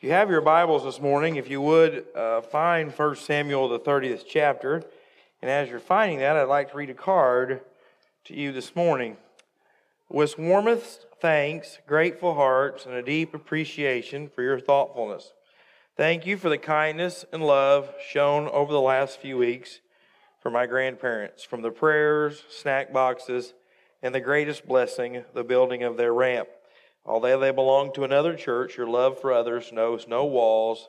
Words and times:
If 0.00 0.04
you 0.04 0.12
have 0.12 0.30
your 0.30 0.40
Bibles 0.40 0.84
this 0.84 0.98
morning, 0.98 1.36
if 1.36 1.50
you 1.50 1.60
would 1.60 2.06
uh, 2.16 2.40
find 2.40 2.90
1 2.90 3.16
Samuel, 3.16 3.68
the 3.68 3.78
30th 3.78 4.24
chapter. 4.26 4.82
And 5.42 5.50
as 5.50 5.68
you're 5.68 5.78
finding 5.78 6.20
that, 6.20 6.36
I'd 6.36 6.44
like 6.44 6.70
to 6.70 6.76
read 6.78 6.88
a 6.88 6.94
card 6.94 7.60
to 8.24 8.34
you 8.34 8.50
this 8.50 8.74
morning. 8.74 9.18
With 10.08 10.38
warmest 10.38 11.04
thanks, 11.20 11.80
grateful 11.86 12.32
hearts, 12.32 12.86
and 12.86 12.94
a 12.94 13.02
deep 13.02 13.34
appreciation 13.34 14.30
for 14.30 14.40
your 14.40 14.58
thoughtfulness. 14.58 15.34
Thank 15.98 16.24
you 16.24 16.38
for 16.38 16.48
the 16.48 16.56
kindness 16.56 17.26
and 17.30 17.46
love 17.46 17.92
shown 18.10 18.48
over 18.48 18.72
the 18.72 18.80
last 18.80 19.20
few 19.20 19.36
weeks 19.36 19.80
for 20.40 20.50
my 20.50 20.64
grandparents, 20.64 21.44
from 21.44 21.60
the 21.60 21.70
prayers, 21.70 22.42
snack 22.48 22.90
boxes, 22.90 23.52
and 24.02 24.14
the 24.14 24.20
greatest 24.20 24.66
blessing, 24.66 25.26
the 25.34 25.44
building 25.44 25.82
of 25.82 25.98
their 25.98 26.14
ramp. 26.14 26.48
Although 27.04 27.40
they 27.40 27.50
belong 27.50 27.92
to 27.94 28.04
another 28.04 28.34
church, 28.36 28.76
your 28.76 28.88
love 28.88 29.20
for 29.20 29.32
others 29.32 29.72
knows 29.72 30.06
no 30.06 30.24
walls 30.24 30.88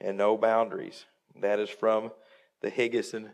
and 0.00 0.16
no 0.16 0.36
boundaries. 0.36 1.04
That 1.40 1.58
is 1.58 1.68
from 1.68 2.12
the 2.60 2.70
Higgison 2.70 3.30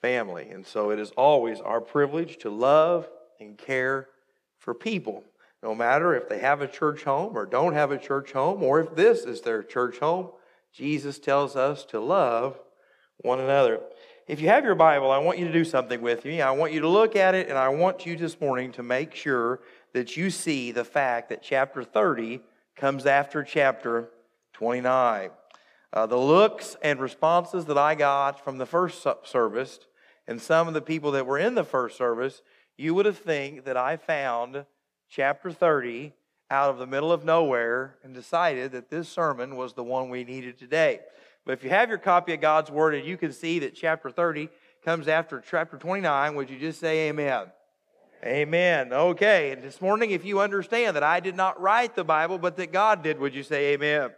family. 0.00 0.50
And 0.50 0.66
so 0.66 0.90
it 0.90 0.98
is 0.98 1.10
always 1.12 1.60
our 1.60 1.80
privilege 1.80 2.38
to 2.38 2.50
love 2.50 3.08
and 3.40 3.56
care 3.56 4.08
for 4.58 4.74
people, 4.74 5.24
no 5.62 5.74
matter 5.74 6.14
if 6.14 6.28
they 6.28 6.38
have 6.38 6.60
a 6.60 6.68
church 6.68 7.04
home 7.04 7.36
or 7.36 7.46
don't 7.46 7.74
have 7.74 7.90
a 7.90 7.98
church 7.98 8.32
home, 8.32 8.62
or 8.62 8.80
if 8.80 8.94
this 8.94 9.24
is 9.24 9.40
their 9.40 9.62
church 9.62 9.98
home. 9.98 10.30
Jesus 10.72 11.18
tells 11.18 11.56
us 11.56 11.84
to 11.86 12.00
love 12.00 12.58
one 13.18 13.40
another. 13.40 13.80
If 14.26 14.40
you 14.40 14.48
have 14.48 14.64
your 14.64 14.74
Bible, 14.74 15.10
I 15.10 15.18
want 15.18 15.38
you 15.38 15.46
to 15.46 15.52
do 15.52 15.66
something 15.66 16.00
with 16.00 16.24
me. 16.24 16.40
I 16.40 16.50
want 16.52 16.72
you 16.72 16.80
to 16.80 16.88
look 16.88 17.14
at 17.14 17.34
it, 17.34 17.50
and 17.50 17.58
I 17.58 17.68
want 17.68 18.06
you 18.06 18.16
this 18.16 18.40
morning 18.40 18.72
to 18.72 18.82
make 18.82 19.14
sure 19.14 19.60
that 19.92 20.16
you 20.16 20.30
see 20.30 20.72
the 20.72 20.84
fact 20.84 21.28
that 21.28 21.42
chapter 21.42 21.84
30 21.84 22.40
comes 22.74 23.04
after 23.04 23.42
chapter 23.42 24.08
29. 24.54 25.28
Uh, 25.92 26.06
the 26.06 26.16
looks 26.16 26.74
and 26.82 27.00
responses 27.00 27.66
that 27.66 27.76
I 27.76 27.94
got 27.94 28.42
from 28.42 28.56
the 28.56 28.64
first 28.64 29.06
service 29.24 29.78
and 30.26 30.40
some 30.40 30.68
of 30.68 30.74
the 30.74 30.80
people 30.80 31.10
that 31.10 31.26
were 31.26 31.38
in 31.38 31.54
the 31.54 31.62
first 31.62 31.98
service, 31.98 32.40
you 32.78 32.94
would 32.94 33.04
have 33.04 33.18
think 33.18 33.64
that 33.64 33.76
I 33.76 33.98
found 33.98 34.64
chapter 35.10 35.52
30 35.52 36.14
out 36.50 36.70
of 36.70 36.78
the 36.78 36.86
middle 36.86 37.12
of 37.12 37.26
nowhere 37.26 37.96
and 38.02 38.14
decided 38.14 38.72
that 38.72 38.88
this 38.88 39.06
sermon 39.06 39.54
was 39.54 39.74
the 39.74 39.84
one 39.84 40.08
we 40.08 40.24
needed 40.24 40.58
today. 40.58 41.00
But 41.44 41.52
if 41.52 41.64
you 41.64 41.70
have 41.70 41.88
your 41.88 41.98
copy 41.98 42.32
of 42.32 42.40
God's 42.40 42.70
Word 42.70 42.94
and 42.94 43.06
you 43.06 43.16
can 43.16 43.32
see 43.32 43.58
that 43.60 43.74
chapter 43.74 44.10
30 44.10 44.48
comes 44.84 45.08
after 45.08 45.42
chapter 45.46 45.76
29, 45.76 46.34
would 46.34 46.48
you 46.48 46.58
just 46.58 46.80
say 46.80 47.08
amen? 47.08 47.46
Amen. 48.24 48.92
Okay. 48.92 49.50
And 49.50 49.62
this 49.62 49.82
morning, 49.82 50.10
if 50.12 50.24
you 50.24 50.40
understand 50.40 50.96
that 50.96 51.02
I 51.02 51.20
did 51.20 51.36
not 51.36 51.60
write 51.60 51.94
the 51.94 52.04
Bible, 52.04 52.38
but 52.38 52.56
that 52.56 52.72
God 52.72 53.02
did, 53.02 53.18
would 53.18 53.34
you 53.34 53.42
say 53.42 53.74
amen? 53.74 54.00
amen? 54.00 54.10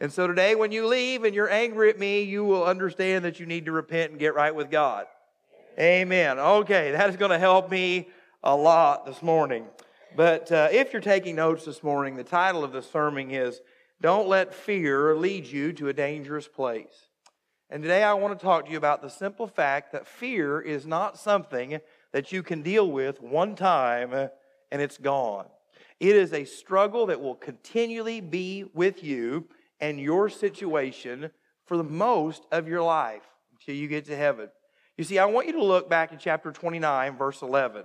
And 0.00 0.12
so 0.12 0.28
today, 0.28 0.54
when 0.54 0.70
you 0.70 0.86
leave 0.86 1.24
and 1.24 1.34
you're 1.34 1.50
angry 1.50 1.90
at 1.90 1.98
me, 1.98 2.22
you 2.22 2.44
will 2.44 2.64
understand 2.64 3.24
that 3.24 3.40
you 3.40 3.46
need 3.46 3.64
to 3.64 3.72
repent 3.72 4.12
and 4.12 4.20
get 4.20 4.36
right 4.36 4.54
with 4.54 4.70
God. 4.70 5.06
Amen. 5.76 6.38
Okay. 6.38 6.92
That 6.92 7.10
is 7.10 7.16
going 7.16 7.32
to 7.32 7.38
help 7.40 7.68
me 7.68 8.08
a 8.44 8.54
lot 8.54 9.04
this 9.04 9.20
morning. 9.20 9.64
But 10.14 10.52
uh, 10.52 10.68
if 10.70 10.92
you're 10.92 11.02
taking 11.02 11.34
notes 11.34 11.64
this 11.64 11.82
morning, 11.82 12.14
the 12.14 12.24
title 12.24 12.62
of 12.62 12.72
the 12.72 12.82
sermon 12.82 13.32
is 13.32 13.60
Don't 14.00 14.28
Let 14.28 14.54
Fear 14.54 15.16
Lead 15.16 15.44
You 15.48 15.72
to 15.72 15.88
a 15.88 15.92
Dangerous 15.92 16.46
Place. 16.46 17.08
And 17.68 17.82
today 17.82 18.04
I 18.04 18.14
want 18.14 18.38
to 18.38 18.44
talk 18.44 18.66
to 18.66 18.70
you 18.70 18.78
about 18.78 19.02
the 19.02 19.08
simple 19.08 19.48
fact 19.48 19.90
that 19.90 20.06
fear 20.06 20.60
is 20.60 20.86
not 20.86 21.18
something 21.18 21.80
that 22.12 22.30
you 22.30 22.44
can 22.44 22.62
deal 22.62 22.88
with 22.88 23.20
one 23.20 23.56
time 23.56 24.12
and 24.14 24.80
it's 24.80 24.98
gone. 24.98 25.46
It 25.98 26.14
is 26.14 26.32
a 26.32 26.44
struggle 26.44 27.06
that 27.06 27.20
will 27.20 27.34
continually 27.34 28.20
be 28.20 28.66
with 28.72 29.02
you 29.02 29.48
and 29.80 29.98
your 29.98 30.28
situation 30.28 31.32
for 31.66 31.76
the 31.76 31.82
most 31.82 32.46
of 32.52 32.68
your 32.68 32.82
life 32.82 33.24
until 33.50 33.74
you 33.74 33.88
get 33.88 34.04
to 34.04 34.16
heaven. 34.16 34.48
You 34.96 35.02
see, 35.02 35.18
I 35.18 35.24
want 35.24 35.48
you 35.48 35.54
to 35.54 35.64
look 35.64 35.90
back 35.90 36.12
in 36.12 36.18
chapter 36.18 36.52
29, 36.52 37.16
verse 37.16 37.42
11. 37.42 37.84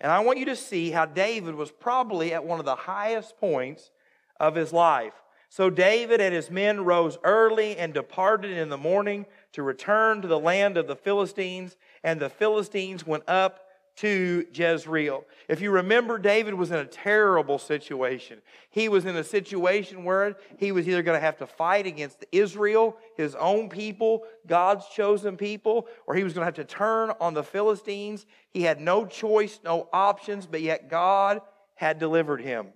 And 0.00 0.12
I 0.12 0.20
want 0.20 0.38
you 0.38 0.44
to 0.44 0.56
see 0.56 0.92
how 0.92 1.04
David 1.04 1.56
was 1.56 1.72
probably 1.72 2.32
at 2.32 2.44
one 2.44 2.60
of 2.60 2.64
the 2.64 2.76
highest 2.76 3.36
points 3.38 3.90
of 4.38 4.54
his 4.54 4.72
life. 4.72 5.14
So 5.48 5.70
David 5.70 6.20
and 6.20 6.34
his 6.34 6.50
men 6.50 6.84
rose 6.84 7.18
early 7.24 7.76
and 7.76 7.94
departed 7.94 8.50
in 8.50 8.68
the 8.68 8.76
morning 8.76 9.26
to 9.52 9.62
return 9.62 10.20
to 10.22 10.28
the 10.28 10.38
land 10.38 10.76
of 10.76 10.86
the 10.86 10.96
Philistines, 10.96 11.76
and 12.04 12.20
the 12.20 12.28
Philistines 12.28 13.06
went 13.06 13.24
up 13.26 13.64
to 13.96 14.46
Jezreel. 14.52 15.24
If 15.48 15.60
you 15.60 15.72
remember, 15.72 16.18
David 16.18 16.54
was 16.54 16.70
in 16.70 16.76
a 16.76 16.84
terrible 16.84 17.58
situation. 17.58 18.40
He 18.70 18.88
was 18.88 19.06
in 19.06 19.16
a 19.16 19.24
situation 19.24 20.04
where 20.04 20.36
he 20.56 20.70
was 20.70 20.86
either 20.86 21.02
going 21.02 21.18
to 21.18 21.24
have 21.24 21.38
to 21.38 21.48
fight 21.48 21.84
against 21.84 22.24
Israel, 22.30 22.96
his 23.16 23.34
own 23.34 23.68
people, 23.68 24.22
God's 24.46 24.86
chosen 24.86 25.36
people, 25.36 25.88
or 26.06 26.14
he 26.14 26.22
was 26.22 26.32
going 26.32 26.42
to 26.42 26.46
have 26.46 26.54
to 26.54 26.64
turn 26.64 27.10
on 27.20 27.34
the 27.34 27.42
Philistines. 27.42 28.24
He 28.50 28.62
had 28.62 28.80
no 28.80 29.04
choice, 29.04 29.58
no 29.64 29.88
options, 29.92 30.46
but 30.46 30.60
yet 30.60 30.88
God 30.88 31.40
had 31.74 31.98
delivered 31.98 32.40
him. 32.40 32.68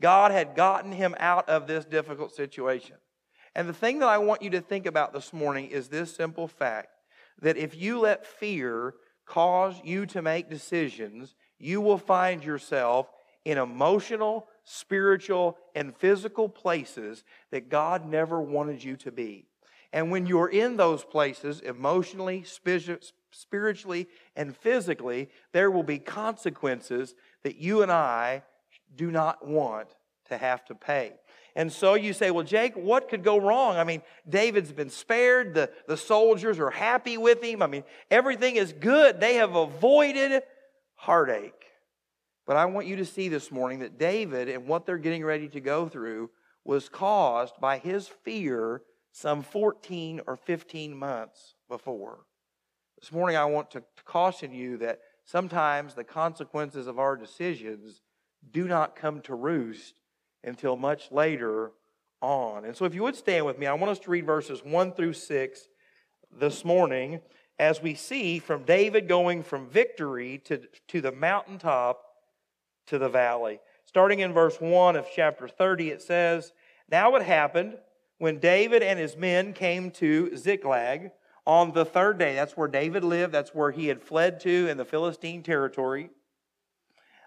God 0.00 0.30
had 0.30 0.54
gotten 0.54 0.92
him 0.92 1.14
out 1.18 1.48
of 1.48 1.66
this 1.66 1.84
difficult 1.84 2.34
situation. 2.34 2.96
And 3.54 3.68
the 3.68 3.74
thing 3.74 3.98
that 4.00 4.08
I 4.08 4.18
want 4.18 4.42
you 4.42 4.50
to 4.50 4.60
think 4.60 4.86
about 4.86 5.12
this 5.12 5.32
morning 5.32 5.68
is 5.68 5.88
this 5.88 6.14
simple 6.14 6.46
fact 6.46 6.88
that 7.40 7.56
if 7.56 7.76
you 7.76 7.98
let 7.98 8.26
fear 8.26 8.94
cause 9.26 9.74
you 9.84 10.06
to 10.06 10.22
make 10.22 10.48
decisions, 10.50 11.34
you 11.58 11.80
will 11.80 11.98
find 11.98 12.44
yourself 12.44 13.10
in 13.44 13.58
emotional, 13.58 14.48
spiritual, 14.64 15.56
and 15.74 15.96
physical 15.96 16.48
places 16.48 17.24
that 17.50 17.68
God 17.68 18.06
never 18.06 18.40
wanted 18.40 18.84
you 18.84 18.96
to 18.98 19.10
be. 19.10 19.46
And 19.92 20.10
when 20.10 20.26
you're 20.26 20.50
in 20.50 20.76
those 20.76 21.02
places, 21.02 21.60
emotionally, 21.60 22.44
spiritually, 22.44 24.08
and 24.36 24.56
physically, 24.56 25.30
there 25.52 25.70
will 25.70 25.82
be 25.82 25.98
consequences 25.98 27.14
that 27.42 27.56
you 27.56 27.82
and 27.82 27.90
I 27.90 28.42
do 28.94 29.10
not 29.10 29.46
want 29.46 29.88
to 30.28 30.36
have 30.36 30.64
to 30.66 30.74
pay. 30.74 31.12
And 31.56 31.72
so 31.72 31.94
you 31.94 32.12
say, 32.12 32.30
well, 32.30 32.44
Jake, 32.44 32.74
what 32.76 33.08
could 33.08 33.24
go 33.24 33.38
wrong? 33.38 33.76
I 33.76 33.84
mean, 33.84 34.02
David's 34.28 34.72
been 34.72 34.90
spared. 34.90 35.54
The, 35.54 35.70
the 35.88 35.96
soldiers 35.96 36.58
are 36.60 36.70
happy 36.70 37.18
with 37.18 37.42
him. 37.42 37.62
I 37.62 37.66
mean, 37.66 37.84
everything 38.10 38.56
is 38.56 38.72
good. 38.72 39.18
They 39.18 39.34
have 39.36 39.56
avoided 39.56 40.42
heartache. 40.94 41.64
But 42.46 42.56
I 42.56 42.66
want 42.66 42.86
you 42.86 42.96
to 42.96 43.04
see 43.04 43.28
this 43.28 43.50
morning 43.50 43.80
that 43.80 43.98
David 43.98 44.48
and 44.48 44.66
what 44.66 44.86
they're 44.86 44.98
getting 44.98 45.24
ready 45.24 45.48
to 45.48 45.60
go 45.60 45.88
through 45.88 46.30
was 46.64 46.88
caused 46.88 47.54
by 47.60 47.78
his 47.78 48.06
fear 48.06 48.82
some 49.10 49.42
14 49.42 50.20
or 50.26 50.36
15 50.36 50.96
months 50.96 51.54
before. 51.68 52.20
This 53.00 53.12
morning, 53.12 53.36
I 53.36 53.44
want 53.46 53.70
to 53.72 53.82
caution 54.04 54.52
you 54.52 54.76
that 54.78 55.00
sometimes 55.24 55.94
the 55.94 56.04
consequences 56.04 56.86
of 56.86 56.98
our 56.98 57.16
decisions 57.16 58.00
do 58.50 58.66
not 58.66 58.96
come 58.96 59.20
to 59.22 59.34
roost 59.34 59.94
until 60.44 60.76
much 60.76 61.10
later 61.10 61.72
on. 62.20 62.64
And 62.64 62.76
so, 62.76 62.84
if 62.84 62.94
you 62.94 63.02
would 63.02 63.16
stand 63.16 63.46
with 63.46 63.58
me, 63.58 63.66
I 63.66 63.74
want 63.74 63.90
us 63.90 63.98
to 64.00 64.10
read 64.10 64.26
verses 64.26 64.60
1 64.64 64.92
through 64.92 65.12
6 65.12 65.60
this 66.38 66.64
morning 66.64 67.20
as 67.58 67.82
we 67.82 67.94
see 67.94 68.38
from 68.38 68.64
David 68.64 69.08
going 69.08 69.42
from 69.42 69.68
victory 69.68 70.38
to, 70.44 70.62
to 70.88 71.00
the 71.00 71.12
mountaintop 71.12 72.04
to 72.86 72.98
the 72.98 73.08
valley. 73.08 73.60
Starting 73.84 74.20
in 74.20 74.32
verse 74.32 74.60
1 74.60 74.96
of 74.96 75.06
chapter 75.14 75.48
30, 75.48 75.90
it 75.90 76.02
says, 76.02 76.52
Now 76.90 77.14
it 77.16 77.22
happened 77.22 77.76
when 78.18 78.38
David 78.38 78.82
and 78.82 78.98
his 78.98 79.16
men 79.16 79.52
came 79.52 79.90
to 79.92 80.36
Ziklag 80.36 81.10
on 81.46 81.72
the 81.72 81.84
third 81.84 82.18
day. 82.18 82.34
That's 82.34 82.56
where 82.56 82.68
David 82.68 83.02
lived, 83.04 83.32
that's 83.32 83.54
where 83.54 83.70
he 83.70 83.86
had 83.86 84.02
fled 84.02 84.40
to 84.40 84.68
in 84.68 84.76
the 84.76 84.84
Philistine 84.84 85.42
territory. 85.42 86.10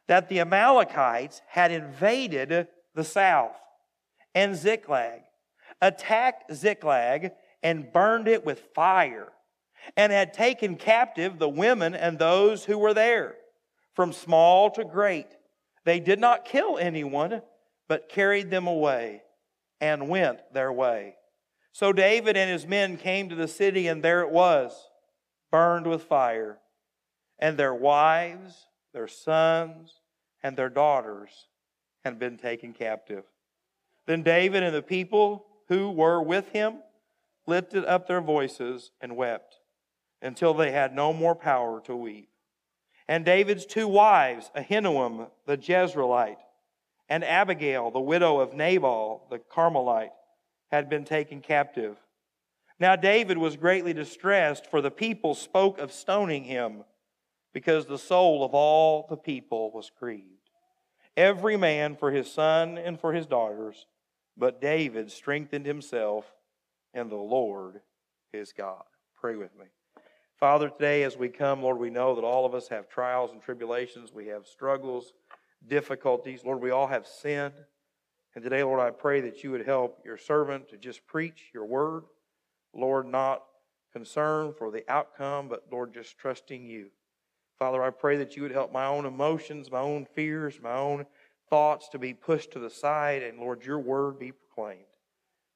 That 0.08 0.30
the 0.30 0.40
Amalekites 0.40 1.42
had 1.48 1.72
invaded 1.72 2.68
the 2.96 3.04
south, 3.04 3.56
and 4.36 4.56
Ziklag, 4.56 5.22
attacked 5.82 6.54
Ziklag 6.54 7.32
and 7.64 7.92
burned 7.94 8.28
it 8.28 8.46
with 8.46 8.60
fire, 8.76 9.32
and 9.96 10.12
had 10.12 10.34
taken 10.34 10.76
captive 10.76 11.40
the 11.40 11.50
women 11.50 11.96
and 11.96 12.18
those 12.20 12.66
who 12.66 12.78
were 12.78 12.94
there, 12.94 13.36
from 13.94 14.14
small 14.14 14.70
to 14.72 14.84
great. 14.84 15.28
They 15.86 16.00
did 16.00 16.20
not 16.20 16.46
kill 16.46 16.78
anyone, 16.78 17.42
but 17.88 18.10
carried 18.10 18.52
them 18.52 18.68
away 18.68 19.22
and 19.80 20.10
went 20.10 20.40
their 20.54 20.72
way. 20.72 21.16
So 21.74 21.94
David 21.94 22.38
and 22.38 22.50
his 22.50 22.68
men 22.68 22.98
came 22.98 23.30
to 23.30 23.36
the 23.36 23.48
city, 23.48 23.88
and 23.88 24.04
there 24.04 24.22
it 24.22 24.30
was, 24.30 24.90
burned 25.52 25.88
with 25.88 26.04
fire. 26.04 26.60
And 27.40 27.58
their 27.58 27.74
wives, 27.74 28.68
their 28.94 29.08
sons, 29.08 30.02
and 30.44 30.58
their 30.58 30.70
daughters 30.70 31.48
had 32.04 32.20
been 32.20 32.38
taken 32.38 32.74
captive. 32.74 33.24
Then 34.06 34.24
David 34.24 34.64
and 34.64 34.76
the 34.76 34.82
people 34.82 35.46
who 35.68 35.92
were 35.92 36.22
with 36.22 36.50
him 36.50 36.80
lifted 37.48 37.86
up 37.86 38.08
their 38.08 38.22
voices 38.22 38.92
and 39.00 39.16
wept 39.16 39.56
until 40.22 40.54
they 40.54 40.72
had 40.72 40.94
no 40.94 41.14
more 41.14 41.36
power 41.36 41.82
to 41.82 41.96
weep. 41.96 42.30
And 43.08 43.26
David's 43.26 43.66
two 43.66 43.88
wives, 43.88 44.52
Ahinoam 44.56 45.30
the 45.46 45.58
Jezreelite, 45.58 46.38
and 47.10 47.24
Abigail, 47.24 47.92
the 47.92 48.00
widow 48.00 48.40
of 48.40 48.54
Nabal 48.54 49.28
the 49.30 49.40
Carmelite, 49.40 50.14
had 50.72 50.90
been 50.90 51.04
taken 51.04 51.42
captive. 51.42 51.98
Now 52.80 52.96
David 52.96 53.38
was 53.38 53.58
greatly 53.58 53.94
distressed, 53.94 54.66
for 54.66 54.82
the 54.82 54.92
people 54.92 55.36
spoke 55.36 55.78
of 55.78 55.92
stoning 55.92 56.46
him, 56.46 56.84
because 57.54 57.86
the 57.86 57.98
soul 57.98 58.44
of 58.44 58.54
all 58.54 59.08
the 59.10 59.18
people 59.18 59.72
was 59.72 59.92
grieved. 59.98 60.26
Every 61.18 61.58
man 61.58 61.96
for 61.96 62.12
his 62.12 62.32
son 62.32 62.78
and 62.78 63.00
for 63.00 63.14
his 63.14 63.26
daughters, 63.26 63.86
but 64.38 64.62
David 64.62 65.12
strengthened 65.12 65.66
himself 65.66 66.26
in 66.94 67.10
the 67.10 67.16
Lord 67.16 67.82
his 68.32 68.54
God. 68.54 68.84
Pray 69.20 69.36
with 69.36 69.58
me. 69.58 69.66
Father, 70.40 70.70
today 70.70 71.04
as 71.04 71.18
we 71.18 71.30
come, 71.30 71.62
Lord, 71.62 71.78
we 71.78 71.90
know 71.90 72.16
that 72.16 72.24
all 72.24 72.46
of 72.46 72.56
us 72.56 72.68
have 72.70 72.90
trials 72.90 73.32
and 73.32 73.42
tribulations, 73.42 74.12
we 74.12 74.28
have 74.28 74.48
struggles, 74.48 75.14
difficulties. 75.68 76.44
Lord, 76.44 76.62
we 76.62 76.72
all 76.72 76.88
have 76.88 77.06
sinned. 77.06 77.54
And 78.34 78.44
today, 78.44 78.64
Lord, 78.64 78.80
I 78.80 78.92
pray 78.92 79.22
that 79.22 79.44
you 79.44 79.52
would 79.52 79.66
help 79.66 80.00
your 80.06 80.18
servant 80.18 80.70
to 80.70 80.78
just 80.78 81.06
preach 81.06 81.52
your 81.54 81.66
word. 81.66 82.04
Lord, 82.74 83.06
not 83.08 83.44
concerned 83.92 84.56
for 84.58 84.72
the 84.72 84.90
outcome, 84.90 85.50
but 85.50 85.66
Lord, 85.72 85.94
just 85.94 86.18
trusting 86.18 86.66
you. 86.66 86.88
Father, 87.62 87.84
I 87.84 87.92
pray 87.92 88.18
that 88.18 88.36
you 88.36 88.42
would 88.42 88.52
help 88.52 88.74
my 88.74 88.88
own 88.88 89.06
emotions, 89.06 89.70
my 89.70 89.82
own 89.82 90.08
fears, 90.16 90.60
my 90.64 90.74
own 90.74 91.06
thoughts 91.48 91.90
to 91.90 92.00
be 92.00 92.12
pushed 92.12 92.50
to 92.54 92.60
the 92.60 92.72
side, 92.72 93.22
and 93.22 93.38
Lord, 93.38 93.64
your 93.64 93.78
word 93.78 94.18
be 94.18 94.32
proclaimed. 94.32 94.88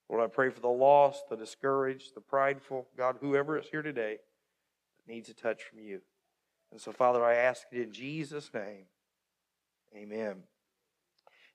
Lord, 0.08 0.24
I 0.24 0.28
pray 0.28 0.52
for 0.52 0.60
the 0.60 0.68
lost, 0.68 1.24
the 1.32 1.36
discouraged, 1.36 2.14
the 2.14 2.22
prideful, 2.22 2.86
God, 2.96 3.16
whoever 3.22 3.58
is 3.58 3.66
here 3.72 3.82
today 3.82 4.20
that 5.00 5.12
needs 5.12 5.30
a 5.30 5.34
touch 5.34 5.64
from 5.64 5.80
you. 5.80 6.02
And 6.72 6.80
so, 6.80 6.92
Father, 6.92 7.26
I 7.26 7.34
ask 7.34 7.64
it 7.72 7.82
in 7.82 7.92
Jesus' 7.92 8.52
name. 8.54 8.86
Amen. 9.96 10.44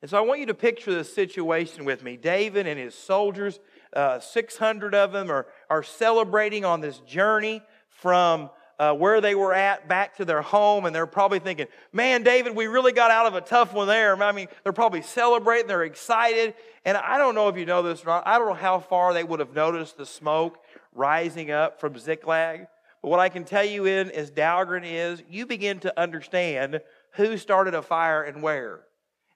And 0.03 0.11
so 0.11 0.19
I 0.19 0.23
want 0.23 0.41
you 0.41 0.47
to 0.47 0.55
picture 0.55 0.93
this 0.93 1.15
situation 1.15 1.85
with 1.85 2.03
me. 2.03 2.17
David 2.17 2.67
and 2.67 2.77
his 2.77 2.97
soldiers, 2.97 3.61
uh, 3.95 4.19
600 4.19 4.97
of 4.97 5.13
them, 5.13 5.31
are, 5.31 5.47
are 5.69 5.85
celebrating 5.85 6.65
on 6.65 6.81
this 6.81 6.99
journey 6.99 7.63
from 7.89 8.51
uh, 8.81 8.95
where 8.95 9.21
they 9.21 9.35
were 9.35 9.53
at 9.53 9.89
back 9.89 10.17
to 10.17 10.25
their 10.25 10.41
home, 10.41 10.87
and 10.87 10.97
they're 10.97 11.07
probably 11.07 11.39
thinking, 11.39 11.67
Man, 11.93 12.23
David, 12.23 12.57
we 12.57 12.67
really 12.67 12.93
got 12.93 13.11
out 13.11 13.27
of 13.27 13.35
a 13.35 13.43
tough 13.43 13.75
one 13.75 13.87
there. 13.87 14.21
I 14.23 14.33
mean, 14.33 14.49
they're 14.65 14.73
probably 14.73 15.03
celebrating, 15.03 15.67
they're 15.67 15.85
excited. 15.85 16.55
And 16.87 16.97
I 16.97 17.19
don't 17.19 17.35
know 17.35 17.49
if 17.49 17.59
you 17.59 17.67
know 17.67 17.83
this 17.83 18.03
or 18.03 18.07
not, 18.07 18.27
I 18.27 18.39
don't 18.39 18.49
know 18.49 18.55
how 18.55 18.81
far 18.81 19.13
they 19.13 19.23
would 19.23 19.39
have 19.39 19.55
noticed 19.55 19.99
the 19.99 20.07
smoke 20.07 20.57
rising 20.95 21.51
up 21.51 21.79
from 21.79 21.99
Ziklag. 21.99 22.69
But 23.03 23.09
what 23.11 23.21
I 23.21 23.29
can 23.29 23.45
tell 23.45 23.65
you 23.65 23.85
in 23.85 24.11
as 24.13 24.31
Dahlgren 24.31 24.85
is, 24.85 25.23
you 25.29 25.45
begin 25.45 25.79
to 25.81 26.01
understand 26.01 26.81
who 27.13 27.37
started 27.37 27.75
a 27.75 27.83
fire 27.83 28.23
and 28.23 28.43
where. 28.43 28.81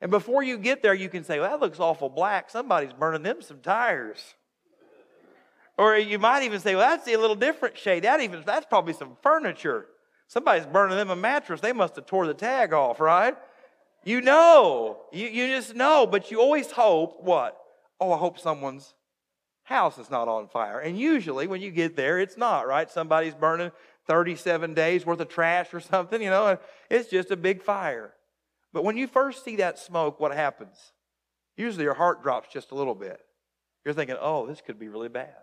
And 0.01 0.11
before 0.11 0.43
you 0.43 0.57
get 0.57 0.83
there, 0.83 0.95
you 0.95 1.11
can 1.11 1.23
say, 1.23 1.39
well, 1.39 1.51
that 1.51 1.61
looks 1.61 1.81
awful 1.81 2.09
black. 2.09 2.49
Somebody's 2.49 2.95
burning 2.95 3.23
them 3.23 3.43
some 3.43 3.61
tires. 3.61 4.35
Or 5.77 5.97
you 5.97 6.19
might 6.19 6.45
even 6.45 6.61
say, 6.61 6.75
well, 6.75 6.89
that's 6.89 7.09
a 7.09 7.17
little 7.17 7.37
different 7.37 7.77
shade. 7.77 8.05
That 8.05 8.21
even, 8.21 8.43
that's 8.47 8.67
probably 8.67 8.93
some 8.93 9.17
furniture. 9.23 9.87
Somebody's 10.29 10.67
burning 10.67 10.97
them 10.97 11.11
a 11.11 11.17
mattress. 11.17 11.61
They 11.61 11.73
must 11.73 11.97
have 11.97 12.07
tore 12.07 12.27
the 12.27 12.35
tag 12.35 12.73
off, 12.73 13.01
right? 13.01 13.37
You 14.05 14.21
know. 14.21 15.01
You, 15.13 15.29
you 15.29 15.49
just 15.49 15.75
know. 15.75 16.07
But 16.07 16.31
you 16.31 16.41
always 16.41 16.71
hope 16.71 17.23
what? 17.23 17.59
Oh, 18.01 18.13
I 18.13 18.19
hope 18.19 18.39
someone's 18.39 18.95
house 19.65 19.99
is 19.99 20.11
not 20.11 20.29
on 20.29 20.49
fire. 20.49 20.79
And 20.79 20.99
usually 20.99 21.47
when 21.47 21.61
you 21.61 21.71
get 21.71 21.97
there, 21.97 22.21
it's 22.21 22.37
not, 22.37 22.67
right? 22.69 22.91
Somebody's 22.91 23.35
burning 23.35 23.73
37 24.07 24.75
days 24.75 25.07
worth 25.07 25.21
of 25.21 25.29
trash 25.29 25.73
or 25.73 25.81
something, 25.81 26.23
you 26.23 26.31
know, 26.31 26.59
it's 26.91 27.09
just 27.09 27.31
a 27.31 27.37
big 27.37 27.63
fire. 27.63 28.13
But 28.73 28.85
when 28.85 28.97
you 28.97 29.07
first 29.07 29.45
see 29.45 29.57
that 29.57 29.79
smoke, 29.79 30.21
what 30.21 30.35
happens? 30.35 30.93
Usually 31.57 31.85
your 31.85 31.95
heart 31.95 32.23
drops 32.23 32.53
just 32.53 32.73
a 32.73 32.75
little 32.75 32.95
bit. 32.95 33.21
You're 33.85 33.95
thinking, 33.95 34.17
oh, 34.21 34.47
this 34.47 34.61
could 34.61 34.79
be 34.79 34.89
really 34.89 35.09
bad. 35.09 35.35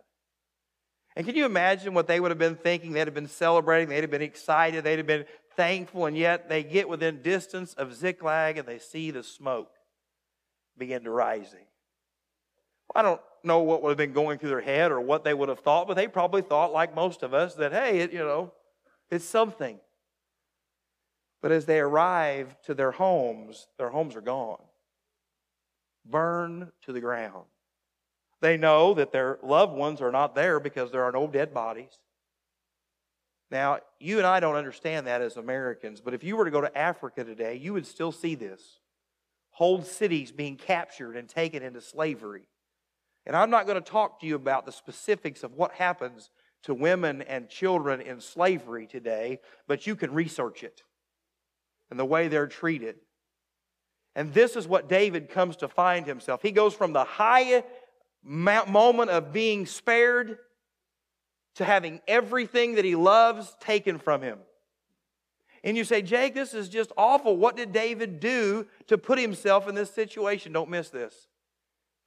And 1.15 1.25
can 1.25 1.35
you 1.35 1.45
imagine 1.45 1.93
what 1.93 2.07
they 2.07 2.19
would 2.19 2.31
have 2.31 2.37
been 2.37 2.55
thinking? 2.55 2.93
They'd 2.93 3.07
have 3.07 3.13
been 3.13 3.27
celebrating, 3.27 3.89
they'd 3.89 4.01
have 4.01 4.11
been 4.11 4.21
excited, 4.21 4.83
they'd 4.83 4.97
have 4.97 5.07
been 5.07 5.25
thankful, 5.55 6.05
and 6.05 6.17
yet 6.17 6.47
they 6.47 6.63
get 6.63 6.87
within 6.87 7.21
distance 7.21 7.73
of 7.73 7.93
Ziklag 7.93 8.57
and 8.57 8.67
they 8.67 8.79
see 8.79 9.11
the 9.11 9.23
smoke 9.23 9.71
begin 10.77 11.03
to 11.03 11.11
rising. 11.11 11.65
I 12.95 13.01
don't 13.01 13.21
know 13.43 13.59
what 13.59 13.81
would 13.81 13.89
have 13.89 13.97
been 13.97 14.13
going 14.13 14.37
through 14.37 14.49
their 14.49 14.61
head 14.61 14.91
or 14.91 14.99
what 15.01 15.23
they 15.23 15.33
would 15.33 15.49
have 15.49 15.59
thought, 15.59 15.87
but 15.87 15.95
they 15.95 16.07
probably 16.07 16.41
thought, 16.41 16.73
like 16.73 16.95
most 16.95 17.23
of 17.23 17.33
us, 17.33 17.55
that, 17.55 17.71
hey, 17.71 17.99
it, 17.99 18.13
you 18.13 18.19
know, 18.19 18.51
it's 19.09 19.25
something. 19.25 19.79
But 21.41 21.51
as 21.51 21.65
they 21.65 21.79
arrive 21.79 22.55
to 22.63 22.73
their 22.73 22.91
homes, 22.91 23.67
their 23.77 23.89
homes 23.89 24.15
are 24.15 24.21
gone, 24.21 24.61
burned 26.05 26.71
to 26.83 26.93
the 26.93 27.01
ground. 27.01 27.45
They 28.41 28.57
know 28.57 28.93
that 28.95 29.11
their 29.11 29.37
loved 29.43 29.73
ones 29.73 30.01
are 30.01 30.11
not 30.11 30.35
there 30.35 30.59
because 30.59 30.91
there 30.91 31.03
are 31.03 31.11
no 31.11 31.27
dead 31.27 31.53
bodies. 31.53 31.99
Now, 33.51 33.79
you 33.99 34.17
and 34.17 34.25
I 34.25 34.39
don't 34.39 34.55
understand 34.55 35.07
that 35.07 35.21
as 35.21 35.37
Americans, 35.37 36.01
but 36.01 36.13
if 36.13 36.23
you 36.23 36.35
were 36.37 36.45
to 36.45 36.51
go 36.51 36.61
to 36.61 36.77
Africa 36.77 37.23
today, 37.23 37.55
you 37.55 37.73
would 37.73 37.85
still 37.85 38.11
see 38.11 38.35
this. 38.35 38.79
Whole 39.51 39.83
cities 39.83 40.31
being 40.31 40.55
captured 40.55 41.17
and 41.17 41.27
taken 41.27 41.61
into 41.61 41.81
slavery. 41.81 42.47
And 43.25 43.35
I'm 43.35 43.49
not 43.49 43.67
going 43.67 43.81
to 43.81 43.91
talk 43.91 44.21
to 44.21 44.25
you 44.25 44.35
about 44.35 44.65
the 44.65 44.71
specifics 44.71 45.43
of 45.43 45.53
what 45.53 45.73
happens 45.73 46.29
to 46.63 46.73
women 46.73 47.21
and 47.23 47.49
children 47.49 48.01
in 48.01 48.21
slavery 48.21 48.87
today, 48.87 49.39
but 49.67 49.85
you 49.85 49.95
can 49.95 50.13
research 50.13 50.63
it 50.63 50.81
and 51.89 51.99
the 51.99 52.05
way 52.05 52.27
they're 52.27 52.47
treated. 52.47 52.95
And 54.15 54.33
this 54.33 54.55
is 54.55 54.67
what 54.67 54.89
David 54.89 55.29
comes 55.29 55.57
to 55.57 55.67
find 55.67 56.05
himself. 56.05 56.41
He 56.41 56.51
goes 56.51 56.73
from 56.73 56.93
the 56.93 57.03
high 57.03 57.63
moment 58.23 59.09
of 59.09 59.33
being 59.33 59.65
spared 59.65 60.37
to 61.55 61.65
having 61.65 62.01
everything 62.07 62.75
that 62.75 62.85
he 62.85 62.95
loves 62.95 63.55
taken 63.59 63.97
from 63.97 64.21
him. 64.21 64.39
And 65.63 65.77
you 65.77 65.83
say, 65.83 66.01
Jake, 66.01 66.33
this 66.33 66.53
is 66.53 66.69
just 66.69 66.91
awful. 66.97 67.37
What 67.37 67.55
did 67.55 67.71
David 67.71 68.19
do 68.19 68.65
to 68.87 68.97
put 68.97 69.19
himself 69.19 69.67
in 69.67 69.75
this 69.75 69.91
situation? 69.91 70.53
Don't 70.53 70.69
miss 70.69 70.89
this. 70.89 71.27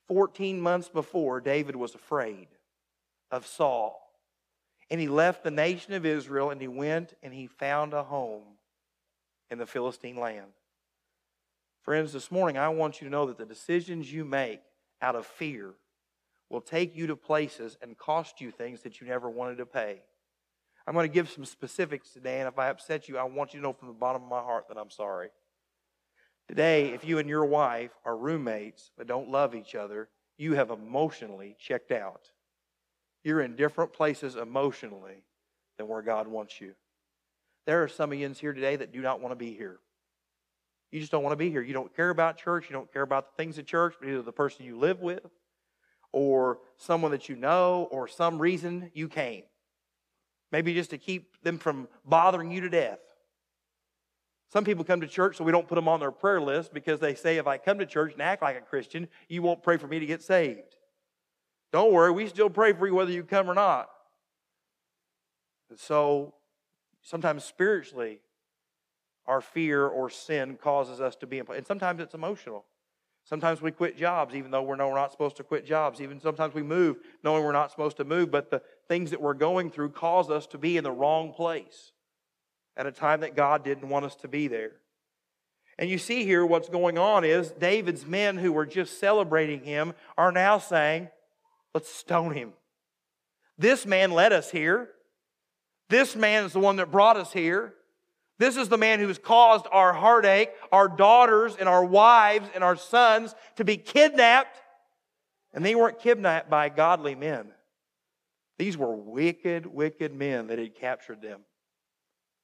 14 0.09 0.61
months 0.61 0.89
before, 0.89 1.41
David 1.41 1.77
was 1.77 1.95
afraid 1.95 2.49
of 3.31 3.47
Saul. 3.47 4.01
And 4.91 5.01
he 5.01 5.09
left 5.09 5.45
the 5.45 5.51
nation 5.51 5.95
of 5.95 6.05
Israel 6.05 6.51
and 6.51 6.61
he 6.61 6.69
went 6.69 7.15
and 7.23 7.33
he 7.33 7.47
found 7.47 7.95
a 7.95 8.03
home 8.03 8.43
in 9.51 9.59
the 9.59 9.67
Philistine 9.67 10.17
land. 10.17 10.53
Friends, 11.83 12.13
this 12.13 12.31
morning 12.31 12.59
I 12.59 12.69
want 12.69 13.01
you 13.01 13.07
to 13.07 13.11
know 13.11 13.27
that 13.27 13.39
the 13.39 13.47
decisions 13.47 14.13
you 14.13 14.25
make 14.25 14.61
out 15.01 15.17
of 15.17 15.27
fear 15.27 15.75
will 16.55 16.61
take 16.61 16.95
you 16.95 17.09
to 17.09 17.17
places 17.17 17.77
and 17.83 17.99
cost 17.99 18.41
you 18.41 18.53
things 18.53 18.83
that 18.83 19.01
you 19.01 19.09
never 19.09 19.29
wanted 19.29 19.59
to 19.59 19.67
pay. 19.67 20.01
I'm 20.87 20.95
going 20.95 21.09
to 21.09 21.13
give 21.13 21.29
some 21.29 21.45
specifics 21.45 22.11
today, 22.11 22.39
and 22.39 22.47
if 22.47 22.61
I 22.61 22.69
upset 22.69 23.09
you, 23.09 23.19
I 23.19 23.25
want 23.25 23.53
you 23.53 23.59
to 23.59 23.65
know 23.65 23.73
from 23.73 23.89
the 23.89 23.95
bottom 23.95 24.23
of 24.23 24.29
my 24.29 24.41
heart 24.41 24.69
that 24.69 24.79
I'm 24.79 24.89
sorry. 24.89 25.31
Today, 26.47 26.91
if 26.91 27.05
you 27.05 27.19
and 27.19 27.29
your 27.29 27.45
wife 27.45 27.91
are 28.05 28.17
roommates 28.17 28.93
but 28.97 29.09
don't 29.09 29.31
love 29.31 29.57
each 29.57 29.75
other, 29.75 30.09
you 30.39 30.55
have 30.55 30.71
emotionally 30.71 31.57
checked 31.59 31.91
out. 31.91 32.31
You're 33.25 33.41
in 33.41 33.57
different 33.57 33.93
places 33.93 34.37
emotionally 34.37 35.25
than 35.77 35.89
where 35.89 36.03
God 36.03 36.29
wants 36.29 36.61
you. 36.61 36.75
There 37.67 37.83
are 37.83 37.89
some 37.89 38.13
of 38.13 38.19
you 38.19 38.29
here 38.29 38.53
today 38.53 38.77
that 38.77 38.93
do 38.93 39.01
not 39.01 39.21
want 39.21 39.33
to 39.33 39.37
be 39.37 39.55
here. 39.55 39.79
You 40.93 41.01
just 41.01 41.11
don't 41.11 41.25
want 41.25 41.33
to 41.33 41.37
be 41.37 41.51
here. 41.51 41.63
You 41.63 41.75
don't 41.75 41.97
care 41.97 42.11
about 42.11 42.39
church. 42.39 42.67
You 42.71 42.75
don't 42.75 42.93
care 42.93 43.03
about 43.03 43.33
the 43.33 43.43
things 43.43 43.59
of 43.59 43.67
church, 43.67 43.97
but 43.99 44.09
either 44.09 44.23
the 44.23 44.31
person 44.31 44.65
you 44.65 44.79
live 44.79 45.01
with 45.01 45.27
or 46.15 46.59
someone 46.77 47.11
that 47.11 47.29
you 47.29 47.37
know 47.37 47.89
or 47.91 48.09
some 48.09 48.41
reason 48.41 48.91
you 48.95 49.09
came. 49.09 49.43
Maybe 50.51 50.73
just 50.73 50.91
to 50.91 50.99
keep 50.99 51.43
them 51.43 51.59
from 51.59 51.89
bothering 52.05 52.51
you 52.51 52.61
to 52.63 52.71
death. 52.71 53.01
Some 54.53 54.65
people 54.65 54.85
come 54.85 55.01
to 55.01 55.09
church 55.09 55.37
so 55.37 55.45
we 55.45 55.53
don't 55.53 55.67
put 55.67 55.75
them 55.75 55.89
on 55.89 56.01
their 56.01 56.13
prayer 56.13 56.41
list 56.41 56.73
because 56.73 57.01
they 57.01 57.15
say, 57.15 57.39
if 57.39 57.47
I 57.47 57.59
come 57.59 57.79
to 57.81 57.87
church 57.87 58.13
and 58.13 58.23
act 58.23 58.41
like 58.41 58.57
a 58.57 58.61
Christian, 58.61 59.09
you 59.29 59.43
won't 59.43 59.63
pray 59.63 59.77
for 59.77 59.89
me 59.89 59.99
to 59.99 60.07
get 60.07 60.23
saved. 60.23 60.77
Don't 61.73 61.93
worry, 61.93 62.13
we 62.13 62.29
still 62.29 62.51
pray 62.51 62.73
for 62.73 62.87
you 62.87 62.95
whether 62.95 63.11
you 63.11 63.25
come 63.25 63.51
or 63.51 63.55
not. 63.55 63.89
And 65.71 65.79
so 65.79 66.35
Sometimes 67.05 67.45
spiritually, 67.45 68.21
our 69.27 69.43
fear 69.43 69.87
or 69.87 70.09
sin 70.09 70.57
causes 70.57 71.03
us 71.03 71.15
to 71.17 71.27
be, 71.27 71.39
and 71.39 71.67
sometimes 71.67 72.01
it's 72.01 72.15
emotional. 72.15 72.65
Sometimes 73.25 73.63
we 73.63 73.71
quit 73.71 73.97
jobs 73.97 74.35
even 74.35 74.51
though 74.51 74.63
we 74.63 74.77
know 74.77 74.89
we're 74.89 74.95
not 74.95 75.11
supposed 75.11 75.37
to 75.37 75.45
quit 75.45 75.65
jobs. 75.65 76.01
Even 76.01 76.21
sometimes 76.21 76.55
we 76.55 76.63
move 76.63 76.99
knowing 77.23 77.43
we're 77.43 77.53
not 77.53 77.71
supposed 77.71 77.97
to 77.97 78.05
move, 78.05 78.31
but 78.31 78.51
the 78.51 78.61
things 78.87 79.11
that 79.11 79.21
we're 79.21 79.35
going 79.35 79.71
through 79.71 79.91
cause 79.91 80.31
us 80.31 80.47
to 80.49 80.59
be 80.59 80.77
in 80.77 80.85
the 80.85 80.93
wrong 80.93 81.33
place 81.33 81.93
at 82.77 82.87
a 82.87 82.93
time 82.93 83.21
that 83.21 83.35
God 83.35 83.65
didn't 83.65 83.89
want 83.89 84.05
us 84.05 84.15
to 84.17 84.29
be 84.29 84.47
there. 84.47 84.73
And 85.79 85.89
you 85.89 85.99
see 85.99 86.25
here 86.25 86.45
what's 86.45 86.69
going 86.69 86.99
on 86.99 87.25
is 87.25 87.51
David's 87.51 88.07
men 88.07 88.37
who 88.37 88.53
were 88.53 88.67
just 88.67 89.01
celebrating 89.01 89.65
him 89.65 89.95
are 90.17 90.31
now 90.31 90.59
saying, 90.59 91.09
let's 91.73 91.89
stone 91.89 92.33
him. 92.33 92.53
This 93.57 93.87
man 93.87 94.11
led 94.11 94.33
us 94.33 94.51
here. 94.51 94.91
This 95.89 96.15
man 96.15 96.45
is 96.45 96.53
the 96.53 96.61
one 96.61 96.77
that 96.77 96.91
brought 96.91 97.17
us 97.17 97.33
here. 97.33 97.75
This 98.39 98.57
is 98.57 98.69
the 98.69 98.79
man 98.79 98.99
who's 98.99 99.19
caused 99.19 99.67
our 99.71 99.93
heartache, 99.93 100.51
our 100.73 100.89
daughters 100.89 101.57
and 101.57 101.69
our 101.69 101.85
wives 101.85 102.49
and 102.55 102.65
our 102.65 102.77
sons 102.77 103.35
to 103.57 103.65
be 103.65 103.77
kidnapped. 103.77 104.61
And 105.53 105.65
they 105.65 105.77
weren't 105.77 106.01
kidnapped 106.01 106.51
by 106.51 106.69
godly 106.69 107.15
men. 107.15 107.53
These 108.59 108.77
were 108.77 108.95
wicked, 108.95 109.67
wicked 109.67 110.13
men 110.13 110.49
that 110.49 110.59
had 110.59 110.75
captured 110.75 111.23
them. 111.23 111.41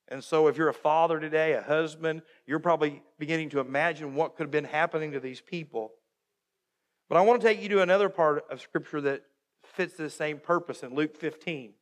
And 0.09 0.25
so, 0.25 0.49
if 0.49 0.57
you're 0.57 0.69
a 0.69 0.75
father 0.75 1.21
today, 1.21 1.53
a 1.53 1.63
husband, 1.63 2.23
you're 2.47 2.59
probably 2.59 3.03
beginning 3.19 3.51
to 3.51 3.61
imagine 3.61 4.15
what 4.17 4.37
could 4.37 4.45
have 4.45 4.51
been 4.51 4.65
happening 4.65 5.13
to 5.13 5.21
these 5.21 5.41
people. 5.41 5.93
But 7.09 7.17
I 7.17 7.23
want 7.23 7.41
to 7.41 7.47
take 7.47 7.63
you 7.63 7.69
to 7.71 7.83
another 7.83 8.09
part 8.09 8.45
of 8.51 8.61
Scripture 8.61 9.01
that 9.03 9.23
fits 9.65 9.95
the 9.95 10.11
same 10.11 10.39
purpose 10.39 10.83
in 10.83 10.95
Luke 10.95 11.17
15. 11.17 11.75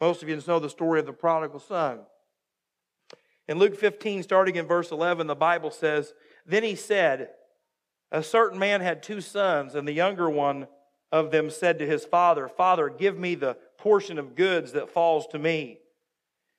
Most 0.00 0.22
of 0.22 0.28
you 0.28 0.42
know 0.46 0.58
the 0.58 0.70
story 0.70 1.00
of 1.00 1.06
the 1.06 1.12
prodigal 1.12 1.60
son. 1.60 2.00
In 3.50 3.58
Luke 3.58 3.76
15, 3.76 4.22
starting 4.22 4.54
in 4.54 4.68
verse 4.68 4.92
11, 4.92 5.26
the 5.26 5.34
Bible 5.34 5.72
says, 5.72 6.14
Then 6.46 6.62
he 6.62 6.76
said, 6.76 7.30
A 8.12 8.22
certain 8.22 8.60
man 8.60 8.80
had 8.80 9.02
two 9.02 9.20
sons, 9.20 9.74
and 9.74 9.88
the 9.88 9.92
younger 9.92 10.30
one 10.30 10.68
of 11.10 11.32
them 11.32 11.50
said 11.50 11.80
to 11.80 11.86
his 11.86 12.04
father, 12.04 12.46
Father, 12.46 12.88
give 12.88 13.18
me 13.18 13.34
the 13.34 13.56
portion 13.76 14.20
of 14.20 14.36
goods 14.36 14.70
that 14.72 14.88
falls 14.88 15.26
to 15.32 15.38
me. 15.40 15.80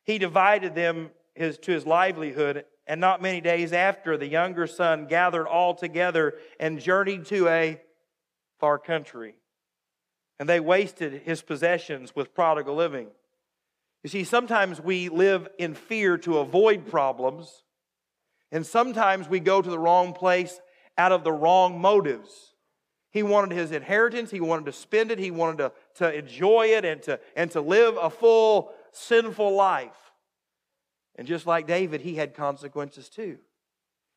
He 0.04 0.18
divided 0.18 0.76
them 0.76 1.12
his, 1.34 1.58
to 1.60 1.72
his 1.72 1.86
livelihood, 1.86 2.66
and 2.86 3.00
not 3.00 3.22
many 3.22 3.40
days 3.40 3.72
after, 3.72 4.18
the 4.18 4.28
younger 4.28 4.68
son 4.68 5.08
gathered 5.08 5.48
all 5.48 5.74
together 5.74 6.34
and 6.60 6.82
journeyed 6.82 7.26
to 7.28 7.48
a 7.48 7.80
far 8.60 8.78
country. 8.78 9.36
And 10.42 10.50
they 10.50 10.60
wasted 10.60 11.22
his 11.24 11.42
possessions 11.42 12.14
with 12.14 12.36
prodigal 12.36 12.76
living. 12.76 13.12
You 14.04 14.10
see, 14.10 14.24
sometimes 14.24 14.82
we 14.82 15.10
live 15.10 15.48
in 15.58 15.76
fear 15.76 16.18
to 16.20 16.40
avoid 16.40 16.88
problems, 16.88 17.64
and 18.52 18.66
sometimes 18.66 19.30
we 19.30 19.40
go 19.40 19.62
to 19.62 19.70
the 19.70 19.80
wrong 19.80 20.14
place 20.14 20.60
out 20.98 21.12
of 21.12 21.24
the 21.24 21.32
wrong 21.32 21.80
motives. 21.80 22.54
He 23.12 23.24
wanted 23.24 23.56
his 23.56 23.72
inheritance, 23.72 24.32
he 24.32 24.40
wanted 24.40 24.66
to 24.66 24.72
spend 24.72 25.12
it, 25.12 25.20
he 25.20 25.32
wanted 25.32 25.58
to, 25.58 25.72
to 25.96 26.14
enjoy 26.14 26.68
it 26.68 26.86
and 26.86 27.02
to, 27.04 27.20
and 27.36 27.52
to 27.52 27.62
live 27.62 27.98
a 28.02 28.10
full, 28.10 28.72
sinful 28.92 29.54
life. 29.54 30.12
And 31.16 31.28
just 31.28 31.46
like 31.46 31.68
David, 31.68 32.02
he 32.02 32.16
had 32.16 32.34
consequences 32.34 33.10
too. 33.10 33.38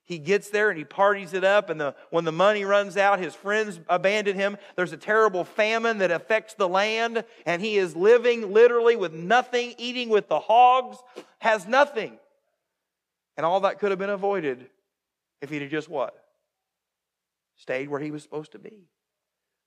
He 0.07 0.19
gets 0.19 0.51
there 0.51 0.69
and 0.69 0.79
he 0.79 0.85
parties 0.85 1.33
it 1.33 1.45
up, 1.45 1.71
and 1.71 1.81
the, 1.81 1.95
when 2.11 2.25
the 2.25 2.33
money 2.33 2.65
runs 2.65 2.97
out, 2.97 3.19
his 3.19 3.35
friends 3.35 3.81
abandon 3.89 4.37
him. 4.37 4.59
There's 4.77 4.93
a 4.93 4.99
terrible 4.99 5.45
famine 5.45 5.99
that 5.99 6.11
affects 6.11 6.55
the 6.55 6.69
land, 6.69 7.25
and 7.47 7.63
he 7.63 7.79
is 7.79 7.97
living 7.97 8.53
literally 8.53 8.97
with 8.97 9.15
nothing, 9.15 9.75
eating 9.79 10.11
with 10.11 10.29
the 10.29 10.41
hogs, 10.41 10.99
has 11.39 11.67
nothing. 11.67 12.19
And 13.39 13.47
all 13.47 13.61
that 13.61 13.79
could 13.79 13.91
have 13.91 13.99
been 13.99 14.11
avoided 14.11 14.67
if 15.41 15.49
he'd 15.49 15.67
just 15.71 15.89
what? 15.89 16.15
Stayed 17.57 17.89
where 17.89 18.01
he 18.01 18.11
was 18.11 18.23
supposed 18.23 18.53
to 18.53 18.59
be, 18.59 18.89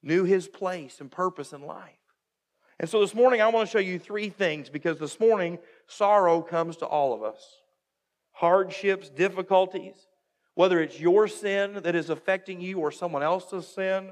knew 0.04 0.24
his 0.24 0.48
place 0.48 1.00
and 1.00 1.10
purpose 1.10 1.52
in 1.52 1.62
life. 1.62 1.94
And 2.80 2.88
so 2.88 3.00
this 3.00 3.16
morning, 3.16 3.42
I 3.42 3.48
want 3.48 3.68
to 3.68 3.72
show 3.72 3.80
you 3.80 3.98
three 3.98 4.30
things 4.30 4.70
because 4.70 5.00
this 5.00 5.20
morning, 5.20 5.58
sorrow 5.88 6.42
comes 6.42 6.78
to 6.78 6.86
all 6.86 7.16
of 7.16 7.24
us 7.24 7.44
hardships, 8.34 9.10
difficulties 9.10 9.96
whether 10.58 10.82
it's 10.82 11.00
your 11.00 11.28
sin 11.28 11.82
that 11.84 11.94
is 11.94 12.10
affecting 12.10 12.60
you 12.60 12.80
or 12.80 12.92
someone 12.92 13.22
else's 13.22 13.68
sin. 13.68 14.10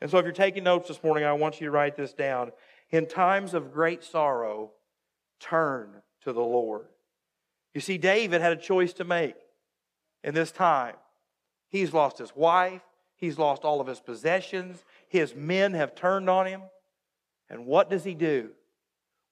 And 0.00 0.10
so, 0.10 0.16
if 0.16 0.24
you're 0.24 0.32
taking 0.32 0.64
notes 0.64 0.88
this 0.88 1.04
morning, 1.04 1.22
I 1.22 1.34
want 1.34 1.60
you 1.60 1.66
to 1.66 1.70
write 1.70 1.96
this 1.96 2.14
down. 2.14 2.52
In 2.88 3.06
times 3.06 3.52
of 3.52 3.70
great 3.70 4.02
sorrow, 4.02 4.70
turn 5.38 5.90
to 6.22 6.32
the 6.32 6.40
Lord. 6.40 6.86
You 7.74 7.82
see, 7.82 7.98
David 7.98 8.40
had 8.40 8.52
a 8.54 8.56
choice 8.56 8.94
to 8.94 9.04
make 9.04 9.34
in 10.24 10.32
this 10.32 10.50
time. 10.50 10.94
He's 11.68 11.92
lost 11.92 12.16
his 12.16 12.34
wife, 12.34 12.80
he's 13.16 13.36
lost 13.36 13.62
all 13.62 13.82
of 13.82 13.86
his 13.86 14.00
possessions, 14.00 14.82
his 15.10 15.34
men 15.34 15.74
have 15.74 15.94
turned 15.94 16.30
on 16.30 16.46
him. 16.46 16.62
And 17.50 17.66
what 17.66 17.90
does 17.90 18.04
he 18.04 18.14
do? 18.14 18.48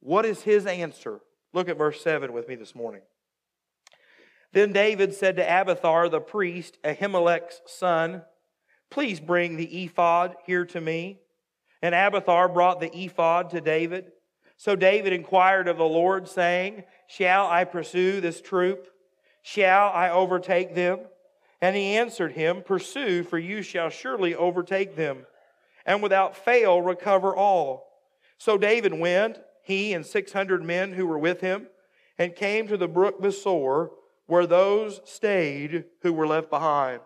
What 0.01 0.27
is 0.27 0.43
his 0.43 0.67
answer? 0.67 1.21
Look 1.55 1.71
at 1.71 1.79
verse 1.79 2.03
7 2.03 2.35
with 2.35 2.49
me 2.49 2.55
this 2.55 2.75
morning. 2.75 3.01
Then 4.53 4.73
David 4.73 5.15
said 5.15 5.37
to 5.37 5.43
Abiathar 5.43 6.09
the 6.09 6.21
priest, 6.21 6.79
Ahimelech's 6.85 7.61
son, 7.67 8.23
Please 8.91 9.21
bring 9.21 9.57
the 9.57 9.85
ephod 9.85 10.37
here 10.47 10.65
to 10.67 10.81
me. 10.81 11.21
And 11.83 11.95
Abiathar 11.95 12.49
brought 12.49 12.81
the 12.81 12.97
ephod 12.97 13.51
to 13.51 13.61
David. 13.61 14.13
So 14.57 14.75
David 14.75 15.13
inquired 15.13 15.69
of 15.69 15.77
the 15.77 15.85
Lord, 15.85 16.29
saying, 16.29 16.85
Shall 17.07 17.47
I 17.47 17.65
pursue 17.65 18.21
this 18.21 18.41
troop? 18.41 18.89
Shall 19.43 19.89
I 19.89 20.11
overtake 20.11 20.75
them? 20.75 21.01
And 21.61 21.77
he 21.77 21.97
answered 21.97 22.33
him, 22.33 22.63
Pursue, 22.63 23.23
for 23.23 23.39
you 23.39 23.63
shall 23.63 23.91
surely 23.91 24.35
overtake 24.35 24.97
them, 24.97 25.27
and 25.87 26.03
without 26.03 26.37
fail 26.37 26.81
recover 26.81 27.35
all. 27.37 27.87
So 28.39 28.57
David 28.57 28.95
went, 28.95 29.39
he 29.63 29.93
and 29.93 30.05
six 30.05 30.33
hundred 30.33 30.65
men 30.65 30.93
who 30.93 31.07
were 31.07 31.19
with 31.19 31.41
him, 31.41 31.67
and 32.19 32.35
came 32.35 32.67
to 32.69 32.77
the 32.77 32.89
brook 32.89 33.21
Besor 33.21 33.91
where 34.29 34.47
those 34.47 35.01
stayed 35.05 35.85
who 36.03 36.13
were 36.13 36.27
left 36.27 36.51
behind. 36.51 37.01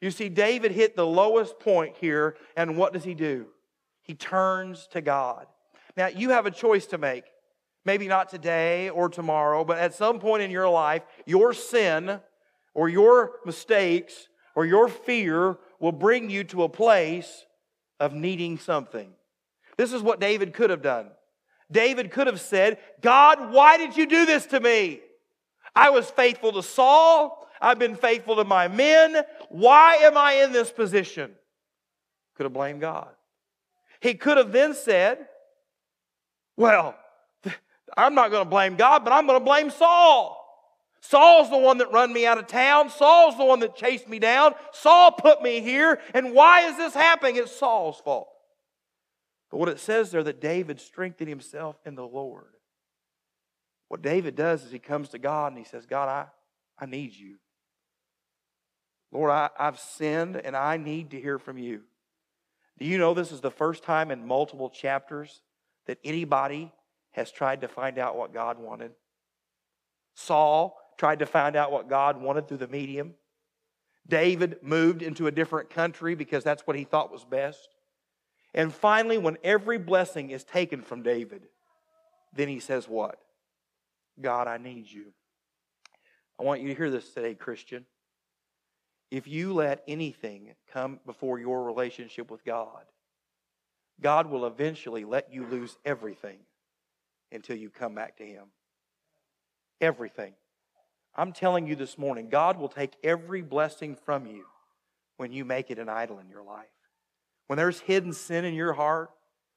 You 0.00 0.10
see, 0.10 0.28
David 0.28 0.72
hit 0.72 0.96
the 0.96 1.06
lowest 1.06 1.60
point 1.60 1.96
here, 2.00 2.34
and 2.56 2.76
what 2.76 2.92
does 2.92 3.04
he 3.04 3.14
do? 3.14 3.46
He 4.02 4.14
turns 4.14 4.88
to 4.88 5.00
God. 5.00 5.46
Now, 5.96 6.08
you 6.08 6.30
have 6.30 6.46
a 6.46 6.50
choice 6.50 6.86
to 6.86 6.98
make. 6.98 7.24
Maybe 7.84 8.08
not 8.08 8.28
today 8.28 8.88
or 8.88 9.08
tomorrow, 9.08 9.64
but 9.64 9.78
at 9.78 9.94
some 9.94 10.18
point 10.18 10.42
in 10.42 10.50
your 10.50 10.68
life, 10.68 11.02
your 11.26 11.52
sin 11.52 12.20
or 12.74 12.88
your 12.88 13.32
mistakes 13.44 14.28
or 14.56 14.64
your 14.64 14.88
fear 14.88 15.58
will 15.78 15.92
bring 15.92 16.30
you 16.30 16.42
to 16.44 16.62
a 16.62 16.68
place 16.68 17.44
of 18.00 18.12
needing 18.12 18.58
something. 18.58 19.12
This 19.76 19.92
is 19.92 20.02
what 20.02 20.20
David 20.20 20.54
could 20.54 20.70
have 20.70 20.82
done. 20.82 21.10
David 21.70 22.10
could 22.10 22.26
have 22.28 22.40
said, 22.40 22.78
God, 23.00 23.52
why 23.52 23.76
did 23.76 23.96
you 23.96 24.06
do 24.06 24.26
this 24.26 24.46
to 24.46 24.60
me? 24.60 25.00
I 25.74 25.90
was 25.90 26.10
faithful 26.10 26.52
to 26.52 26.62
Saul. 26.62 27.48
I've 27.60 27.78
been 27.78 27.96
faithful 27.96 28.36
to 28.36 28.44
my 28.44 28.68
men. 28.68 29.22
Why 29.48 29.96
am 29.96 30.16
I 30.16 30.34
in 30.34 30.52
this 30.52 30.70
position? 30.70 31.30
Could 32.36 32.44
have 32.44 32.52
blamed 32.52 32.80
God. 32.80 33.08
He 34.00 34.14
could 34.14 34.36
have 34.36 34.52
then 34.52 34.74
said, 34.74 35.26
Well, 36.56 36.96
I'm 37.96 38.14
not 38.14 38.30
going 38.30 38.44
to 38.44 38.50
blame 38.50 38.76
God, 38.76 39.04
but 39.04 39.12
I'm 39.12 39.26
going 39.26 39.38
to 39.38 39.44
blame 39.44 39.70
Saul. 39.70 40.38
Saul's 41.00 41.50
the 41.50 41.58
one 41.58 41.78
that 41.78 41.92
run 41.92 42.12
me 42.12 42.26
out 42.26 42.38
of 42.38 42.46
town. 42.46 42.88
Saul's 42.88 43.36
the 43.36 43.44
one 43.44 43.60
that 43.60 43.74
chased 43.74 44.08
me 44.08 44.18
down. 44.18 44.54
Saul 44.72 45.10
put 45.10 45.42
me 45.42 45.60
here. 45.60 46.00
And 46.14 46.32
why 46.32 46.68
is 46.68 46.76
this 46.76 46.94
happening? 46.94 47.36
It's 47.36 47.54
Saul's 47.54 47.98
fault. 47.98 48.28
But 49.50 49.58
what 49.58 49.68
it 49.68 49.80
says 49.80 50.10
there 50.10 50.22
that 50.22 50.40
David 50.40 50.80
strengthened 50.80 51.28
himself 51.28 51.76
in 51.84 51.96
the 51.96 52.06
Lord. 52.06 52.54
What 53.92 54.00
David 54.00 54.36
does 54.36 54.64
is 54.64 54.72
he 54.72 54.78
comes 54.78 55.10
to 55.10 55.18
God 55.18 55.52
and 55.52 55.58
he 55.58 55.64
says, 55.64 55.84
God, 55.84 56.08
I, 56.08 56.24
I 56.82 56.86
need 56.86 57.12
you. 57.12 57.34
Lord, 59.12 59.30
I, 59.30 59.50
I've 59.58 59.78
sinned 59.78 60.38
and 60.38 60.56
I 60.56 60.78
need 60.78 61.10
to 61.10 61.20
hear 61.20 61.38
from 61.38 61.58
you. 61.58 61.82
Do 62.78 62.86
you 62.86 62.96
know 62.96 63.12
this 63.12 63.32
is 63.32 63.42
the 63.42 63.50
first 63.50 63.82
time 63.82 64.10
in 64.10 64.26
multiple 64.26 64.70
chapters 64.70 65.42
that 65.86 65.98
anybody 66.04 66.72
has 67.10 67.30
tried 67.30 67.60
to 67.60 67.68
find 67.68 67.98
out 67.98 68.16
what 68.16 68.32
God 68.32 68.58
wanted? 68.58 68.92
Saul 70.14 70.78
tried 70.96 71.18
to 71.18 71.26
find 71.26 71.54
out 71.54 71.70
what 71.70 71.90
God 71.90 72.18
wanted 72.18 72.48
through 72.48 72.56
the 72.56 72.68
medium. 72.68 73.12
David 74.08 74.56
moved 74.62 75.02
into 75.02 75.26
a 75.26 75.30
different 75.30 75.68
country 75.68 76.14
because 76.14 76.42
that's 76.42 76.66
what 76.66 76.76
he 76.76 76.84
thought 76.84 77.12
was 77.12 77.26
best. 77.26 77.68
And 78.54 78.72
finally, 78.72 79.18
when 79.18 79.36
every 79.44 79.76
blessing 79.76 80.30
is 80.30 80.44
taken 80.44 80.80
from 80.80 81.02
David, 81.02 81.42
then 82.34 82.48
he 82.48 82.58
says, 82.58 82.88
What? 82.88 83.18
God, 84.20 84.48
I 84.48 84.58
need 84.58 84.90
you. 84.90 85.12
I 86.38 86.44
want 86.44 86.60
you 86.60 86.68
to 86.68 86.74
hear 86.74 86.90
this 86.90 87.12
today, 87.12 87.34
Christian. 87.34 87.86
If 89.10 89.28
you 89.28 89.52
let 89.52 89.82
anything 89.86 90.54
come 90.72 91.00
before 91.04 91.38
your 91.38 91.64
relationship 91.64 92.30
with 92.30 92.44
God, 92.44 92.84
God 94.00 94.26
will 94.26 94.46
eventually 94.46 95.04
let 95.04 95.32
you 95.32 95.46
lose 95.46 95.76
everything 95.84 96.38
until 97.30 97.56
you 97.56 97.70
come 97.70 97.94
back 97.94 98.16
to 98.16 98.24
Him. 98.24 98.46
Everything. 99.80 100.34
I'm 101.14 101.32
telling 101.32 101.66
you 101.66 101.76
this 101.76 101.98
morning, 101.98 102.28
God 102.30 102.58
will 102.58 102.68
take 102.68 102.94
every 103.04 103.42
blessing 103.42 103.96
from 103.96 104.26
you 104.26 104.44
when 105.18 105.32
you 105.32 105.44
make 105.44 105.70
it 105.70 105.78
an 105.78 105.88
idol 105.88 106.18
in 106.18 106.28
your 106.28 106.42
life. 106.42 106.66
When 107.48 107.58
there's 107.58 107.80
hidden 107.80 108.12
sin 108.12 108.44
in 108.44 108.54
your 108.54 108.72
heart, 108.72 109.10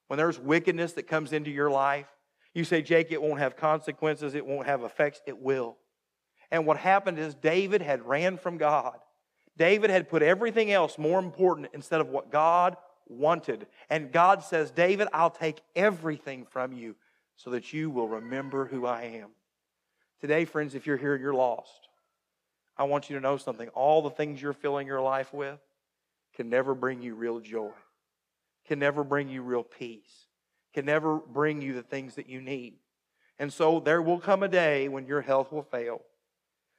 when 0.07 0.17
there's 0.17 0.37
wickedness 0.37 0.93
that 0.93 1.07
comes 1.07 1.31
into 1.31 1.49
your 1.49 1.71
life, 1.71 2.07
you 2.55 2.63
say, 2.63 2.81
Jake, 2.81 3.11
it 3.11 3.21
won't 3.21 3.39
have 3.39 3.55
consequences, 3.55 4.33
it 4.33 4.45
won't 4.45 4.67
have 4.67 4.83
effects. 4.83 5.21
It 5.25 5.39
will. 5.39 5.77
And 6.51 6.65
what 6.65 6.77
happened 6.77 7.19
is 7.19 7.35
David 7.35 7.81
had 7.81 8.05
ran 8.05 8.37
from 8.37 8.57
God. 8.57 8.97
David 9.57 9.89
had 9.89 10.09
put 10.09 10.21
everything 10.21 10.71
else 10.71 10.97
more 10.97 11.19
important 11.19 11.69
instead 11.73 12.01
of 12.01 12.09
what 12.09 12.31
God 12.31 12.77
wanted. 13.07 13.67
And 13.89 14.11
God 14.11 14.43
says, 14.43 14.71
David, 14.71 15.07
I'll 15.13 15.29
take 15.29 15.61
everything 15.75 16.45
from 16.45 16.73
you 16.73 16.95
so 17.35 17.49
that 17.51 17.73
you 17.73 17.89
will 17.89 18.07
remember 18.07 18.65
who 18.65 18.85
I 18.85 19.03
am. 19.03 19.29
Today, 20.21 20.45
friends, 20.45 20.75
if 20.75 20.87
you're 20.87 20.97
here 20.97 21.13
and 21.13 21.21
you're 21.21 21.33
lost, 21.33 21.89
I 22.77 22.83
want 22.83 23.09
you 23.09 23.15
to 23.15 23.21
know 23.21 23.37
something. 23.37 23.69
All 23.69 24.01
the 24.01 24.09
things 24.09 24.41
you're 24.41 24.53
filling 24.53 24.87
your 24.87 25.01
life 25.01 25.33
with 25.33 25.59
can 26.35 26.49
never 26.49 26.73
bring 26.73 27.01
you 27.01 27.15
real 27.15 27.39
joy. 27.39 27.71
can 28.65 28.79
never 28.79 29.03
bring 29.03 29.29
you 29.29 29.41
real 29.41 29.63
peace, 29.63 30.24
can 30.75 30.85
never 30.85 31.17
bring 31.17 31.61
you 31.61 31.73
the 31.73 31.81
things 31.81 32.15
that 32.15 32.27
you 32.29 32.41
need. 32.41 32.73
And 33.39 33.51
so 33.51 33.79
there 33.79 34.01
will 34.01 34.19
come 34.19 34.43
a 34.43 34.49
day 34.49 34.89
when 34.89 35.07
your 35.07 35.21
health 35.21 35.51
will 35.51 35.63
fail. 35.63 36.01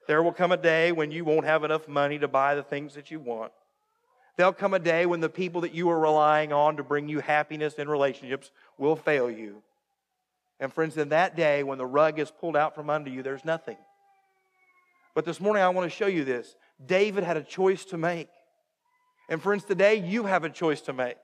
There 0.06 0.22
will 0.22 0.32
come 0.32 0.52
a 0.52 0.58
day 0.58 0.92
when 0.92 1.10
you 1.10 1.24
won't 1.24 1.46
have 1.46 1.64
enough 1.64 1.88
money 1.88 2.18
to 2.18 2.28
buy 2.28 2.54
the 2.54 2.62
things 2.62 2.94
that 2.94 3.10
you 3.10 3.18
want. 3.18 3.52
There'll 4.36 4.52
come 4.52 4.74
a 4.74 4.78
day 4.78 5.06
when 5.06 5.20
the 5.20 5.30
people 5.30 5.62
that 5.62 5.74
you 5.74 5.88
are 5.88 5.98
relying 5.98 6.52
on 6.52 6.76
to 6.76 6.84
bring 6.84 7.08
you 7.08 7.20
happiness 7.20 7.74
in 7.74 7.88
relationships 7.88 8.50
will 8.76 8.96
fail 8.96 9.30
you. 9.30 9.62
And 10.60 10.70
friends, 10.70 10.98
in 10.98 11.08
that 11.08 11.34
day, 11.34 11.62
when 11.62 11.78
the 11.78 11.86
rug 11.86 12.18
is 12.18 12.30
pulled 12.30 12.56
out 12.56 12.74
from 12.74 12.90
under 12.90 13.08
you, 13.08 13.22
there's 13.22 13.46
nothing. 13.46 13.78
But 15.14 15.24
this 15.24 15.40
morning, 15.40 15.62
I 15.62 15.70
want 15.70 15.90
to 15.90 15.96
show 15.96 16.06
you 16.06 16.24
this. 16.24 16.54
David 16.84 17.24
had 17.24 17.38
a 17.38 17.42
choice 17.42 17.86
to 17.86 17.96
make. 17.96 18.28
And 19.30 19.40
friends, 19.40 19.64
today 19.64 19.94
you 19.94 20.24
have 20.24 20.44
a 20.44 20.50
choice 20.50 20.82
to 20.82 20.92
make. 20.92 21.16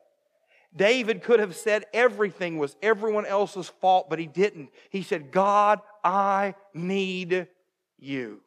David 0.74 1.22
could 1.22 1.40
have 1.40 1.54
said 1.54 1.84
everything 1.92 2.58
was 2.58 2.76
everyone 2.82 3.26
else's 3.26 3.68
fault, 3.68 4.08
but 4.08 4.18
he 4.18 4.26
didn't. 4.26 4.70
He 4.90 5.02
said, 5.02 5.30
God, 5.30 5.80
I 6.02 6.54
need 6.72 7.46
you. 7.98 8.40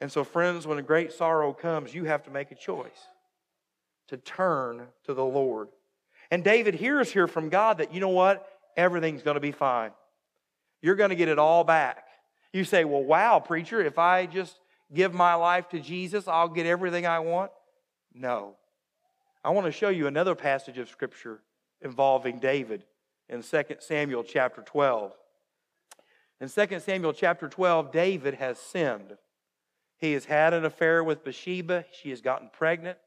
And 0.00 0.12
so, 0.12 0.24
friends, 0.24 0.66
when 0.66 0.78
a 0.78 0.82
great 0.82 1.12
sorrow 1.12 1.52
comes, 1.52 1.94
you 1.94 2.04
have 2.04 2.22
to 2.24 2.30
make 2.30 2.52
a 2.52 2.54
choice 2.54 3.06
to 4.08 4.16
turn 4.16 4.86
to 5.04 5.14
the 5.14 5.24
Lord. 5.24 5.68
And 6.30 6.44
David 6.44 6.74
hears 6.74 7.10
here 7.10 7.26
from 7.26 7.48
God 7.48 7.78
that, 7.78 7.92
you 7.92 8.00
know 8.00 8.10
what? 8.10 8.46
Everything's 8.76 9.22
going 9.22 9.36
to 9.36 9.40
be 9.40 9.52
fine. 9.52 9.90
You're 10.82 10.96
going 10.96 11.10
to 11.10 11.16
get 11.16 11.28
it 11.28 11.38
all 11.38 11.64
back. 11.64 12.04
You 12.52 12.64
say, 12.64 12.84
well, 12.84 13.02
wow, 13.02 13.40
preacher, 13.40 13.80
if 13.80 13.98
I 13.98 14.26
just 14.26 14.60
give 14.92 15.12
my 15.12 15.34
life 15.34 15.68
to 15.70 15.80
Jesus, 15.80 16.28
I'll 16.28 16.48
get 16.48 16.66
everything 16.66 17.06
I 17.06 17.18
want. 17.18 17.50
No. 18.14 18.54
I 19.44 19.50
want 19.50 19.66
to 19.66 19.72
show 19.72 19.88
you 19.88 20.06
another 20.06 20.34
passage 20.34 20.78
of 20.78 20.88
Scripture 20.88 21.40
involving 21.80 22.38
David 22.38 22.84
in 23.28 23.42
2 23.42 23.62
Samuel 23.80 24.24
chapter 24.24 24.62
12. 24.62 25.12
In 26.40 26.48
2 26.48 26.80
Samuel 26.80 27.12
chapter 27.12 27.48
12, 27.48 27.92
David 27.92 28.34
has 28.34 28.58
sinned. 28.58 29.16
He 29.98 30.12
has 30.12 30.26
had 30.26 30.52
an 30.52 30.64
affair 30.64 31.02
with 31.02 31.24
Bathsheba. 31.24 31.86
She 31.90 32.10
has 32.10 32.20
gotten 32.20 32.50
pregnant. 32.52 32.98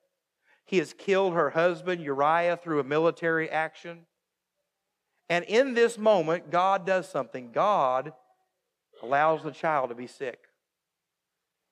He 0.66 0.78
has 0.78 0.94
killed 0.94 1.34
her 1.34 1.52
husband 1.52 2.02
Uriah 2.02 2.58
through 2.58 2.80
a 2.80 2.84
military 2.84 3.50
action. 3.50 4.06
And 5.30 5.46
in 5.46 5.74
this 5.74 5.98
moment, 5.98 6.50
God 6.50 6.86
does 6.86 7.08
something. 7.08 7.52
God 7.52 8.14
allows 9.04 9.44
the 9.44 9.52
child 9.52 9.90
to 9.90 9.96
be 9.96 10.08
sick. 10.08 10.40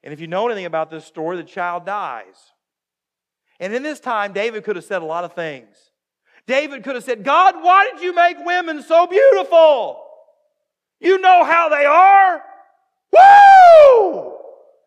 And 0.03 0.13
if 0.13 0.19
you 0.19 0.27
know 0.27 0.45
anything 0.45 0.65
about 0.65 0.89
this 0.89 1.05
story, 1.05 1.37
the 1.37 1.43
child 1.43 1.85
dies. 1.85 2.53
And 3.59 3.73
in 3.73 3.83
this 3.83 3.99
time, 3.99 4.33
David 4.33 4.63
could 4.63 4.75
have 4.75 4.85
said 4.85 5.01
a 5.01 5.05
lot 5.05 5.23
of 5.23 5.33
things. 5.33 5.75
David 6.45 6.83
could 6.83 6.95
have 6.95 7.03
said, 7.03 7.23
God, 7.23 7.55
why 7.61 7.89
did 7.91 8.01
you 8.01 8.13
make 8.13 8.37
women 8.45 8.81
so 8.81 9.07
beautiful? 9.07 10.03
You 10.99 11.19
know 11.19 11.43
how 11.43 11.69
they 11.69 11.85
are. 11.85 12.41
Woo! 13.11 14.33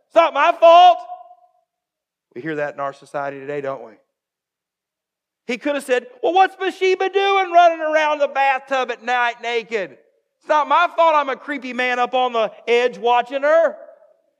It's 0.07 0.15
not 0.15 0.35
my 0.35 0.53
fault. 0.53 0.99
We 2.35 2.41
hear 2.41 2.57
that 2.57 2.75
in 2.75 2.81
our 2.81 2.93
society 2.93 3.39
today, 3.41 3.61
don't 3.61 3.85
we? 3.85 3.93
He 5.47 5.59
could 5.59 5.75
have 5.75 5.85
said, 5.85 6.07
Well, 6.23 6.33
what's 6.33 6.55
Bathsheba 6.55 7.09
doing 7.11 7.53
running 7.53 7.81
around 7.81 8.19
the 8.19 8.29
bathtub 8.29 8.91
at 8.91 9.03
night 9.03 9.43
naked? 9.43 9.99
It's 10.39 10.49
not 10.49 10.69
my 10.69 10.89
fault 10.97 11.15
I'm 11.15 11.29
a 11.29 11.37
creepy 11.37 11.73
man 11.73 11.99
up 11.99 12.15
on 12.15 12.33
the 12.33 12.53
edge 12.67 12.99
watching 12.99 13.43
her. 13.43 13.77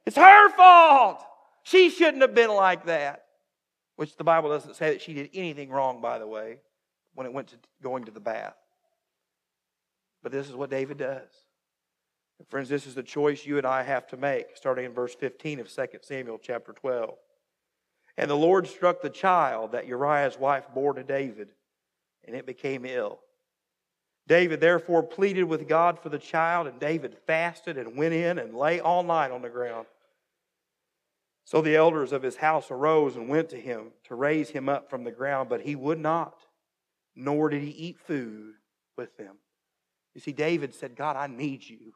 It's 0.07 0.17
her 0.17 0.51
fault. 0.51 1.23
She 1.63 1.91
shouldn't 1.91 2.23
have 2.23 2.35
been 2.35 2.51
like 2.51 2.87
that. 2.87 3.25
Which 4.01 4.17
the 4.17 4.25
Bible 4.25 4.49
doesn't 4.49 4.77
say 4.77 4.93
that 4.93 5.03
she 5.03 5.13
did 5.13 5.29
anything 5.35 5.69
wrong, 5.69 6.01
by 6.01 6.19
the 6.19 6.27
way, 6.27 6.57
when 7.15 7.27
it 7.27 7.35
went 7.35 7.49
to 7.49 7.57
going 7.83 8.05
to 8.05 8.11
the 8.11 8.19
bath. 8.19 8.57
But 10.23 10.33
this 10.33 10.49
is 10.49 10.55
what 10.55 10.71
David 10.71 10.97
does. 10.97 11.29
And 12.39 12.49
friends, 12.49 12.71
this 12.71 12.87
is 12.87 12.95
the 12.95 13.03
choice 13.03 13.45
you 13.45 13.59
and 13.59 13.67
I 13.67 13.83
have 13.83 14.07
to 14.07 14.17
make, 14.17 14.57
starting 14.57 14.87
in 14.87 14.95
verse 14.95 15.15
15 15.15 15.61
of 15.61 15.71
2 15.71 15.87
Samuel 16.01 16.41
chapter 16.43 16.73
12. 16.73 17.15
And 18.17 18.31
the 18.31 18.37
Lord 18.39 18.67
struck 18.67 19.03
the 19.03 19.11
child 19.11 19.73
that 19.73 19.87
Uriah's 19.87 20.39
wife 20.39 20.65
bore 20.75 20.95
to 20.95 21.03
David, 21.03 21.51
and 22.25 22.35
it 22.35 22.47
became 22.47 22.87
ill. 22.87 23.21
David 24.27 24.63
therefore 24.63 25.03
pleaded 25.03 25.45
with 25.45 25.69
God 25.69 25.99
for 25.99 26.09
the 26.09 26.19
child, 26.19 26.67
and 26.67 26.81
David 26.81 27.19
fasted 27.27 27.77
and 27.77 27.99
went 27.99 28.15
in 28.15 28.39
and 28.39 28.55
lay 28.55 28.81
all 28.81 29.03
night 29.03 29.31
on 29.31 29.43
the 29.43 29.51
ground. 29.51 29.85
So 31.51 31.61
the 31.61 31.75
elders 31.75 32.13
of 32.13 32.23
his 32.23 32.37
house 32.37 32.71
arose 32.71 33.17
and 33.17 33.29
went 33.29 33.49
to 33.49 33.61
him 33.61 33.91
to 34.05 34.15
raise 34.15 34.51
him 34.51 34.69
up 34.69 34.89
from 34.89 35.03
the 35.03 35.11
ground, 35.11 35.49
but 35.49 35.63
he 35.63 35.75
would 35.75 35.99
not, 35.99 36.37
nor 37.17 37.49
did 37.49 37.61
he 37.61 37.71
eat 37.71 37.99
food 37.99 38.55
with 38.97 39.17
them. 39.17 39.35
You 40.15 40.21
see, 40.21 40.31
David 40.31 40.73
said, 40.73 40.95
God, 40.95 41.17
I 41.17 41.27
need 41.27 41.69
you. 41.69 41.95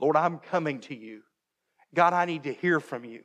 Lord, 0.00 0.16
I'm 0.16 0.38
coming 0.38 0.80
to 0.80 0.96
you. 0.96 1.20
God, 1.94 2.14
I 2.14 2.24
need 2.24 2.44
to 2.44 2.54
hear 2.54 2.80
from 2.80 3.04
you. 3.04 3.24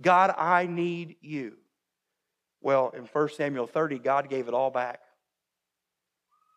God, 0.00 0.34
I 0.36 0.66
need 0.66 1.18
you. 1.20 1.52
Well, 2.60 2.90
in 2.96 3.04
1 3.04 3.28
Samuel 3.28 3.68
30, 3.68 4.00
God 4.00 4.28
gave 4.28 4.48
it 4.48 4.54
all 4.54 4.72
back. 4.72 4.98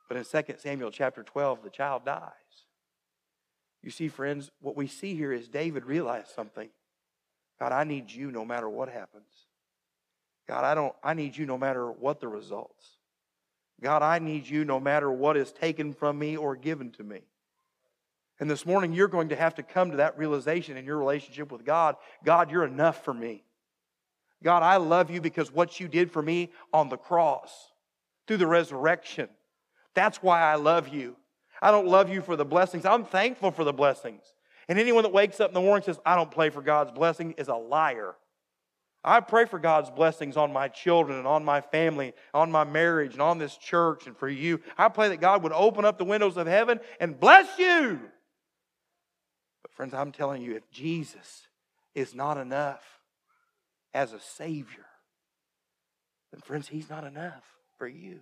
But 0.10 0.18
in 0.18 0.24
2 0.24 0.56
Samuel 0.58 0.90
chapter 0.90 1.22
12, 1.22 1.62
the 1.62 1.70
child 1.70 2.04
dies. 2.04 2.32
You 3.84 3.92
see, 3.92 4.08
friends, 4.08 4.50
what 4.60 4.76
we 4.76 4.88
see 4.88 5.14
here 5.14 5.32
is 5.32 5.48
David 5.48 5.86
realized 5.86 6.30
something. 6.30 6.70
God, 7.60 7.72
I 7.72 7.84
need 7.84 8.12
you 8.12 8.32
no 8.32 8.46
matter 8.46 8.70
what 8.70 8.89
happens. 8.89 9.26
God, 10.48 10.63
I 10.63 10.76
don't 10.76 10.93
I 11.04 11.13
need 11.13 11.36
you 11.36 11.46
no 11.46 11.58
matter 11.58 11.91
what 11.91 12.20
the 12.20 12.28
results. 12.28 12.86
God, 13.82 14.02
I 14.02 14.20
need 14.20 14.48
you 14.48 14.65
no 14.65 14.80
matter 14.80 15.12
what 15.12 15.38
is 15.38 15.52
taken 15.52 15.93
from 15.93 16.17
me 16.17 16.38
or 16.38 16.56
given 16.56 16.91
to 16.91 17.04
me. 17.04 17.22
And 18.39 18.50
this 18.50 18.65
morning, 18.65 18.93
you're 18.93 19.08
going 19.08 19.30
to 19.30 19.36
have 19.36 19.56
to 19.56 19.63
come 19.63 19.91
to 19.91 19.98
that 19.98 20.17
realization 20.17 20.78
in 20.78 20.86
your 20.86 20.98
relationship 20.98 21.52
with 21.52 21.65
God 21.65 21.96
God, 22.24 22.52
you're 22.52 22.65
enough 22.65 23.04
for 23.04 23.13
me. 23.13 23.43
God, 24.43 24.62
I 24.62 24.78
love 24.78 25.10
you 25.10 25.20
because 25.20 25.52
what 25.52 25.80
you 25.80 25.88
did 25.88 26.12
for 26.12 26.22
me 26.22 26.52
on 26.72 26.89
the 26.89 26.98
cross, 26.98 27.72
through 28.28 28.38
the 28.38 28.48
resurrection, 28.48 29.30
that's 29.96 30.22
why 30.22 30.41
I 30.41 30.56
love 30.56 30.89
you. 30.89 31.15
I 31.60 31.72
don't 31.72 31.88
love 31.88 32.10
you 32.10 32.22
for 32.22 32.36
the 32.36 32.46
blessings. 32.46 32.86
I'm 32.86 33.04
thankful 33.04 33.50
for 33.50 33.63
the 33.63 33.74
blessings. 33.74 34.22
And 34.70 34.80
anyone 34.80 35.04
that 35.04 35.14
wakes 35.14 35.40
up 35.40 35.50
in 35.50 35.54
the 35.54 35.62
morning 35.62 35.86
says, 35.86 36.00
I 36.06 36.16
don't 36.16 36.32
pray 36.32 36.50
for 36.50 36.62
God's 36.62 36.92
blessing 36.92 37.36
is 37.38 37.48
a 37.48 37.56
liar. 37.56 38.16
I 39.04 39.22
pray 39.22 39.46
for 39.46 39.60
God's 39.60 39.90
blessings 39.90 40.36
on 40.36 40.52
my 40.52 40.68
children 40.68 41.18
and 41.18 41.28
on 41.28 41.46
my 41.46 41.62
family, 41.62 42.14
on 42.34 42.52
my 42.52 42.66
marriage 42.66 43.14
and 43.14 43.22
on 43.22 43.38
this 43.38 43.56
church 43.56 44.06
and 44.06 44.18
for 44.18 44.28
you. 44.28 44.60
I 44.78 44.90
pray 44.90 45.10
that 45.10 45.22
God 45.22 45.44
would 45.44 45.54
open 45.54 45.86
up 45.86 45.98
the 45.98 46.04
windows 46.04 46.36
of 46.36 46.48
heaven 46.48 46.82
and 47.00 47.18
bless 47.18 47.58
you. 47.58 48.02
But, 49.62 49.72
friends, 49.72 49.94
I'm 49.94 50.12
telling 50.12 50.42
you, 50.42 50.56
if 50.56 50.70
Jesus 50.72 51.48
is 51.96 52.14
not 52.14 52.38
enough 52.38 52.84
as 53.94 54.12
a 54.12 54.20
Savior, 54.20 54.86
then, 56.34 56.42
friends, 56.42 56.68
He's 56.68 56.90
not 56.90 57.06
enough 57.06 57.44
for 57.78 57.88
you. 57.88 58.20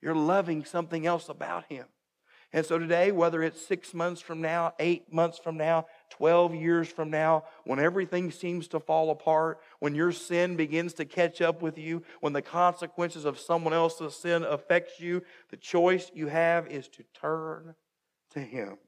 You're 0.00 0.14
loving 0.14 0.64
something 0.64 1.04
else 1.04 1.28
about 1.28 1.64
Him. 1.68 1.86
And 2.52 2.66
so 2.66 2.78
today, 2.78 3.12
whether 3.12 3.42
it's 3.44 3.64
six 3.64 3.94
months 3.94 4.20
from 4.20 4.40
now, 4.40 4.74
eight 4.80 5.12
months 5.12 5.38
from 5.38 5.56
now, 5.56 5.86
12 6.10 6.54
years 6.56 6.88
from 6.88 7.08
now, 7.08 7.44
when 7.64 7.78
everything 7.78 8.32
seems 8.32 8.66
to 8.68 8.80
fall 8.80 9.10
apart, 9.10 9.60
when 9.78 9.94
your 9.94 10.10
sin 10.10 10.56
begins 10.56 10.94
to 10.94 11.04
catch 11.04 11.40
up 11.40 11.62
with 11.62 11.78
you, 11.78 12.02
when 12.20 12.32
the 12.32 12.42
consequences 12.42 13.24
of 13.24 13.38
someone 13.38 13.72
else's 13.72 14.16
sin 14.16 14.42
affects 14.42 14.98
you, 14.98 15.22
the 15.50 15.56
choice 15.56 16.10
you 16.12 16.26
have 16.26 16.66
is 16.66 16.88
to 16.88 17.04
turn 17.14 17.76
to 18.32 18.40
Him. 18.40 18.78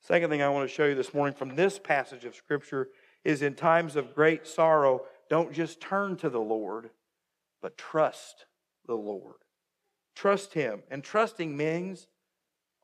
Second 0.00 0.30
thing 0.30 0.42
I 0.42 0.48
want 0.48 0.68
to 0.68 0.74
show 0.74 0.86
you 0.86 0.96
this 0.96 1.14
morning 1.14 1.36
from 1.36 1.54
this 1.54 1.78
passage 1.78 2.24
of 2.24 2.34
Scripture 2.34 2.88
is 3.24 3.40
in 3.40 3.54
times 3.54 3.94
of 3.94 4.16
great 4.16 4.48
sorrow, 4.48 5.02
don't 5.30 5.52
just 5.52 5.80
turn 5.80 6.16
to 6.16 6.28
the 6.28 6.40
Lord, 6.40 6.90
but 7.62 7.78
trust 7.78 8.46
the 8.84 8.96
Lord. 8.96 9.36
Trust 10.16 10.54
Him. 10.54 10.82
And 10.90 11.04
trusting 11.04 11.56
means 11.56 12.08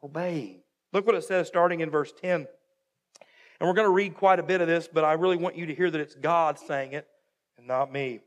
obeying. 0.03 0.61
Look 0.93 1.07
what 1.07 1.15
it 1.15 1.25
says 1.25 1.47
starting 1.47 1.81
in 1.81 1.91
verse 1.91 2.13
10. 2.21 2.47
And 3.61 3.69
we're 3.69 3.75
going 3.75 3.87
to 3.87 3.93
read 3.93 4.15
quite 4.15 4.39
a 4.39 4.43
bit 4.43 4.61
of 4.61 4.69
this, 4.69 4.89
but 4.93 5.05
I 5.05 5.13
really 5.13 5.37
want 5.37 5.57
you 5.57 5.67
to 5.67 5.75
hear 5.75 5.91
that 5.91 6.01
it's 6.01 6.15
God 6.15 6.59
saying 6.59 6.93
it 6.93 7.07
and 7.59 7.67
not 7.67 7.93
me. 7.93 8.21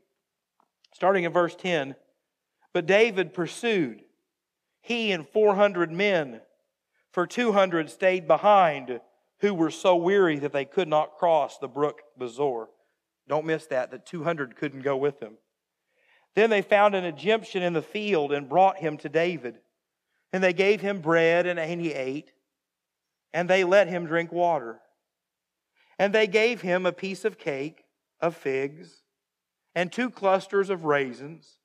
Starting 0.92 1.24
in 1.24 1.32
verse 1.32 1.56
10 1.56 1.96
But 2.72 2.86
David 2.86 3.34
pursued, 3.34 4.02
he 4.80 5.12
and 5.12 5.28
400 5.28 5.90
men 5.90 6.40
for 7.12 7.26
200 7.26 7.90
stayed 7.90 8.28
behind 8.28 9.00
who 9.40 9.54
were 9.54 9.70
so 9.70 9.96
weary 9.96 10.38
that 10.38 10.52
they 10.52 10.64
could 10.64 10.88
not 10.88 11.16
cross 11.16 11.58
the 11.58 11.68
brook 11.68 12.02
Besor. 12.18 12.66
Don't 13.28 13.46
miss 13.46 13.66
that, 13.66 13.90
that 13.90 14.06
200 14.06 14.56
couldn't 14.56 14.82
go 14.82 14.96
with 14.96 15.20
them. 15.20 15.34
Then 16.34 16.50
they 16.50 16.62
found 16.62 16.94
an 16.94 17.04
Egyptian 17.04 17.62
in 17.62 17.72
the 17.72 17.82
field 17.82 18.32
and 18.32 18.48
brought 18.48 18.78
him 18.78 18.96
to 18.98 19.08
David. 19.08 19.58
And 20.34 20.42
they 20.42 20.52
gave 20.52 20.80
him 20.80 21.00
bread, 21.00 21.46
and 21.46 21.80
he 21.80 21.92
ate, 21.92 22.32
and 23.32 23.48
they 23.48 23.62
let 23.62 23.86
him 23.86 24.04
drink 24.04 24.32
water. 24.32 24.80
And 25.96 26.12
they 26.12 26.26
gave 26.26 26.60
him 26.60 26.86
a 26.86 26.92
piece 26.92 27.24
of 27.24 27.38
cake 27.38 27.84
of 28.20 28.34
figs 28.34 29.02
and 29.76 29.92
two 29.92 30.10
clusters 30.10 30.70
of 30.70 30.84
raisins. 30.84 31.58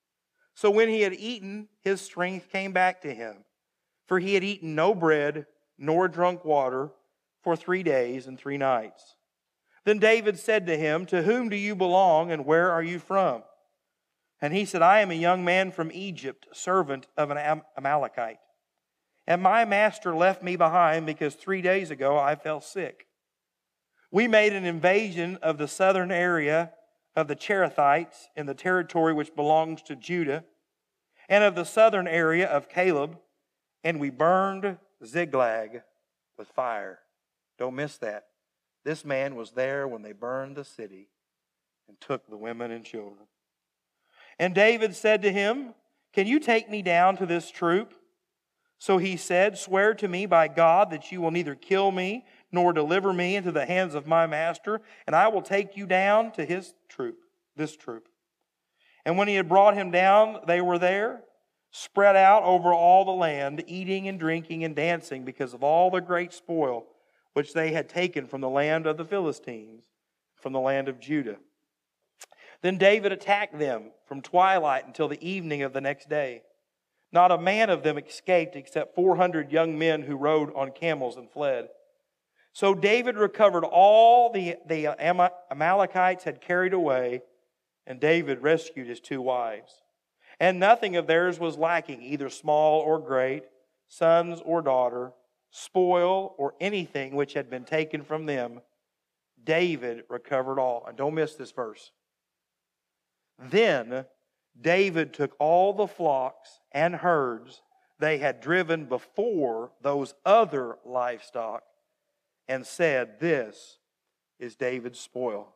So 0.54 0.70
when 0.70 0.88
he 0.88 1.02
had 1.02 1.16
eaten, 1.16 1.70
his 1.82 2.00
strength 2.00 2.52
came 2.52 2.72
back 2.72 3.02
to 3.02 3.12
him, 3.12 3.38
for 4.06 4.20
he 4.20 4.36
had 4.36 4.44
eaten 4.44 4.76
no 4.76 4.94
bread 4.94 5.48
nor 5.80 6.08
drunk 6.08 6.46
water 6.46 6.92
for 7.42 7.56
three 7.56 7.82
days 7.82 8.28
and 8.28 8.38
three 8.38 8.60
nights. 8.60 9.16
Then 9.84 9.98
David 9.98 10.38
said 10.38 10.68
to 10.68 10.78
him, 10.78 11.08
To 11.08 11.24
whom 11.24 11.50
do 11.50 11.56
you 11.56 11.76
belong, 11.76 12.32
and 12.32 12.46
where 12.46 12.70
are 12.70 12.84
you 12.84 13.00
from? 13.00 13.42
And 14.40 14.54
he 14.54 14.64
said, 14.64 14.84
I 14.84 15.00
am 15.00 15.10
a 15.10 15.16
young 15.16 15.44
man 15.44 15.72
from 15.72 15.92
Egypt, 15.92 16.46
servant 16.54 17.08
of 17.18 17.32
an 17.32 17.64
Amalekite. 17.76 18.38
And 19.30 19.44
my 19.44 19.64
master 19.64 20.16
left 20.16 20.42
me 20.42 20.56
behind 20.56 21.06
because 21.06 21.36
three 21.36 21.62
days 21.62 21.92
ago 21.92 22.18
I 22.18 22.34
fell 22.34 22.60
sick. 22.60 23.06
We 24.12 24.28
made 24.28 24.54
an 24.54 24.66
invasion 24.66 25.38
of 25.44 25.60
the 25.60 25.68
southern 25.68 26.12
area 26.12 26.72
of 27.16 27.28
the 27.28 27.36
Cherethites 27.36 28.28
in 28.36 28.48
the 28.48 28.56
territory 28.56 29.14
which 29.14 29.36
belongs 29.36 29.84
to 29.84 29.96
Judah, 29.96 30.46
and 31.28 31.44
of 31.44 31.54
the 31.54 31.64
southern 31.64 32.08
area 32.08 32.48
of 32.48 32.70
Caleb, 32.70 33.20
and 33.84 34.00
we 34.00 34.10
burned 34.10 34.80
Ziklag 35.06 35.84
with 36.36 36.48
fire. 36.48 37.00
Don't 37.60 37.76
miss 37.76 37.98
that. 38.00 38.26
This 38.84 39.06
man 39.06 39.36
was 39.36 39.52
there 39.52 39.88
when 39.88 40.02
they 40.02 40.12
burned 40.12 40.56
the 40.56 40.64
city 40.64 41.10
and 41.88 42.02
took 42.02 42.28
the 42.28 42.38
women 42.38 42.72
and 42.72 42.84
children. 42.84 43.28
And 44.40 44.56
David 44.56 44.96
said 44.96 45.22
to 45.22 45.32
him, 45.32 45.76
Can 46.14 46.26
you 46.26 46.40
take 46.40 46.68
me 46.68 46.82
down 46.82 47.16
to 47.18 47.28
this 47.28 47.52
troop? 47.52 47.94
So 48.80 48.98
he 48.98 49.18
said, 49.18 49.58
Swear 49.58 49.94
to 49.96 50.08
me 50.08 50.26
by 50.26 50.48
God 50.48 50.90
that 50.92 51.12
you 51.12 51.22
will 51.22 51.32
neither 51.32 51.54
kill 51.54 51.92
me 51.92 52.26
nor 52.52 52.74
deliver 52.74 53.14
me 53.14 53.36
into 53.36 53.52
the 53.52 53.66
hands 53.66 53.94
of 53.94 54.08
my 54.08 54.26
master, 54.26 54.82
and 55.06 55.16
I 55.16 55.28
will 55.28 55.42
take 55.42 55.78
you 55.78 55.86
down 55.86 56.32
to 56.32 56.46
his 56.46 56.74
troop, 56.88 57.20
this 57.56 57.76
troop. 57.76 58.08
And 59.06 59.18
when 59.18 59.28
he 59.28 59.36
had 59.36 59.50
brought 59.50 59.76
him 59.76 59.92
down, 59.92 60.40
they 60.48 60.62
were 60.62 60.80
there, 60.80 61.22
spread 61.72 62.16
out 62.16 62.44
over 62.44 62.74
all 62.74 63.06
the 63.06 63.12
land, 63.12 63.64
eating 63.68 64.08
and 64.08 64.20
drinking 64.20 64.64
and 64.64 64.76
dancing 64.76 65.26
because 65.26 65.54
of 65.54 65.62
all 65.62 65.92
the 65.92 66.02
great 66.02 66.34
spoil 66.34 66.86
which 67.34 67.54
they 67.54 67.72
had 67.72 67.90
taken 67.90 68.26
from 68.26 68.42
the 68.42 68.50
land 68.50 68.88
of 68.88 68.98
the 68.98 69.06
Philistines, 69.06 69.84
from 70.36 70.54
the 70.54 70.60
land 70.60 70.88
of 70.88 71.00
Judah. 71.00 71.38
Then 72.62 72.78
David 72.78 73.12
attacked 73.12 73.58
them 73.58 73.92
from 74.06 74.22
twilight 74.22 74.88
until 74.88 75.08
the 75.08 75.26
evening 75.26 75.62
of 75.62 75.74
the 75.74 75.82
next 75.82 76.10
day. 76.10 76.42
Not 77.12 77.32
a 77.32 77.38
man 77.38 77.70
of 77.70 77.84
them 77.84 77.98
escaped 77.98 78.56
except 78.56 78.96
400 78.96 79.52
young 79.52 79.78
men 79.78 80.04
who 80.04 80.16
rode 80.16 80.54
on 80.54 80.72
camels 80.72 81.18
and 81.18 81.30
fled. 81.30 81.70
So 82.54 82.74
David 82.74 83.16
recovered 83.16 83.64
all 83.64 84.32
the, 84.32 84.58
the 84.68 84.88
Amalekites 85.52 86.24
had 86.24 86.42
carried 86.42 86.74
away, 86.74 87.22
and 87.88 88.00
David 88.00 88.42
rescued 88.42 88.88
his 88.88 89.00
two 89.00 89.22
wives. 89.22 89.82
And 90.40 90.60
nothing 90.60 90.96
of 90.96 91.08
theirs 91.08 91.40
was 91.40 91.58
lacking, 91.58 92.02
either 92.02 92.30
small 92.30 92.80
or 92.82 93.00
great, 93.00 93.44
sons 93.88 94.42
or 94.46 94.62
daughter, 94.62 95.12
spoil 95.52 96.36
or 96.38 96.54
anything 96.60 97.16
which 97.16 97.34
had 97.34 97.50
been 97.50 97.66
taken 97.66 98.04
from 98.04 98.26
them. 98.26 98.62
David 99.44 100.04
recovered 100.10 100.60
all. 100.60 100.86
And 100.88 100.98
don't 100.98 101.16
miss 101.16 101.36
this 101.36 101.52
verse. 101.52 101.92
Then 103.38 104.06
David 104.60 105.14
took 105.14 105.36
all 105.40 105.74
the 105.74 105.88
flocks 105.88 106.60
and 106.72 106.96
herds 106.96 107.62
they 108.00 108.18
had 108.18 108.42
driven 108.42 108.86
before 108.86 109.72
those 109.82 110.14
other 110.26 110.78
livestock 110.86 111.64
and 112.48 112.66
said, 112.66 113.20
This 113.20 113.78
is 114.40 114.56
David's 114.56 115.00
spoil. 115.00 115.54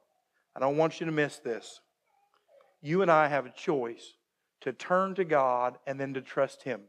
I 0.55 0.59
don't 0.59 0.77
want 0.77 0.99
you 0.99 1.05
to 1.05 1.11
miss 1.11 1.37
this. 1.39 1.79
You 2.81 3.01
and 3.01 3.09
I 3.09 3.29
have 3.29 3.45
a 3.45 3.49
choice 3.51 4.13
to 4.61 4.73
turn 4.73 5.15
to 5.15 5.23
God 5.23 5.77
and 5.87 5.99
then 5.99 6.13
to 6.13 6.21
trust 6.21 6.63
Him. 6.63 6.81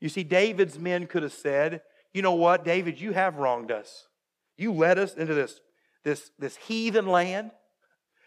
You 0.00 0.08
see, 0.08 0.24
David's 0.24 0.78
men 0.78 1.06
could 1.06 1.22
have 1.22 1.32
said, 1.32 1.82
You 2.12 2.22
know 2.22 2.34
what, 2.34 2.64
David, 2.64 3.00
you 3.00 3.12
have 3.12 3.36
wronged 3.36 3.70
us. 3.70 4.08
You 4.56 4.72
led 4.72 4.98
us 4.98 5.14
into 5.14 5.34
this, 5.34 5.60
this, 6.02 6.30
this 6.38 6.56
heathen 6.56 7.06
land. 7.06 7.52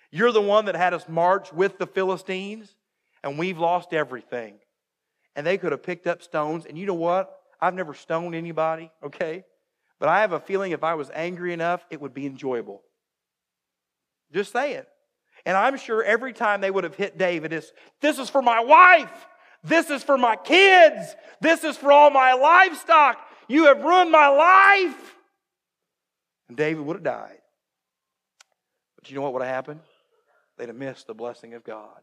You're 0.10 0.32
the 0.32 0.42
one 0.42 0.66
that 0.66 0.76
had 0.76 0.94
us 0.94 1.08
march 1.08 1.52
with 1.52 1.78
the 1.78 1.88
Philistines, 1.88 2.76
and 3.24 3.38
we've 3.38 3.58
lost 3.58 3.94
everything. 3.94 4.56
And 5.36 5.46
they 5.46 5.58
could 5.58 5.72
have 5.72 5.84
picked 5.84 6.08
up 6.08 6.22
stones, 6.22 6.66
and 6.66 6.78
you 6.78 6.86
know 6.86 6.94
what? 6.94 7.38
I've 7.60 7.74
never 7.74 7.94
stoned 7.94 8.36
anybody, 8.36 8.92
okay? 9.04 9.44
But 10.00 10.10
I 10.10 10.22
have 10.22 10.34
a 10.34 10.40
feeling 10.40 10.72
if 10.72 10.84
I 10.84 10.96
was 10.96 11.12
angry 11.14 11.54
enough, 11.54 11.86
it 11.90 12.02
would 12.02 12.14
be 12.14 12.26
enjoyable. 12.26 12.82
Just 14.34 14.52
saying. 14.52 14.84
And 15.46 15.56
I'm 15.56 15.78
sure 15.78 16.04
every 16.04 16.34
time 16.34 16.62
they 16.62 16.72
would 16.72 16.84
have 16.84 16.96
hit 16.96 17.18
David, 17.18 17.54
it's, 17.54 17.72
this 18.02 18.20
is 18.20 18.30
for 18.30 18.42
my 18.42 18.60
wife. 18.62 19.28
This 19.64 19.90
is 19.90 20.04
for 20.04 20.18
my 20.18 20.36
kids. 20.36 21.16
This 21.40 21.64
is 21.64 21.78
for 21.78 21.92
all 21.92 22.10
my 22.10 22.34
livestock. 22.34 23.20
You 23.48 23.66
have 23.66 23.84
ruined 23.84 24.12
my 24.12 24.28
life. 24.28 25.16
And 26.48 26.58
David 26.58 26.84
would 26.84 26.96
have 26.98 27.04
died. 27.04 27.38
But 28.96 29.10
you 29.10 29.16
know 29.16 29.22
what 29.22 29.34
would 29.34 29.44
have 29.44 29.54
happened? 29.54 29.82
They'd 30.58 30.70
have 30.70 30.76
missed 30.76 31.08
the 31.08 31.14
blessing 31.14 31.54
of 31.54 31.64
God. 31.64 32.02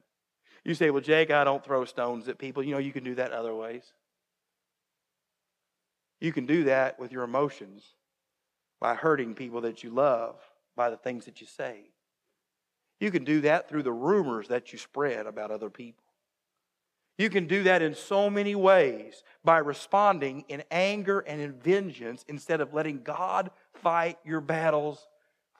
You 0.68 0.74
say, 0.74 0.90
well, 0.90 1.00
Jake, 1.00 1.30
I 1.30 1.44
don't 1.44 1.64
throw 1.64 1.86
stones 1.86 2.28
at 2.28 2.36
people. 2.36 2.62
You 2.62 2.72
know, 2.72 2.78
you 2.78 2.92
can 2.92 3.02
do 3.02 3.14
that 3.14 3.32
other 3.32 3.54
ways. 3.54 3.90
You 6.20 6.30
can 6.30 6.44
do 6.44 6.64
that 6.64 7.00
with 7.00 7.10
your 7.10 7.22
emotions 7.22 7.94
by 8.78 8.94
hurting 8.94 9.34
people 9.34 9.62
that 9.62 9.82
you 9.82 9.88
love 9.88 10.36
by 10.76 10.90
the 10.90 10.98
things 10.98 11.24
that 11.24 11.40
you 11.40 11.46
say. 11.46 11.90
You 13.00 13.10
can 13.10 13.24
do 13.24 13.40
that 13.40 13.70
through 13.70 13.84
the 13.84 13.92
rumors 13.92 14.48
that 14.48 14.70
you 14.70 14.78
spread 14.78 15.24
about 15.26 15.50
other 15.50 15.70
people. 15.70 16.04
You 17.16 17.30
can 17.30 17.46
do 17.46 17.62
that 17.62 17.80
in 17.80 17.94
so 17.94 18.28
many 18.28 18.54
ways 18.54 19.22
by 19.42 19.58
responding 19.58 20.44
in 20.48 20.62
anger 20.70 21.20
and 21.20 21.40
in 21.40 21.54
vengeance 21.54 22.26
instead 22.28 22.60
of 22.60 22.74
letting 22.74 23.00
God 23.02 23.52
fight 23.72 24.18
your 24.22 24.42
battles 24.42 25.08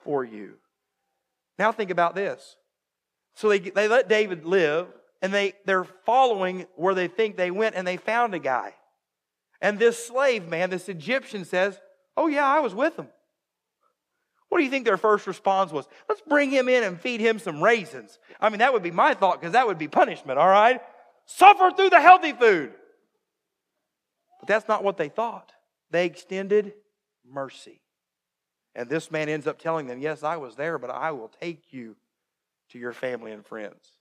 for 0.03 0.23
you. 0.23 0.57
Now, 1.57 1.71
think 1.71 1.89
about 1.89 2.13
this. 2.13 2.57
So 3.33 3.49
they, 3.49 3.59
they 3.59 3.87
let 3.87 4.07
David 4.07 4.45
live, 4.45 4.87
and 5.21 5.33
they, 5.33 5.53
they're 5.65 5.83
following 5.83 6.65
where 6.75 6.95
they 6.95 7.07
think 7.07 7.35
they 7.35 7.51
went, 7.51 7.75
and 7.75 7.85
they 7.85 7.97
found 7.97 8.33
a 8.33 8.39
guy. 8.39 8.73
And 9.61 9.77
this 9.77 10.03
slave 10.03 10.47
man, 10.47 10.69
this 10.69 10.89
Egyptian, 10.89 11.45
says, 11.45 11.79
Oh, 12.15 12.27
yeah, 12.27 12.45
I 12.45 12.59
was 12.59 12.75
with 12.75 12.97
him. 12.97 13.07
What 14.49 14.57
do 14.57 14.63
you 14.63 14.69
think 14.69 14.85
their 14.85 14.97
first 14.97 15.27
response 15.27 15.71
was? 15.71 15.87
Let's 16.07 16.21
bring 16.21 16.49
him 16.49 16.67
in 16.67 16.83
and 16.83 16.99
feed 16.99 17.21
him 17.21 17.39
some 17.39 17.63
raisins. 17.63 18.17
I 18.41 18.49
mean, 18.49 18.59
that 18.59 18.73
would 18.73 18.83
be 18.83 18.91
my 18.91 19.13
thought 19.13 19.39
because 19.39 19.53
that 19.53 19.67
would 19.67 19.77
be 19.77 19.87
punishment, 19.87 20.39
all 20.39 20.47
right? 20.47 20.81
Suffer 21.25 21.71
through 21.71 21.91
the 21.91 22.01
healthy 22.01 22.33
food. 22.33 22.73
But 24.39 24.47
that's 24.47 24.67
not 24.67 24.83
what 24.83 24.97
they 24.97 25.09
thought. 25.09 25.51
They 25.91 26.05
extended 26.05 26.73
mercy. 27.25 27.81
And 28.73 28.89
this 28.89 29.11
man 29.11 29.29
ends 29.29 29.45
up 29.45 29.59
telling 29.59 29.87
them, 29.87 29.99
Yes, 29.99 30.23
I 30.23 30.37
was 30.37 30.55
there, 30.55 30.77
but 30.77 30.89
I 30.89 31.11
will 31.11 31.31
take 31.41 31.71
you 31.71 31.95
to 32.71 32.79
your 32.79 32.93
family 32.93 33.31
and 33.31 33.45
friends. 33.45 33.98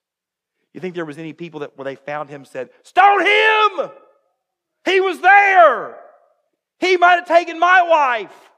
You 0.74 0.80
think 0.80 0.94
there 0.94 1.04
was 1.04 1.18
any 1.18 1.32
people 1.32 1.60
that, 1.60 1.76
when 1.76 1.86
they 1.86 1.96
found 1.96 2.30
him, 2.30 2.44
said, 2.44 2.70
Stone 2.82 3.20
him! 3.20 3.90
He 4.84 5.00
was 5.00 5.20
there. 5.20 5.98
He 6.78 6.96
might 6.96 7.16
have 7.16 7.28
taken 7.28 7.58
my 7.58 7.82
wife. 7.82 8.50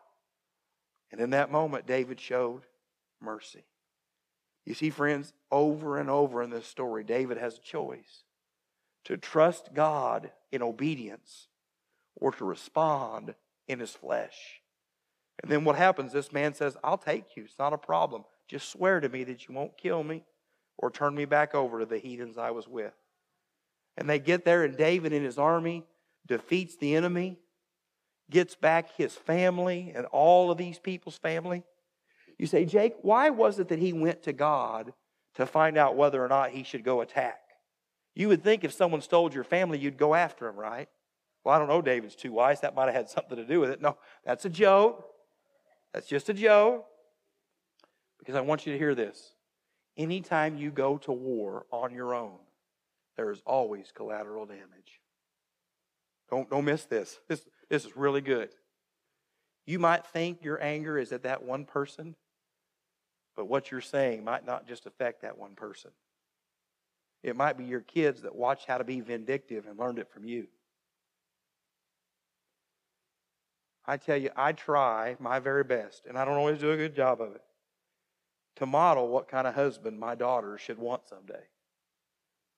And 1.10 1.20
in 1.20 1.30
that 1.30 1.50
moment, 1.50 1.86
David 1.86 2.20
showed 2.20 2.62
mercy. 3.20 3.64
You 4.66 4.74
see, 4.74 4.90
friends, 4.90 5.32
over 5.50 5.98
and 5.98 6.10
over 6.10 6.42
in 6.42 6.50
this 6.50 6.66
story, 6.66 7.02
David 7.02 7.38
has 7.38 7.56
a 7.56 7.60
choice 7.60 8.24
to 9.04 9.16
trust 9.16 9.74
God 9.74 10.30
in 10.52 10.62
obedience 10.62 11.48
or 12.16 12.30
to 12.32 12.44
respond 12.44 13.34
in 13.66 13.80
his 13.80 13.92
flesh. 13.92 14.60
And 15.42 15.50
then 15.50 15.64
what 15.64 15.76
happens? 15.76 16.12
This 16.12 16.32
man 16.32 16.54
says, 16.54 16.76
I'll 16.84 16.98
take 16.98 17.36
you. 17.36 17.44
It's 17.44 17.58
not 17.58 17.72
a 17.72 17.78
problem. 17.78 18.24
Just 18.46 18.70
swear 18.70 19.00
to 19.00 19.08
me 19.08 19.24
that 19.24 19.48
you 19.48 19.54
won't 19.54 19.78
kill 19.78 20.04
me 20.04 20.24
or 20.80 20.90
turn 20.90 21.14
me 21.14 21.26
back 21.26 21.54
over 21.54 21.78
to 21.78 21.86
the 21.86 21.98
heathens 21.98 22.38
I 22.38 22.50
was 22.50 22.66
with. 22.66 22.94
And 23.98 24.08
they 24.08 24.18
get 24.18 24.46
there, 24.46 24.64
and 24.64 24.76
David 24.76 25.12
and 25.12 25.24
his 25.24 25.38
army 25.38 25.84
defeats 26.26 26.76
the 26.76 26.96
enemy, 26.96 27.38
gets 28.30 28.54
back 28.54 28.96
his 28.96 29.14
family 29.14 29.92
and 29.94 30.06
all 30.06 30.50
of 30.50 30.56
these 30.56 30.78
people's 30.78 31.18
family. 31.18 31.64
You 32.38 32.46
say, 32.46 32.64
Jake, 32.64 32.94
why 33.02 33.28
was 33.28 33.58
it 33.58 33.68
that 33.68 33.78
he 33.78 33.92
went 33.92 34.22
to 34.22 34.32
God 34.32 34.94
to 35.34 35.44
find 35.44 35.76
out 35.76 35.96
whether 35.96 36.24
or 36.24 36.28
not 36.28 36.50
he 36.50 36.62
should 36.62 36.82
go 36.82 37.02
attack? 37.02 37.40
You 38.14 38.28
would 38.28 38.42
think 38.42 38.64
if 38.64 38.72
someone 38.72 39.02
stole 39.02 39.30
your 39.30 39.44
family, 39.44 39.78
you'd 39.78 39.98
go 39.98 40.14
after 40.14 40.48
him, 40.48 40.56
right? 40.56 40.88
Well, 41.44 41.54
I 41.54 41.58
don't 41.58 41.68
know, 41.68 41.82
David's 41.82 42.16
too 42.16 42.32
wise. 42.32 42.60
That 42.60 42.74
might 42.74 42.86
have 42.86 42.94
had 42.94 43.10
something 43.10 43.36
to 43.36 43.44
do 43.44 43.60
with 43.60 43.70
it. 43.70 43.82
No, 43.82 43.98
that's 44.24 44.46
a 44.46 44.50
joke. 44.50 45.04
That's 45.92 46.06
just 46.06 46.30
a 46.30 46.34
joke. 46.34 46.86
Because 48.18 48.34
I 48.34 48.40
want 48.40 48.66
you 48.66 48.72
to 48.72 48.78
hear 48.78 48.94
this. 48.94 49.34
Anytime 49.96 50.56
you 50.56 50.70
go 50.70 50.98
to 50.98 51.12
war 51.12 51.66
on 51.70 51.92
your 51.92 52.14
own, 52.14 52.38
there 53.16 53.30
is 53.30 53.42
always 53.44 53.92
collateral 53.94 54.46
damage. 54.46 55.00
Don't, 56.30 56.48
don't 56.48 56.64
miss 56.64 56.84
this. 56.84 57.18
this. 57.28 57.44
This 57.68 57.84
is 57.84 57.96
really 57.96 58.20
good. 58.20 58.50
You 59.66 59.78
might 59.78 60.06
think 60.06 60.42
your 60.42 60.62
anger 60.62 60.98
is 60.98 61.12
at 61.12 61.24
that 61.24 61.42
one 61.42 61.64
person, 61.64 62.14
but 63.36 63.46
what 63.46 63.70
you're 63.70 63.80
saying 63.80 64.24
might 64.24 64.46
not 64.46 64.66
just 64.66 64.86
affect 64.86 65.22
that 65.22 65.38
one 65.38 65.54
person. 65.54 65.90
It 67.22 67.36
might 67.36 67.58
be 67.58 67.64
your 67.64 67.80
kids 67.80 68.22
that 68.22 68.34
watch 68.34 68.66
how 68.66 68.78
to 68.78 68.84
be 68.84 69.00
vindictive 69.00 69.66
and 69.66 69.78
learned 69.78 69.98
it 69.98 70.10
from 70.10 70.24
you. 70.24 70.46
I 73.86 73.96
tell 73.96 74.16
you, 74.16 74.30
I 74.36 74.52
try 74.52 75.16
my 75.18 75.38
very 75.38 75.64
best, 75.64 76.06
and 76.06 76.16
I 76.16 76.24
don't 76.24 76.36
always 76.36 76.58
do 76.58 76.70
a 76.70 76.76
good 76.76 76.94
job 76.94 77.20
of 77.20 77.34
it, 77.34 77.42
to 78.56 78.66
model 78.66 79.08
what 79.08 79.28
kind 79.28 79.46
of 79.46 79.54
husband 79.54 79.98
my 79.98 80.14
daughters 80.14 80.60
should 80.60 80.78
want 80.78 81.08
someday 81.08 81.42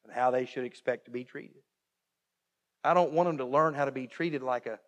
and 0.04 0.12
how 0.12 0.30
they 0.30 0.46
should 0.46 0.64
expect 0.64 1.04
to 1.04 1.10
be 1.10 1.24
treated. 1.24 1.62
I 2.84 2.94
don't 2.94 3.12
want 3.12 3.28
them 3.28 3.38
to 3.38 3.44
learn 3.44 3.74
how 3.74 3.84
to 3.84 3.92
be 3.92 4.06
treated 4.06 4.42
like 4.42 4.66
a, 4.66 4.78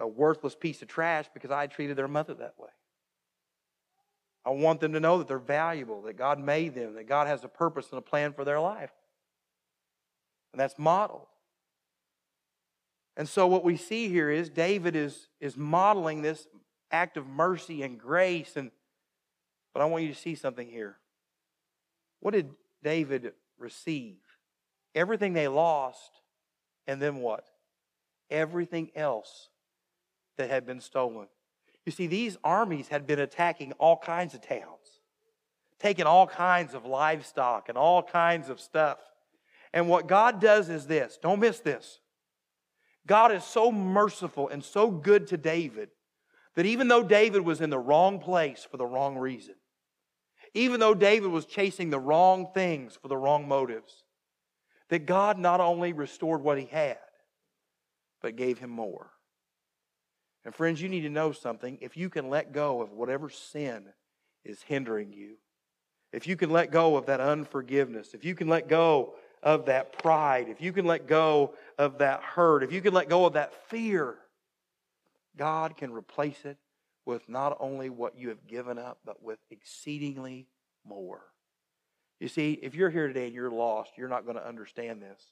a 0.00 0.06
worthless 0.06 0.54
piece 0.54 0.80
of 0.82 0.88
trash 0.88 1.26
because 1.34 1.50
I 1.50 1.66
treated 1.66 1.96
their 1.96 2.08
mother 2.08 2.34
that 2.34 2.54
way. 2.58 2.70
I 4.44 4.50
want 4.50 4.80
them 4.80 4.92
to 4.92 5.00
know 5.00 5.18
that 5.18 5.26
they're 5.26 5.38
valuable, 5.38 6.02
that 6.02 6.16
God 6.16 6.38
made 6.38 6.74
them, 6.74 6.94
that 6.94 7.08
God 7.08 7.26
has 7.26 7.42
a 7.42 7.48
purpose 7.48 7.88
and 7.90 7.98
a 7.98 8.02
plan 8.02 8.32
for 8.32 8.44
their 8.44 8.60
life. 8.60 8.92
And 10.52 10.60
that's 10.60 10.78
modeled. 10.78 11.26
And 13.16 13.28
so 13.28 13.46
what 13.46 13.64
we 13.64 13.76
see 13.76 14.08
here 14.08 14.30
is 14.30 14.48
David 14.48 14.94
is, 14.94 15.28
is 15.40 15.56
modeling 15.56 16.22
this 16.22 16.46
act 16.92 17.16
of 17.16 17.26
mercy 17.26 17.82
and 17.82 17.98
grace. 17.98 18.56
And 18.56 18.70
but 19.76 19.82
I 19.82 19.84
want 19.84 20.04
you 20.04 20.08
to 20.14 20.18
see 20.18 20.34
something 20.34 20.70
here. 20.70 20.96
What 22.20 22.30
did 22.30 22.48
David 22.82 23.34
receive? 23.58 24.16
Everything 24.94 25.34
they 25.34 25.48
lost, 25.48 26.22
and 26.86 26.98
then 26.98 27.16
what? 27.16 27.44
Everything 28.30 28.90
else 28.96 29.50
that 30.38 30.48
had 30.48 30.64
been 30.64 30.80
stolen. 30.80 31.26
You 31.84 31.92
see, 31.92 32.06
these 32.06 32.38
armies 32.42 32.88
had 32.88 33.06
been 33.06 33.18
attacking 33.18 33.72
all 33.72 33.98
kinds 33.98 34.32
of 34.32 34.40
towns, 34.40 35.02
taking 35.78 36.06
all 36.06 36.26
kinds 36.26 36.72
of 36.72 36.86
livestock 36.86 37.68
and 37.68 37.76
all 37.76 38.02
kinds 38.02 38.48
of 38.48 38.62
stuff. 38.62 38.96
And 39.74 39.90
what 39.90 40.08
God 40.08 40.40
does 40.40 40.70
is 40.70 40.86
this 40.86 41.18
don't 41.20 41.40
miss 41.40 41.60
this. 41.60 42.00
God 43.06 43.30
is 43.30 43.44
so 43.44 43.70
merciful 43.70 44.48
and 44.48 44.64
so 44.64 44.90
good 44.90 45.26
to 45.26 45.36
David 45.36 45.90
that 46.54 46.64
even 46.64 46.88
though 46.88 47.02
David 47.02 47.42
was 47.42 47.60
in 47.60 47.68
the 47.68 47.78
wrong 47.78 48.18
place 48.20 48.66
for 48.70 48.78
the 48.78 48.86
wrong 48.86 49.18
reason, 49.18 49.55
even 50.56 50.80
though 50.80 50.94
David 50.94 51.30
was 51.30 51.44
chasing 51.44 51.90
the 51.90 51.98
wrong 51.98 52.48
things 52.54 52.96
for 53.00 53.08
the 53.08 53.16
wrong 53.16 53.46
motives, 53.46 54.04
that 54.88 55.04
God 55.04 55.38
not 55.38 55.60
only 55.60 55.92
restored 55.92 56.42
what 56.42 56.58
he 56.58 56.64
had, 56.64 56.98
but 58.22 58.36
gave 58.36 58.58
him 58.58 58.70
more. 58.70 59.10
And 60.44 60.54
friends, 60.54 60.80
you 60.80 60.88
need 60.88 61.02
to 61.02 61.10
know 61.10 61.32
something. 61.32 61.76
If 61.82 61.96
you 61.96 62.08
can 62.08 62.30
let 62.30 62.52
go 62.52 62.80
of 62.80 62.92
whatever 62.92 63.28
sin 63.28 63.84
is 64.44 64.62
hindering 64.62 65.12
you, 65.12 65.34
if 66.12 66.26
you 66.26 66.36
can 66.36 66.50
let 66.50 66.70
go 66.70 66.96
of 66.96 67.06
that 67.06 67.20
unforgiveness, 67.20 68.14
if 68.14 68.24
you 68.24 68.34
can 68.34 68.48
let 68.48 68.66
go 68.66 69.14
of 69.42 69.66
that 69.66 69.98
pride, 69.98 70.48
if 70.48 70.62
you 70.62 70.72
can 70.72 70.86
let 70.86 71.06
go 71.06 71.54
of 71.78 71.98
that 71.98 72.22
hurt, 72.22 72.62
if 72.62 72.72
you 72.72 72.80
can 72.80 72.94
let 72.94 73.08
go 73.10 73.26
of 73.26 73.34
that 73.34 73.52
fear, 73.68 74.14
God 75.36 75.76
can 75.76 75.92
replace 75.92 76.44
it 76.44 76.56
with 77.06 77.28
not 77.28 77.56
only 77.60 77.88
what 77.88 78.18
you 78.18 78.28
have 78.28 78.46
given 78.46 78.78
up, 78.78 78.98
but 79.04 79.22
with 79.22 79.38
exceedingly 79.50 80.48
more. 80.84 81.22
You 82.20 82.28
see, 82.28 82.58
if 82.62 82.74
you're 82.74 82.90
here 82.90 83.06
today 83.06 83.26
and 83.26 83.34
you're 83.34 83.50
lost, 83.50 83.92
you're 83.96 84.08
not 84.08 84.24
going 84.24 84.36
to 84.36 84.46
understand 84.46 85.00
this. 85.00 85.22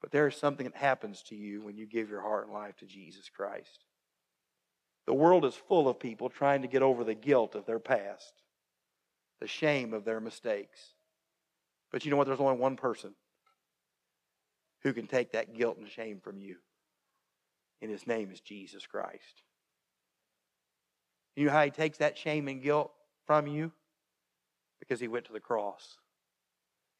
But 0.00 0.12
there 0.12 0.28
is 0.28 0.36
something 0.36 0.66
that 0.66 0.76
happens 0.76 1.22
to 1.24 1.34
you 1.34 1.62
when 1.62 1.76
you 1.76 1.86
give 1.86 2.10
your 2.10 2.20
heart 2.20 2.44
and 2.44 2.52
life 2.52 2.76
to 2.76 2.86
Jesus 2.86 3.30
Christ. 3.34 3.84
The 5.06 5.14
world 5.14 5.44
is 5.44 5.54
full 5.54 5.88
of 5.88 5.98
people 5.98 6.28
trying 6.28 6.62
to 6.62 6.68
get 6.68 6.82
over 6.82 7.04
the 7.04 7.14
guilt 7.14 7.54
of 7.54 7.64
their 7.64 7.78
past, 7.78 8.32
the 9.40 9.46
shame 9.46 9.94
of 9.94 10.04
their 10.04 10.20
mistakes. 10.20 10.78
But 11.90 12.04
you 12.04 12.10
know 12.10 12.16
what? 12.16 12.26
There's 12.26 12.40
only 12.40 12.58
one 12.58 12.76
person 12.76 13.14
who 14.82 14.92
can 14.92 15.06
take 15.06 15.32
that 15.32 15.54
guilt 15.54 15.78
and 15.78 15.88
shame 15.88 16.20
from 16.20 16.38
you. 16.38 16.56
And 17.80 17.90
his 17.90 18.06
name 18.06 18.30
is 18.30 18.40
Jesus 18.40 18.86
Christ. 18.86 19.42
You 21.36 21.46
know 21.46 21.52
how 21.52 21.64
he 21.64 21.70
takes 21.70 21.98
that 21.98 22.16
shame 22.16 22.48
and 22.48 22.62
guilt 22.62 22.92
from 23.26 23.46
you? 23.46 23.72
Because 24.80 25.00
he 25.00 25.08
went 25.08 25.24
to 25.26 25.32
the 25.32 25.40
cross. 25.40 25.98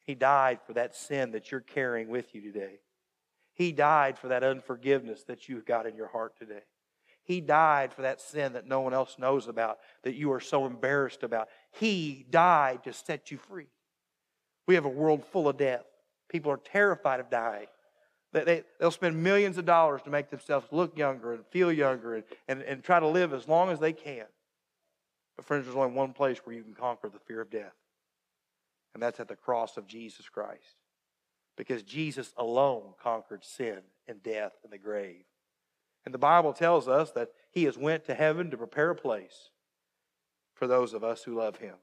He 0.03 0.15
died 0.15 0.59
for 0.65 0.73
that 0.73 0.95
sin 0.95 1.31
that 1.31 1.51
you're 1.51 1.61
carrying 1.61 2.09
with 2.09 2.35
you 2.35 2.41
today. 2.41 2.79
He 3.53 3.71
died 3.71 4.19
for 4.19 4.27
that 4.27 4.43
unforgiveness 4.43 5.23
that 5.23 5.47
you've 5.47 5.65
got 5.65 5.85
in 5.85 5.95
your 5.95 6.07
heart 6.07 6.37
today. 6.37 6.63
He 7.23 7.41
died 7.41 7.91
for 7.91 8.03
that 8.03 8.21
sin 8.21 8.53
that 8.53 8.67
no 8.67 8.81
one 8.81 8.93
else 8.93 9.15
knows 9.17 9.47
about, 9.47 9.79
that 10.03 10.13
you 10.13 10.31
are 10.31 10.39
so 10.39 10.65
embarrassed 10.65 11.23
about. 11.23 11.47
He 11.71 12.25
died 12.29 12.83
to 12.83 12.93
set 12.93 13.31
you 13.31 13.37
free. 13.37 13.67
We 14.67 14.75
have 14.75 14.85
a 14.85 14.89
world 14.89 15.25
full 15.25 15.47
of 15.47 15.57
death. 15.57 15.85
People 16.29 16.51
are 16.51 16.57
terrified 16.57 17.19
of 17.19 17.29
dying. 17.29 17.67
They, 18.43 18.63
they'll 18.79 18.91
spend 18.91 19.23
millions 19.23 19.57
of 19.57 19.65
dollars 19.65 20.01
to 20.01 20.09
make 20.09 20.29
themselves 20.29 20.67
look 20.71 20.97
younger 20.97 21.33
and 21.33 21.45
feel 21.47 21.71
younger 21.71 22.15
and, 22.15 22.23
and, 22.49 22.61
and 22.63 22.83
try 22.83 22.99
to 22.99 23.07
live 23.07 23.33
as 23.33 23.47
long 23.47 23.69
as 23.69 23.79
they 23.79 23.93
can. 23.93 24.25
But, 25.37 25.45
friends, 25.45 25.65
there's 25.65 25.77
only 25.77 25.93
one 25.95 26.11
place 26.11 26.39
where 26.43 26.55
you 26.55 26.63
can 26.63 26.73
conquer 26.73 27.07
the 27.07 27.19
fear 27.19 27.39
of 27.39 27.49
death, 27.49 27.75
and 28.93 29.01
that's 29.01 29.19
at 29.19 29.29
the 29.29 29.35
cross 29.35 29.77
of 29.77 29.87
Jesus 29.87 30.27
Christ. 30.27 30.75
Because 31.57 31.83
Jesus 31.83 32.33
alone 32.35 32.93
conquered 33.01 33.45
sin 33.45 33.79
and 34.07 34.21
death 34.21 34.51
and 34.63 34.73
the 34.73 34.77
grave. 34.77 35.23
And 36.03 36.13
the 36.13 36.19
Bible 36.19 36.51
tells 36.51 36.89
us 36.89 37.11
that 37.11 37.29
he 37.51 37.63
has 37.63 37.77
went 37.77 38.03
to 38.05 38.13
heaven 38.13 38.51
to 38.51 38.57
prepare 38.57 38.89
a 38.89 38.95
place 38.95 39.51
for 40.53 40.67
those 40.67 40.93
of 40.93 41.03
us 41.03 41.23
who 41.23 41.35
love 41.35 41.57
him. 41.57 41.75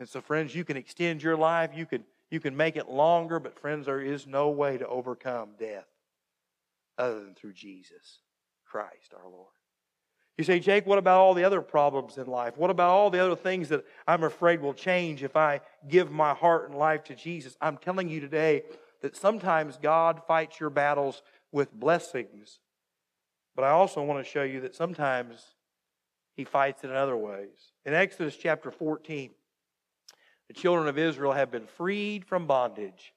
And 0.00 0.08
so, 0.08 0.20
friends, 0.20 0.54
you 0.54 0.64
can 0.64 0.76
extend 0.76 1.22
your 1.22 1.36
life, 1.36 1.70
you 1.76 1.86
can, 1.86 2.02
you 2.32 2.40
can 2.40 2.56
make 2.56 2.76
it 2.76 2.88
longer, 2.88 3.38
but, 3.38 3.58
friends, 3.58 3.86
there 3.86 4.00
is 4.00 4.26
no 4.26 4.48
way 4.48 4.78
to 4.78 4.88
overcome 4.88 5.50
death 5.58 5.86
other 6.96 7.20
than 7.20 7.34
through 7.34 7.52
Jesus 7.52 8.20
Christ 8.64 9.12
our 9.14 9.28
Lord. 9.28 9.52
You 10.38 10.44
say, 10.44 10.58
Jake, 10.58 10.86
what 10.86 10.98
about 10.98 11.20
all 11.20 11.34
the 11.34 11.44
other 11.44 11.60
problems 11.60 12.16
in 12.16 12.26
life? 12.26 12.56
What 12.56 12.70
about 12.70 12.88
all 12.88 13.10
the 13.10 13.22
other 13.22 13.36
things 13.36 13.68
that 13.68 13.84
I'm 14.08 14.24
afraid 14.24 14.62
will 14.62 14.72
change 14.72 15.22
if 15.22 15.36
I 15.36 15.60
give 15.86 16.10
my 16.10 16.32
heart 16.32 16.70
and 16.70 16.78
life 16.78 17.04
to 17.04 17.14
Jesus? 17.14 17.54
I'm 17.60 17.76
telling 17.76 18.08
you 18.08 18.20
today 18.20 18.62
that 19.02 19.14
sometimes 19.14 19.76
God 19.76 20.22
fights 20.26 20.58
your 20.58 20.70
battles 20.70 21.22
with 21.52 21.70
blessings, 21.70 22.60
but 23.54 23.64
I 23.64 23.70
also 23.70 24.02
want 24.02 24.24
to 24.24 24.30
show 24.30 24.42
you 24.42 24.62
that 24.62 24.74
sometimes 24.74 25.44
He 26.34 26.44
fights 26.44 26.82
it 26.82 26.88
in 26.88 26.96
other 26.96 27.16
ways. 27.16 27.72
In 27.84 27.92
Exodus 27.92 28.36
chapter 28.36 28.70
14, 28.70 29.32
the 30.48 30.54
children 30.54 30.88
of 30.88 30.98
Israel 30.98 31.32
have 31.32 31.50
been 31.50 31.66
freed 31.66 32.24
from 32.24 32.46
bondage. 32.46 33.12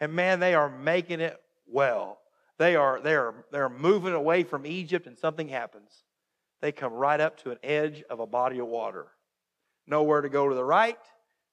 And 0.00 0.12
man, 0.12 0.40
they 0.40 0.54
are 0.54 0.68
making 0.68 1.20
it 1.20 1.40
well. 1.66 2.18
They 2.58 2.76
are, 2.76 3.00
they 3.00 3.14
are, 3.14 3.34
they're 3.52 3.68
moving 3.68 4.14
away 4.14 4.42
from 4.42 4.66
Egypt, 4.66 5.06
and 5.06 5.18
something 5.18 5.48
happens. 5.48 6.04
They 6.60 6.72
come 6.72 6.92
right 6.92 7.20
up 7.20 7.42
to 7.42 7.50
an 7.50 7.58
edge 7.62 8.02
of 8.08 8.20
a 8.20 8.26
body 8.26 8.58
of 8.58 8.66
water. 8.66 9.06
Nowhere 9.86 10.22
to 10.22 10.28
go 10.28 10.48
to 10.48 10.54
the 10.54 10.64
right, 10.64 10.98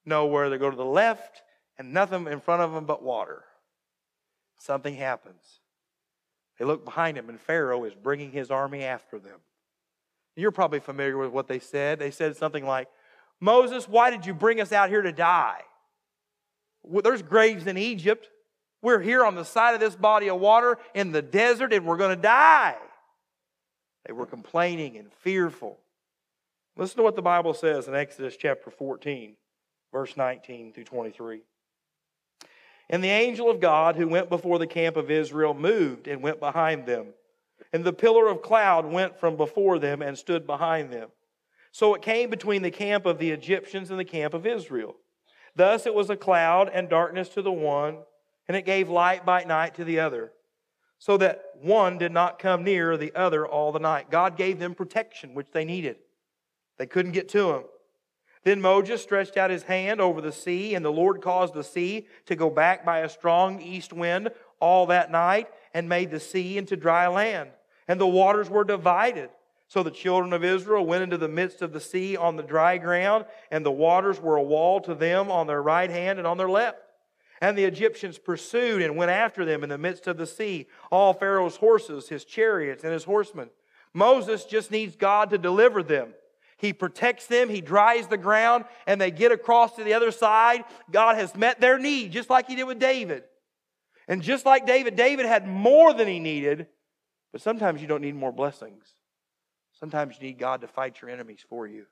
nowhere 0.06 0.50
to 0.50 0.58
go 0.58 0.70
to 0.70 0.78
the 0.78 0.86
left, 0.86 1.42
and 1.78 1.94
nothing 1.94 2.28
in 2.28 2.40
front 2.40 2.62
of 2.62 2.74
them 2.74 2.86
but 2.86 3.04
water. 3.04 3.44
Something 4.58 4.96
happens. 4.96 5.60
They 6.58 6.66
look 6.66 6.86
behind 6.86 7.18
them, 7.18 7.30
and 7.30 7.40
Pharaoh 7.40 7.84
is 7.84 7.94
bringing 7.94 8.32
his 8.32 8.50
army 8.50 8.84
after 8.84 9.20
them. 9.20 9.40
You're 10.36 10.52
probably 10.52 10.80
familiar 10.80 11.18
with 11.18 11.32
what 11.32 11.48
they 11.48 11.60
said. 11.60 12.00
They 12.00 12.12
said 12.12 12.38
something 12.38 12.66
like, 12.66 12.88
Moses, 13.44 13.90
why 13.90 14.10
did 14.10 14.26
you 14.26 14.34
bring 14.34 14.62
us 14.62 14.72
out 14.72 14.88
here 14.88 15.02
to 15.02 15.12
die? 15.12 15.64
Well, 16.82 17.02
there's 17.02 17.22
graves 17.22 17.68
in 17.68 17.78
Egypt. 17.78 18.30
We're 18.82 19.02
here 19.02 19.26
on 19.26 19.36
the 19.36 19.44
side 19.44 19.74
of 19.74 19.82
this 19.82 19.98
body 19.98 20.30
of 20.30 20.40
water 20.40 20.78
in 20.94 21.12
the 21.12 21.22
desert 21.22 21.74
and 21.74 21.86
we're 21.86 21.98
going 21.98 22.16
to 22.16 22.22
die. 22.22 22.78
They 24.06 24.14
were 24.14 24.26
complaining 24.26 24.96
and 24.96 25.12
fearful. 25.12 25.78
Listen 26.78 26.98
to 26.98 27.04
what 27.04 27.18
the 27.18 27.22
Bible 27.22 27.54
says 27.54 27.90
in 27.90 27.96
Exodus 27.96 28.38
chapter 28.38 28.72
14, 28.72 29.36
verse 29.92 30.16
19 30.16 30.72
through 30.72 30.86
23. 30.86 31.42
And 32.90 33.04
the 33.04 33.10
angel 33.10 33.52
of 33.52 33.60
God 33.60 33.98
who 33.98 34.08
went 34.08 34.30
before 34.30 34.58
the 34.58 34.68
camp 34.68 34.96
of 34.96 35.12
Israel 35.12 35.54
moved 35.54 36.08
and 36.08 36.24
went 36.24 36.40
behind 36.40 36.86
them. 36.86 37.08
And 37.74 37.84
the 37.84 37.92
pillar 37.92 38.28
of 38.28 38.42
cloud 38.42 38.86
went 38.86 39.20
from 39.20 39.36
before 39.36 39.80
them 39.80 40.02
and 40.02 40.18
stood 40.18 40.48
behind 40.48 40.94
them. 40.94 41.10
So 41.74 41.96
it 41.96 42.04
came 42.04 42.30
between 42.30 42.62
the 42.62 42.70
camp 42.70 43.08
of 43.08 43.18
the 43.18 43.32
Egyptians 43.32 43.90
and 43.90 44.00
the 44.00 44.06
camp 44.06 44.36
of 44.36 44.46
Israel. 44.46 44.96
Thus 45.56 45.88
it 45.88 45.96
was 45.96 46.12
a 46.12 46.16
cloud 46.16 46.70
and 46.72 46.88
darkness 46.88 47.30
to 47.30 47.42
the 47.42 47.52
one, 47.52 47.98
and 48.48 48.56
it 48.56 48.64
gave 48.64 48.90
light 48.90 49.26
by 49.26 49.44
night 49.44 49.74
to 49.76 49.84
the 49.84 50.00
other, 50.00 50.34
so 51.00 51.18
that 51.18 51.42
one 51.60 51.98
did 51.98 52.12
not 52.12 52.38
come 52.38 52.64
near 52.64 52.96
the 52.96 53.12
other 53.16 53.48
all 53.48 53.72
the 53.72 53.80
night. 53.80 54.12
God 54.12 54.38
gave 54.38 54.60
them 54.60 54.76
protection, 54.76 55.34
which 55.34 55.50
they 55.52 55.66
needed. 55.66 55.96
They 56.78 56.86
couldn't 56.86 57.14
get 57.14 57.28
to 57.30 57.54
him. 57.54 57.64
Then 58.44 58.62
Moses 58.62 59.02
stretched 59.02 59.36
out 59.36 59.50
his 59.50 59.64
hand 59.64 60.00
over 60.00 60.22
the 60.22 60.32
sea, 60.32 60.76
and 60.76 60.86
the 60.86 60.92
Lord 60.92 61.22
caused 61.22 61.56
the 61.56 61.64
sea 61.64 62.06
to 62.28 62.36
go 62.36 62.52
back 62.52 62.86
by 62.86 63.00
a 63.00 63.10
strong 63.10 63.60
east 63.60 63.92
wind 63.92 64.30
all 64.60 64.86
that 64.88 65.10
night, 65.10 65.48
and 65.74 65.90
made 65.90 66.12
the 66.12 66.20
sea 66.20 66.60
into 66.60 66.78
dry 66.78 67.08
land. 67.08 67.50
And 67.88 68.00
the 68.00 68.06
waters 68.06 68.48
were 68.48 68.64
divided 68.64 69.32
so 69.74 69.82
the 69.82 69.90
children 69.90 70.34
of 70.34 70.44
Israel 70.44 70.86
went 70.86 71.02
into 71.02 71.18
the 71.18 71.28
midst 71.28 71.64
of 71.64 71.74
the 71.74 71.80
sea 71.80 72.16
on 72.16 72.36
the 72.36 72.44
dry 72.44 72.78
ground, 72.78 73.26
and 73.50 73.66
the 73.66 73.72
waters 73.72 74.22
were 74.22 74.36
a 74.36 74.44
wall 74.44 74.80
to 74.82 74.94
them 74.94 75.32
on 75.32 75.48
their 75.48 75.64
right 75.64 75.90
hand 75.90 76.20
and 76.20 76.28
on 76.28 76.38
their 76.38 76.48
left. 76.48 76.78
And 77.42 77.58
the 77.58 77.64
Egyptians 77.64 78.20
pursued 78.20 78.84
and 78.84 78.96
went 78.96 79.10
after 79.10 79.46
them 79.46 79.64
in 79.64 79.70
the 79.70 79.80
midst 79.80 80.06
of 80.06 80.18
the 80.18 80.28
sea, 80.28 80.68
all 80.92 81.12
Pharaoh's 81.12 81.56
horses, 81.56 82.08
his 82.08 82.24
chariots, 82.24 82.84
and 82.84 82.94
his 82.94 83.04
horsemen. 83.04 83.50
Moses 83.96 84.46
just 84.46 84.70
needs 84.70 84.96
God 84.96 85.32
to 85.32 85.40
deliver 85.40 85.82
them. 85.82 86.14
He 86.58 86.72
protects 86.72 87.26
them, 87.26 87.50
he 87.50 87.60
dries 87.60 88.06
the 88.06 88.16
ground, 88.16 88.66
and 88.86 89.02
they 89.02 89.10
get 89.10 89.32
across 89.32 89.76
to 89.78 89.84
the 89.84 89.96
other 89.96 90.12
side. 90.12 90.66
God 90.92 91.16
has 91.16 91.36
met 91.36 91.60
their 91.60 91.80
need, 91.80 92.12
just 92.12 92.30
like 92.30 92.46
he 92.46 92.56
did 92.56 92.66
with 92.66 92.78
David. 92.78 93.24
And 94.08 94.22
just 94.22 94.46
like 94.46 94.68
David, 94.68 94.96
David 94.96 95.26
had 95.26 95.48
more 95.48 95.96
than 95.96 96.08
he 96.08 96.20
needed, 96.20 96.68
but 97.32 97.42
sometimes 97.42 97.82
you 97.82 97.88
don't 97.88 98.02
need 98.02 98.14
more 98.14 98.32
blessings. 98.32 98.94
Sometimes 99.84 100.16
you 100.16 100.28
need 100.28 100.40
God 100.40 100.62
to 100.62 100.68
fight 100.70 101.02
your 101.02 101.12
enemies 101.12 101.44
for 101.50 101.68
you. 101.68 101.88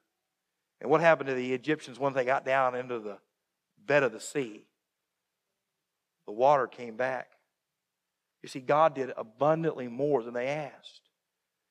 And 0.80 0.90
what 0.90 1.02
happened 1.02 1.28
to 1.28 1.36
the 1.36 1.52
Egyptians 1.52 2.00
when 2.00 2.14
they 2.14 2.24
got 2.24 2.46
down 2.46 2.74
into 2.74 3.00
the 3.00 3.18
bed 3.86 4.02
of 4.04 4.14
the 4.14 4.20
sea? 4.22 4.64
The 6.26 6.32
water 6.32 6.68
came 6.68 6.96
back. 6.96 7.32
You 8.44 8.48
see, 8.48 8.62
God 8.62 8.96
did 8.96 9.12
abundantly 9.18 9.90
more 9.90 10.24
than 10.24 10.34
they 10.34 10.48
asked. 10.48 11.02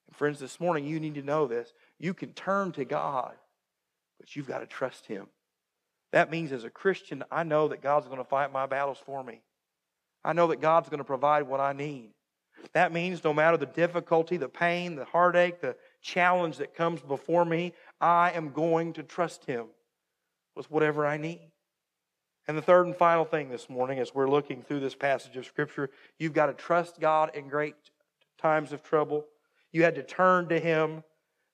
And 0.08 0.14
friends, 0.14 0.38
this 0.38 0.60
morning 0.60 0.84
you 0.84 1.00
need 1.00 1.14
to 1.14 1.22
know 1.22 1.46
this. 1.46 1.72
You 1.98 2.12
can 2.12 2.34
turn 2.34 2.72
to 2.72 2.84
God, 2.84 3.32
but 4.18 4.36
you've 4.36 4.46
got 4.46 4.58
to 4.58 4.66
trust 4.66 5.06
Him. 5.06 5.26
That 6.12 6.30
means 6.30 6.52
as 6.52 6.64
a 6.64 6.70
Christian, 6.70 7.24
I 7.30 7.44
know 7.44 7.68
that 7.68 7.80
God's 7.80 8.08
going 8.08 8.18
to 8.18 8.24
fight 8.24 8.52
my 8.52 8.66
battles 8.66 8.98
for 9.06 9.24
me. 9.24 9.40
I 10.22 10.34
know 10.34 10.48
that 10.48 10.60
God's 10.60 10.90
going 10.90 10.98
to 10.98 11.04
provide 11.04 11.44
what 11.44 11.60
I 11.60 11.72
need. 11.72 12.10
That 12.74 12.92
means 12.92 13.24
no 13.24 13.32
matter 13.32 13.56
the 13.56 13.64
difficulty, 13.64 14.36
the 14.36 14.50
pain, 14.50 14.96
the 14.96 15.06
heartache, 15.06 15.62
the 15.62 15.76
challenge 16.00 16.58
that 16.58 16.74
comes 16.74 17.00
before 17.00 17.44
me, 17.44 17.74
I 18.00 18.32
am 18.32 18.50
going 18.50 18.92
to 18.94 19.02
trust 19.02 19.44
Him 19.44 19.66
with 20.56 20.70
whatever 20.70 21.06
I 21.06 21.16
need. 21.16 21.50
And 22.48 22.56
the 22.56 22.62
third 22.62 22.86
and 22.86 22.96
final 22.96 23.24
thing 23.24 23.48
this 23.48 23.68
morning, 23.70 23.98
as 23.98 24.14
we're 24.14 24.28
looking 24.28 24.62
through 24.62 24.80
this 24.80 24.94
passage 24.94 25.36
of 25.36 25.46
Scripture, 25.46 25.90
you've 26.18 26.32
got 26.32 26.46
to 26.46 26.52
trust 26.52 27.00
God 27.00 27.30
in 27.34 27.48
great 27.48 27.74
times 28.38 28.72
of 28.72 28.82
trouble. 28.82 29.26
You 29.72 29.84
had 29.84 29.94
to 29.96 30.02
turn 30.02 30.48
to 30.48 30.58
Him. 30.58 31.04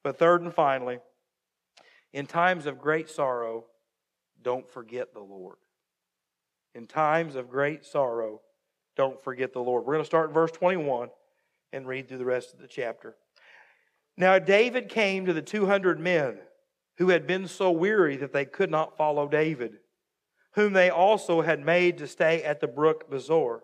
But 0.02 0.18
third 0.18 0.42
and 0.42 0.54
finally, 0.54 1.00
in 2.12 2.26
times 2.26 2.66
of 2.66 2.78
great 2.78 3.10
sorrow, 3.10 3.64
don't 4.40 4.70
forget 4.70 5.12
the 5.12 5.20
Lord. 5.20 5.56
In 6.74 6.86
times 6.86 7.34
of 7.34 7.50
great 7.50 7.84
sorrow, 7.84 8.40
don't 8.96 9.20
forget 9.22 9.52
the 9.52 9.60
Lord. 9.60 9.84
We're 9.84 9.94
going 9.94 10.04
to 10.04 10.06
start 10.06 10.28
in 10.28 10.34
verse 10.34 10.52
21 10.52 11.08
and 11.72 11.86
read 11.88 12.08
through 12.08 12.18
the 12.18 12.24
rest 12.24 12.54
of 12.54 12.60
the 12.60 12.68
chapter. 12.68 13.16
Now 14.16 14.38
David 14.38 14.88
came 14.88 15.26
to 15.26 15.32
the 15.32 15.42
200 15.42 16.00
men 16.00 16.38
who 16.98 17.10
had 17.10 17.26
been 17.26 17.46
so 17.48 17.70
weary 17.70 18.16
that 18.16 18.32
they 18.32 18.46
could 18.46 18.70
not 18.70 18.96
follow 18.96 19.28
David, 19.28 19.78
whom 20.54 20.72
they 20.72 20.88
also 20.88 21.42
had 21.42 21.64
made 21.64 21.98
to 21.98 22.06
stay 22.06 22.42
at 22.42 22.60
the 22.60 22.66
brook 22.66 23.10
Besor. 23.10 23.60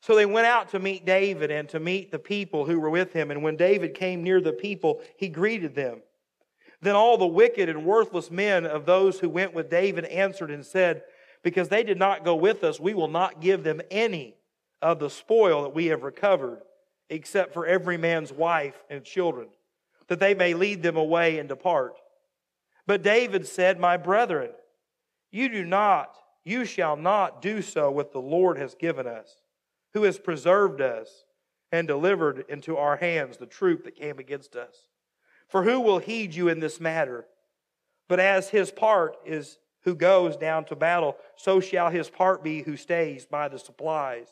So 0.00 0.14
they 0.14 0.26
went 0.26 0.46
out 0.46 0.68
to 0.70 0.78
meet 0.78 1.04
David 1.04 1.50
and 1.50 1.68
to 1.70 1.80
meet 1.80 2.12
the 2.12 2.18
people 2.18 2.66
who 2.66 2.78
were 2.78 2.90
with 2.90 3.12
him. 3.12 3.30
And 3.30 3.42
when 3.42 3.56
David 3.56 3.94
came 3.94 4.22
near 4.22 4.40
the 4.40 4.52
people, 4.52 5.00
he 5.16 5.28
greeted 5.28 5.74
them. 5.74 6.02
Then 6.80 6.94
all 6.94 7.16
the 7.16 7.26
wicked 7.26 7.68
and 7.68 7.86
worthless 7.86 8.30
men 8.30 8.66
of 8.66 8.84
those 8.84 9.18
who 9.18 9.30
went 9.30 9.54
with 9.54 9.70
David 9.70 10.04
answered 10.04 10.50
and 10.50 10.64
said, 10.64 11.02
Because 11.42 11.68
they 11.70 11.82
did 11.82 11.98
not 11.98 12.24
go 12.24 12.36
with 12.36 12.62
us, 12.62 12.78
we 12.78 12.92
will 12.92 13.08
not 13.08 13.40
give 13.40 13.64
them 13.64 13.80
any 13.90 14.36
of 14.82 14.98
the 14.98 15.08
spoil 15.08 15.62
that 15.62 15.74
we 15.74 15.86
have 15.86 16.02
recovered, 16.02 16.60
except 17.08 17.54
for 17.54 17.66
every 17.66 17.96
man's 17.96 18.32
wife 18.32 18.84
and 18.90 19.02
children 19.02 19.48
that 20.08 20.20
they 20.20 20.34
may 20.34 20.54
lead 20.54 20.82
them 20.82 20.96
away 20.96 21.38
and 21.38 21.48
depart. 21.48 21.94
But 22.86 23.02
David 23.02 23.46
said, 23.46 23.78
My 23.78 23.96
brethren, 23.96 24.50
you 25.30 25.48
do 25.48 25.64
not, 25.64 26.16
you 26.44 26.64
shall 26.64 26.96
not 26.96 27.40
do 27.40 27.62
so 27.62 27.90
what 27.90 28.12
the 28.12 28.20
Lord 28.20 28.58
has 28.58 28.74
given 28.74 29.06
us, 29.06 29.42
who 29.94 30.02
has 30.02 30.18
preserved 30.18 30.80
us 30.80 31.24
and 31.72 31.88
delivered 31.88 32.44
into 32.48 32.76
our 32.76 32.96
hands 32.96 33.36
the 33.36 33.46
troop 33.46 33.84
that 33.84 33.96
came 33.96 34.18
against 34.18 34.54
us. 34.54 34.86
For 35.48 35.62
who 35.62 35.80
will 35.80 35.98
heed 35.98 36.34
you 36.34 36.48
in 36.48 36.60
this 36.60 36.80
matter? 36.80 37.26
But 38.08 38.20
as 38.20 38.50
his 38.50 38.70
part 38.70 39.16
is 39.24 39.58
who 39.82 39.94
goes 39.94 40.36
down 40.36 40.64
to 40.66 40.76
battle, 40.76 41.16
so 41.36 41.60
shall 41.60 41.90
his 41.90 42.08
part 42.08 42.42
be 42.42 42.62
who 42.62 42.76
stays 42.76 43.26
by 43.26 43.48
the 43.48 43.58
supplies. 43.58 44.28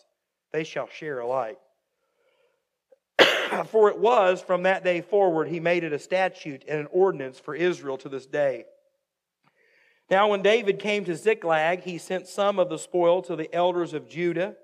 They 0.52 0.64
shall 0.64 0.88
share 0.88 1.20
alike. 1.20 1.58
For 3.66 3.88
it 3.88 3.98
was 3.98 4.42
from 4.42 4.62
that 4.64 4.84
day 4.84 5.00
forward 5.00 5.48
he 5.48 5.60
made 5.60 5.84
it 5.84 5.92
a 5.92 5.98
statute 5.98 6.64
and 6.68 6.80
an 6.80 6.88
ordinance 6.90 7.38
for 7.38 7.54
Israel 7.54 7.98
to 7.98 8.08
this 8.08 8.26
day. 8.26 8.64
Now, 10.10 10.28
when 10.28 10.42
David 10.42 10.78
came 10.78 11.04
to 11.06 11.16
Ziklag, 11.16 11.84
he 11.84 11.96
sent 11.96 12.26
some 12.26 12.58
of 12.58 12.68
the 12.68 12.78
spoil 12.78 13.22
to 13.22 13.36
the 13.36 13.52
elders 13.54 13.94
of 13.94 14.08
Judah, 14.08 14.56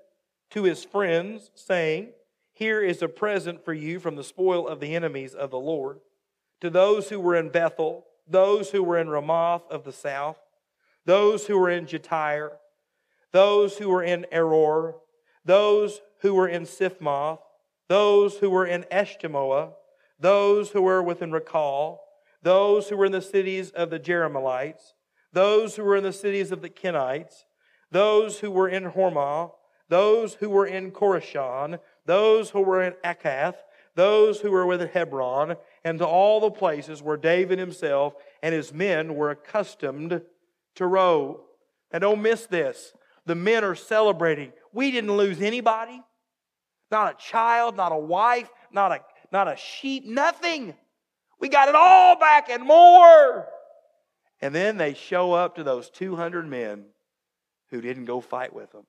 to 0.51 0.63
his 0.63 0.83
friends, 0.83 1.49
saying, 1.55 2.09
Here 2.53 2.81
is 2.83 3.01
a 3.01 3.07
present 3.07 3.63
for 3.63 3.73
you 3.73 3.99
from 3.99 4.15
the 4.15 4.23
spoil 4.23 4.67
of 4.67 4.79
the 4.79 4.95
enemies 4.95 5.33
of 5.33 5.49
the 5.49 5.59
Lord. 5.59 6.01
To 6.61 6.69
those 6.69 7.09
who 7.09 7.19
were 7.19 7.35
in 7.35 7.49
Bethel, 7.49 8.05
those 8.27 8.71
who 8.71 8.83
were 8.83 8.99
in 8.99 9.09
Ramoth 9.09 9.63
of 9.71 9.85
the 9.85 9.93
south, 9.93 10.37
those 11.05 11.47
who 11.47 11.57
were 11.57 11.69
in 11.69 11.87
Jattir, 11.87 12.51
those 13.31 13.77
who 13.77 13.89
were 13.89 14.03
in 14.03 14.25
Aroer, 14.31 14.95
those 15.45 16.01
who 16.19 16.35
were 16.35 16.47
in 16.47 16.63
Siphmoth, 16.63 17.39
those 17.89 18.37
who 18.37 18.49
were 18.49 18.65
in 18.65 18.83
Eshtemoa, 18.91 19.73
those 20.19 20.69
who 20.71 20.81
were 20.81 21.03
within 21.03 21.31
Rachal, 21.31 21.99
those 22.41 22.87
who 22.87 22.95
were 22.95 23.05
in 23.05 23.11
the 23.11 23.21
cities 23.21 23.71
of 23.71 23.89
the 23.89 23.99
Jerahmeelites, 23.99 24.93
those 25.33 25.75
who 25.75 25.83
were 25.83 25.97
in 25.97 26.03
the 26.03 26.13
cities 26.13 26.51
of 26.51 26.61
the 26.61 26.69
Kenites, 26.69 27.43
those 27.91 28.39
who 28.39 28.51
were 28.51 28.69
in 28.69 28.91
Hormah, 28.91 29.51
those 29.89 30.35
who 30.35 30.49
were 30.49 30.67
in 30.67 30.91
Chorashan, 30.91 31.79
those 32.05 32.51
who 32.51 32.61
were 32.61 32.83
in 32.83 32.93
Akath, 33.03 33.55
those 33.95 34.39
who 34.39 34.51
were 34.51 34.65
within 34.65 34.87
Hebron, 34.87 35.55
and 35.83 35.99
to 35.99 36.05
all 36.05 36.39
the 36.39 36.51
places 36.51 37.01
where 37.01 37.17
David 37.17 37.59
himself 37.59 38.13
and 38.41 38.53
his 38.53 38.71
men 38.71 39.15
were 39.15 39.31
accustomed 39.31 40.21
to 40.75 40.85
rove. 40.85 41.41
Now 41.91 41.99
don't 41.99 42.21
miss 42.21 42.45
this. 42.45 42.93
The 43.25 43.35
men 43.35 43.63
are 43.63 43.75
celebrating. 43.75 44.53
We 44.71 44.91
didn't 44.91 45.17
lose 45.17 45.41
anybody. 45.41 46.01
Not 46.91 47.13
a 47.13 47.17
child, 47.17 47.75
not 47.75 47.91
a 47.91 47.97
wife, 47.97 48.49
not 48.71 48.91
a, 48.91 49.01
not 49.31 49.47
a 49.47 49.55
sheep, 49.55 50.05
nothing. 50.05 50.73
We 51.39 51.49
got 51.49 51.69
it 51.69 51.75
all 51.75 52.17
back 52.17 52.49
and 52.49 52.63
more. 52.63 53.47
And 54.41 54.55
then 54.55 54.77
they 54.77 54.93
show 54.93 55.33
up 55.33 55.55
to 55.55 55.63
those 55.63 55.89
200 55.89 56.47
men 56.47 56.85
who 57.69 57.81
didn't 57.81 58.05
go 58.05 58.21
fight 58.21 58.53
with 58.53 58.71
them. 58.71 58.85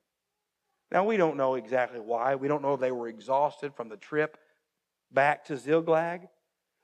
Now, 0.91 1.05
we 1.05 1.17
don't 1.17 1.37
know 1.37 1.55
exactly 1.55 1.99
why. 1.99 2.35
We 2.35 2.47
don't 2.47 2.61
know 2.61 2.73
if 2.73 2.79
they 2.79 2.91
were 2.91 3.07
exhausted 3.07 3.73
from 3.75 3.89
the 3.89 3.97
trip 3.97 4.37
back 5.11 5.45
to 5.45 5.57
Ziklag. 5.57 6.27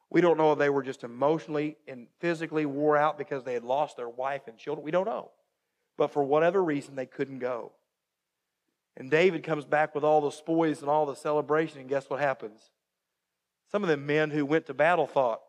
We 0.10 0.22
don't 0.22 0.38
know 0.38 0.54
if 0.54 0.60
they 0.60 0.70
were 0.70 0.84
just 0.84 1.04
emotionally 1.04 1.76
and 1.88 2.08
physically 2.20 2.66
wore 2.66 2.96
out 2.96 3.18
because 3.18 3.44
they 3.44 3.54
had 3.54 3.66
lost 3.66 3.98
their 3.98 4.08
wife 4.08 4.48
and 4.48 4.58
children. 4.58 4.86
We 4.86 4.92
don't 4.92 5.06
know. 5.06 5.32
But 5.98 6.12
for 6.12 6.24
whatever 6.24 6.64
reason, 6.64 6.96
they 6.96 7.06
couldn't 7.06 7.40
go. 7.40 7.74
And 8.98 9.12
David 9.12 9.44
comes 9.44 9.64
back 9.64 9.94
with 9.94 10.04
all 10.04 10.22
the 10.22 10.32
spoils 10.32 10.82
and 10.82 10.90
all 10.90 11.06
the 11.06 11.16
celebration, 11.16 11.80
and 11.80 11.88
guess 11.88 12.10
what 12.10 12.20
happens? 12.20 12.60
Some 13.72 13.84
of 13.84 13.90
the 13.90 13.98
men 13.98 14.32
who 14.32 14.44
went 14.44 14.66
to 14.66 14.74
battle 14.74 15.06
thought, 15.06 15.42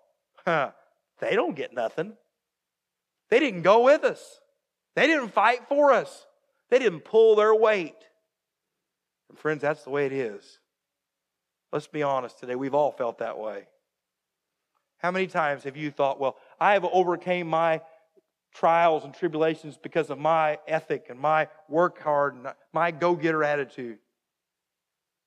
huh, 0.44 0.72
they 1.18 1.34
don't 1.34 1.56
get 1.56 1.72
nothing. 1.72 2.12
They 3.30 3.40
didn't 3.40 3.62
go 3.62 3.84
with 3.84 4.04
us. 4.04 4.40
They 4.94 5.06
didn't 5.06 5.32
fight 5.32 5.66
for 5.66 5.92
us. 5.92 6.26
They 6.68 6.78
didn't 6.78 7.00
pull 7.00 7.36
their 7.36 7.54
weight. 7.54 7.96
And 9.30 9.38
friends, 9.38 9.62
that's 9.62 9.84
the 9.84 9.90
way 9.90 10.04
it 10.04 10.12
is. 10.12 10.58
Let's 11.72 11.86
be 11.86 12.02
honest 12.02 12.38
today. 12.38 12.54
We've 12.54 12.74
all 12.74 12.92
felt 12.92 13.18
that 13.18 13.38
way. 13.38 13.66
How 14.98 15.10
many 15.10 15.26
times 15.26 15.64
have 15.64 15.76
you 15.76 15.90
thought, 15.90 16.20
well, 16.20 16.36
I 16.60 16.74
have 16.74 16.84
overcame 16.84 17.46
my 17.46 17.80
trials 18.54 19.04
and 19.04 19.14
tribulations 19.14 19.78
because 19.80 20.10
of 20.10 20.18
my 20.18 20.58
ethic 20.66 21.06
and 21.10 21.18
my 21.18 21.48
work 21.68 22.00
hard 22.00 22.34
and 22.34 22.48
my 22.72 22.90
go 22.90 23.14
getter 23.14 23.44
attitude. 23.44 23.98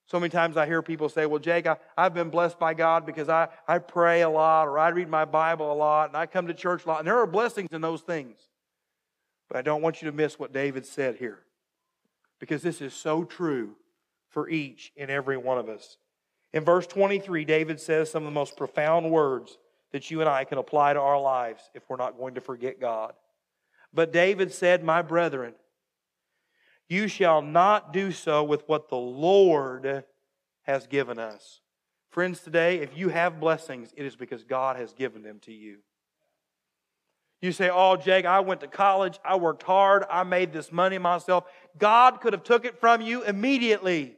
So 0.08 0.20
many 0.20 0.30
times 0.30 0.58
I 0.58 0.66
hear 0.66 0.82
people 0.82 1.08
say, 1.08 1.26
Well, 1.26 1.40
Jake, 1.40 1.68
I, 1.68 1.78
have 1.98 2.14
been 2.14 2.30
blessed 2.30 2.60
by 2.60 2.74
God 2.74 3.06
because 3.06 3.30
I, 3.30 3.48
I 3.68 3.80
pray 3.80 4.22
a 4.22 4.30
lot 4.30 4.68
or 4.68 4.78
I 4.78 4.90
read 4.90 5.08
my 5.08 5.24
Bible 5.24 5.72
a 5.72 5.74
lot 5.74 6.10
and 6.10 6.18
I 6.18 6.26
come 6.26 6.48
to 6.48 6.54
church 6.54 6.86
a 6.86 6.90
lot. 6.90 7.00
And 7.00 7.08
there 7.08 7.20
are 7.20 7.28
blessings 7.28 7.70
in 7.72 7.82
those 7.82 8.02
things. 8.02 8.38
But 9.48 9.58
I 9.58 9.62
don't 9.62 9.82
want 9.82 10.02
you 10.02 10.10
to 10.10 10.16
miss 10.16 10.38
what 10.38 10.54
David 10.54 10.86
said 10.86 11.16
here 11.16 11.40
because 12.40 12.62
this 12.62 12.82
is 12.82 12.94
so 12.94 13.24
true 13.24 13.76
for 14.28 14.50
each 14.50 14.92
and 14.98 15.10
every 15.10 15.38
one 15.38 15.58
of 15.58 15.70
us. 15.70 15.98
In 16.54 16.66
verse 16.66 16.88
23, 16.88 17.46
David 17.46 17.80
says 17.80 18.12
some 18.12 18.24
of 18.24 18.28
the 18.28 18.34
most 18.34 18.58
profound 18.58 19.12
words 19.12 19.58
that 19.92 20.10
you 20.10 20.22
and 20.22 20.30
I 20.30 20.44
can 20.44 20.58
apply 20.58 20.94
to 20.94 21.00
our 21.00 21.20
lives 21.20 21.70
if 21.74 21.84
we're 21.90 21.98
not 21.98 22.18
going 22.18 22.36
to 22.36 22.42
forget 22.42 22.80
God. 22.80 23.14
But 23.94 24.14
David 24.14 24.54
said, 24.54 24.84
My 24.84 25.02
brethren, 25.02 25.54
you 26.88 27.08
shall 27.08 27.42
not 27.42 27.94
do 27.94 28.12
so 28.12 28.44
with 28.44 28.68
what 28.68 28.90
the 28.90 28.98
Lord 28.98 30.04
has 30.64 30.88
given 30.88 31.20
us. 31.20 31.62
Friends, 32.10 32.42
today, 32.42 32.80
if 32.80 32.98
you 32.98 33.10
have 33.10 33.40
blessings, 33.40 33.94
it 33.96 34.06
is 34.06 34.16
because 34.16 34.44
God 34.44 34.76
has 34.76 34.94
given 34.94 35.24
them 35.24 35.40
to 35.44 35.54
you. 35.54 35.78
You 37.42 37.52
say, 37.52 37.70
"Oh, 37.70 37.96
Jake, 37.96 38.26
I 38.26 38.42
went 38.42 38.62
to 38.62 38.68
college. 38.68 39.20
I 39.26 39.36
worked 39.36 39.64
hard. 39.64 40.04
I 40.10 40.24
made 40.24 40.54
this 40.54 40.72
money 40.72 41.00
myself." 41.00 41.46
God 41.78 42.22
could 42.22 42.34
have 42.34 42.44
took 42.44 42.66
it 42.66 42.80
from 42.80 43.02
you 43.02 43.24
immediately. 43.24 44.18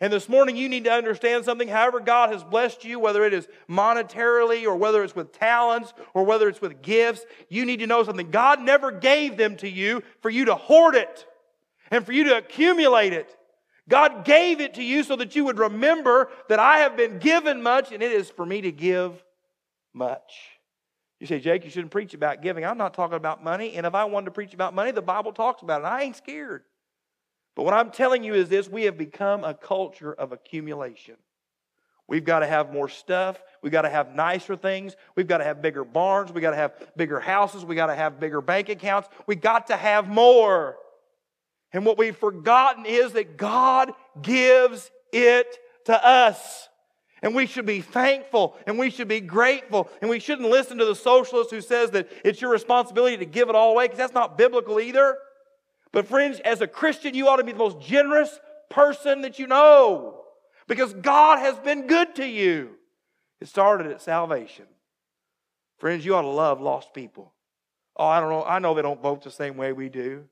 And 0.00 0.12
this 0.12 0.28
morning, 0.28 0.56
you 0.56 0.68
need 0.68 0.84
to 0.84 0.92
understand 0.92 1.44
something. 1.44 1.68
However, 1.68 2.00
God 2.00 2.30
has 2.30 2.44
blessed 2.44 2.84
you, 2.84 2.98
whether 2.98 3.24
it 3.24 3.32
is 3.32 3.48
monetarily 3.68 4.64
or 4.64 4.76
whether 4.76 5.02
it's 5.02 5.16
with 5.16 5.32
talents 5.32 5.94
or 6.12 6.24
whether 6.24 6.48
it's 6.48 6.60
with 6.60 6.82
gifts, 6.82 7.24
you 7.48 7.64
need 7.64 7.78
to 7.78 7.86
know 7.86 8.04
something. 8.04 8.30
God 8.30 8.60
never 8.60 8.90
gave 8.90 9.36
them 9.36 9.56
to 9.56 9.68
you 9.68 10.02
for 10.20 10.30
you 10.30 10.46
to 10.46 10.54
hoard 10.54 10.94
it 10.94 11.26
and 11.90 12.04
for 12.04 12.12
you 12.12 12.24
to 12.24 12.36
accumulate 12.36 13.12
it. 13.12 13.34
God 13.88 14.24
gave 14.24 14.60
it 14.60 14.74
to 14.74 14.82
you 14.82 15.02
so 15.02 15.16
that 15.16 15.36
you 15.36 15.44
would 15.44 15.58
remember 15.58 16.28
that 16.48 16.58
I 16.58 16.78
have 16.78 16.96
been 16.96 17.18
given 17.18 17.62
much 17.62 17.92
and 17.92 18.02
it 18.02 18.12
is 18.12 18.28
for 18.28 18.44
me 18.44 18.60
to 18.62 18.72
give 18.72 19.24
much. 19.94 20.32
You 21.20 21.26
say, 21.26 21.40
Jake, 21.40 21.64
you 21.64 21.70
shouldn't 21.70 21.92
preach 21.92 22.12
about 22.12 22.42
giving. 22.42 22.64
I'm 22.64 22.76
not 22.76 22.92
talking 22.92 23.16
about 23.16 23.42
money. 23.42 23.74
And 23.74 23.86
if 23.86 23.94
I 23.94 24.04
wanted 24.04 24.26
to 24.26 24.30
preach 24.32 24.52
about 24.52 24.74
money, 24.74 24.90
the 24.90 25.00
Bible 25.00 25.32
talks 25.32 25.62
about 25.62 25.80
it. 25.80 25.84
I 25.84 26.02
ain't 26.02 26.16
scared. 26.16 26.64
But 27.56 27.64
what 27.64 27.74
I'm 27.74 27.90
telling 27.90 28.22
you 28.22 28.34
is 28.34 28.48
this 28.48 28.68
we 28.68 28.84
have 28.84 28.96
become 28.96 29.42
a 29.42 29.54
culture 29.54 30.12
of 30.12 30.30
accumulation. 30.30 31.16
We've 32.06 32.24
got 32.24 32.40
to 32.40 32.46
have 32.46 32.72
more 32.72 32.88
stuff. 32.88 33.42
We've 33.62 33.72
got 33.72 33.82
to 33.82 33.90
have 33.90 34.14
nicer 34.14 34.54
things. 34.54 34.94
We've 35.16 35.26
got 35.26 35.38
to 35.38 35.44
have 35.44 35.60
bigger 35.60 35.84
barns. 35.84 36.30
We've 36.30 36.42
got 36.42 36.52
to 36.52 36.56
have 36.56 36.74
bigger 36.96 37.18
houses. 37.18 37.64
We've 37.64 37.74
got 37.74 37.86
to 37.86 37.96
have 37.96 38.20
bigger 38.20 38.40
bank 38.40 38.68
accounts. 38.68 39.08
We've 39.26 39.40
got 39.40 39.68
to 39.68 39.76
have 39.76 40.06
more. 40.06 40.76
And 41.72 41.84
what 41.84 41.98
we've 41.98 42.16
forgotten 42.16 42.86
is 42.86 43.12
that 43.12 43.36
God 43.36 43.92
gives 44.22 44.90
it 45.12 45.58
to 45.86 46.06
us. 46.06 46.68
And 47.22 47.34
we 47.34 47.46
should 47.46 47.66
be 47.66 47.80
thankful 47.80 48.56
and 48.66 48.78
we 48.78 48.90
should 48.90 49.08
be 49.08 49.20
grateful. 49.20 49.90
And 50.00 50.08
we 50.08 50.20
shouldn't 50.20 50.48
listen 50.48 50.78
to 50.78 50.84
the 50.84 50.94
socialist 50.94 51.50
who 51.50 51.60
says 51.60 51.90
that 51.92 52.08
it's 52.24 52.40
your 52.40 52.52
responsibility 52.52 53.16
to 53.16 53.24
give 53.24 53.48
it 53.48 53.56
all 53.56 53.72
away 53.72 53.86
because 53.86 53.98
that's 53.98 54.14
not 54.14 54.38
biblical 54.38 54.78
either. 54.78 55.16
But, 55.96 56.08
friends, 56.08 56.40
as 56.40 56.60
a 56.60 56.66
Christian, 56.66 57.14
you 57.14 57.26
ought 57.26 57.36
to 57.36 57.42
be 57.42 57.52
the 57.52 57.58
most 57.58 57.80
generous 57.80 58.38
person 58.68 59.22
that 59.22 59.38
you 59.38 59.46
know 59.46 60.24
because 60.68 60.92
God 60.92 61.38
has 61.38 61.58
been 61.60 61.86
good 61.86 62.16
to 62.16 62.26
you. 62.26 62.72
It 63.40 63.48
started 63.48 63.86
at 63.86 64.02
salvation. 64.02 64.66
Friends, 65.78 66.04
you 66.04 66.14
ought 66.14 66.20
to 66.20 66.28
love 66.28 66.60
lost 66.60 66.92
people. 66.92 67.32
Oh, 67.96 68.04
I 68.04 68.20
don't 68.20 68.28
know. 68.28 68.44
I 68.44 68.58
know 68.58 68.74
they 68.74 68.82
don't 68.82 69.00
vote 69.00 69.24
the 69.24 69.30
same 69.30 69.56
way 69.56 69.72
we 69.72 69.88
do, 69.88 70.24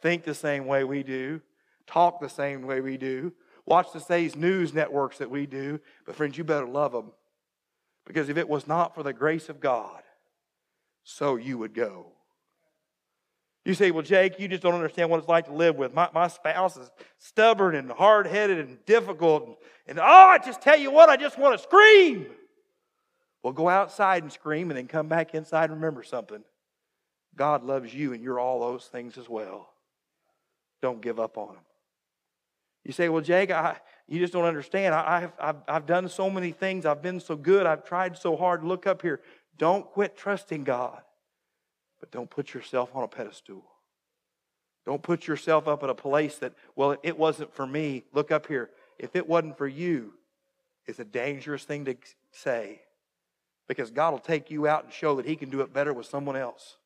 think 0.00 0.22
the 0.22 0.34
same 0.34 0.66
way 0.66 0.84
we 0.84 1.02
do, 1.02 1.40
talk 1.84 2.20
the 2.20 2.28
same 2.28 2.62
way 2.62 2.80
we 2.80 2.96
do, 2.96 3.32
watch 3.66 3.92
the 3.92 3.98
same 3.98 4.30
news 4.36 4.72
networks 4.72 5.18
that 5.18 5.32
we 5.32 5.46
do. 5.46 5.80
But, 6.06 6.14
friends, 6.14 6.38
you 6.38 6.44
better 6.44 6.68
love 6.68 6.92
them 6.92 7.10
because 8.06 8.28
if 8.28 8.36
it 8.36 8.48
was 8.48 8.68
not 8.68 8.94
for 8.94 9.02
the 9.02 9.12
grace 9.12 9.48
of 9.48 9.58
God, 9.58 10.04
so 11.02 11.34
you 11.34 11.58
would 11.58 11.74
go. 11.74 12.12
You 13.64 13.74
say, 13.74 13.92
well, 13.92 14.02
Jake, 14.02 14.40
you 14.40 14.48
just 14.48 14.62
don't 14.62 14.74
understand 14.74 15.08
what 15.08 15.18
it's 15.18 15.28
like 15.28 15.46
to 15.46 15.52
live 15.52 15.76
with. 15.76 15.94
My, 15.94 16.08
my 16.12 16.26
spouse 16.26 16.76
is 16.76 16.90
stubborn 17.18 17.76
and 17.76 17.90
hard 17.90 18.26
headed 18.26 18.58
and 18.58 18.84
difficult. 18.86 19.46
And, 19.46 19.56
and, 19.86 19.98
oh, 20.00 20.02
I 20.02 20.38
just 20.38 20.60
tell 20.60 20.78
you 20.78 20.90
what, 20.90 21.08
I 21.08 21.16
just 21.16 21.38
want 21.38 21.56
to 21.56 21.62
scream. 21.62 22.26
Well, 23.42 23.52
go 23.52 23.68
outside 23.68 24.24
and 24.24 24.32
scream 24.32 24.70
and 24.70 24.78
then 24.78 24.88
come 24.88 25.08
back 25.08 25.34
inside 25.34 25.70
and 25.70 25.74
remember 25.74 26.02
something. 26.02 26.42
God 27.36 27.62
loves 27.62 27.94
you 27.94 28.12
and 28.12 28.22
you're 28.22 28.40
all 28.40 28.60
those 28.60 28.86
things 28.86 29.16
as 29.16 29.28
well. 29.28 29.68
Don't 30.80 31.00
give 31.00 31.20
up 31.20 31.38
on 31.38 31.50
him. 31.50 31.62
You 32.84 32.92
say, 32.92 33.08
well, 33.08 33.22
Jake, 33.22 33.52
I, 33.52 33.76
you 34.08 34.18
just 34.18 34.32
don't 34.32 34.44
understand. 34.44 34.92
I, 34.92 35.20
have 35.20 35.32
I've, 35.38 35.56
I've 35.68 35.86
done 35.86 36.08
so 36.08 36.28
many 36.28 36.50
things. 36.50 36.84
I've 36.84 37.00
been 37.00 37.20
so 37.20 37.36
good. 37.36 37.64
I've 37.64 37.84
tried 37.84 38.18
so 38.18 38.36
hard. 38.36 38.64
Look 38.64 38.88
up 38.88 39.02
here. 39.02 39.20
Don't 39.56 39.86
quit 39.86 40.16
trusting 40.16 40.64
God. 40.64 41.00
But 42.02 42.10
don't 42.10 42.28
put 42.28 42.52
yourself 42.52 42.90
on 42.96 43.04
a 43.04 43.08
pedestal. 43.08 43.62
Don't 44.84 45.00
put 45.00 45.28
yourself 45.28 45.68
up 45.68 45.84
at 45.84 45.88
a 45.88 45.94
place 45.94 46.36
that, 46.38 46.52
well, 46.74 46.96
it 47.04 47.16
wasn't 47.16 47.54
for 47.54 47.64
me. 47.64 48.02
Look 48.12 48.32
up 48.32 48.48
here. 48.48 48.70
If 48.98 49.14
it 49.14 49.28
wasn't 49.28 49.56
for 49.56 49.68
you, 49.68 50.14
it's 50.84 50.98
a 50.98 51.04
dangerous 51.04 51.62
thing 51.62 51.84
to 51.84 51.94
say 52.32 52.80
because 53.68 53.92
God 53.92 54.10
will 54.10 54.18
take 54.18 54.50
you 54.50 54.66
out 54.66 54.82
and 54.82 54.92
show 54.92 55.14
that 55.14 55.26
He 55.26 55.36
can 55.36 55.48
do 55.48 55.60
it 55.60 55.72
better 55.72 55.92
with 55.92 56.06
someone 56.06 56.34
else. 56.34 56.76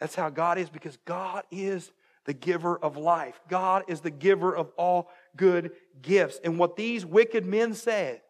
That's 0.00 0.14
how 0.14 0.30
God 0.30 0.56
is 0.56 0.70
because 0.70 0.96
God 1.04 1.42
is 1.50 1.90
the 2.24 2.32
giver 2.32 2.78
of 2.78 2.96
life. 2.96 3.38
God 3.50 3.84
is 3.86 4.00
the 4.00 4.10
giver 4.10 4.56
of 4.56 4.70
all 4.78 5.10
good 5.36 5.72
gifts. 6.00 6.40
And 6.42 6.58
what 6.58 6.74
these 6.74 7.04
wicked 7.04 7.44
men 7.44 7.74
said 7.74 8.22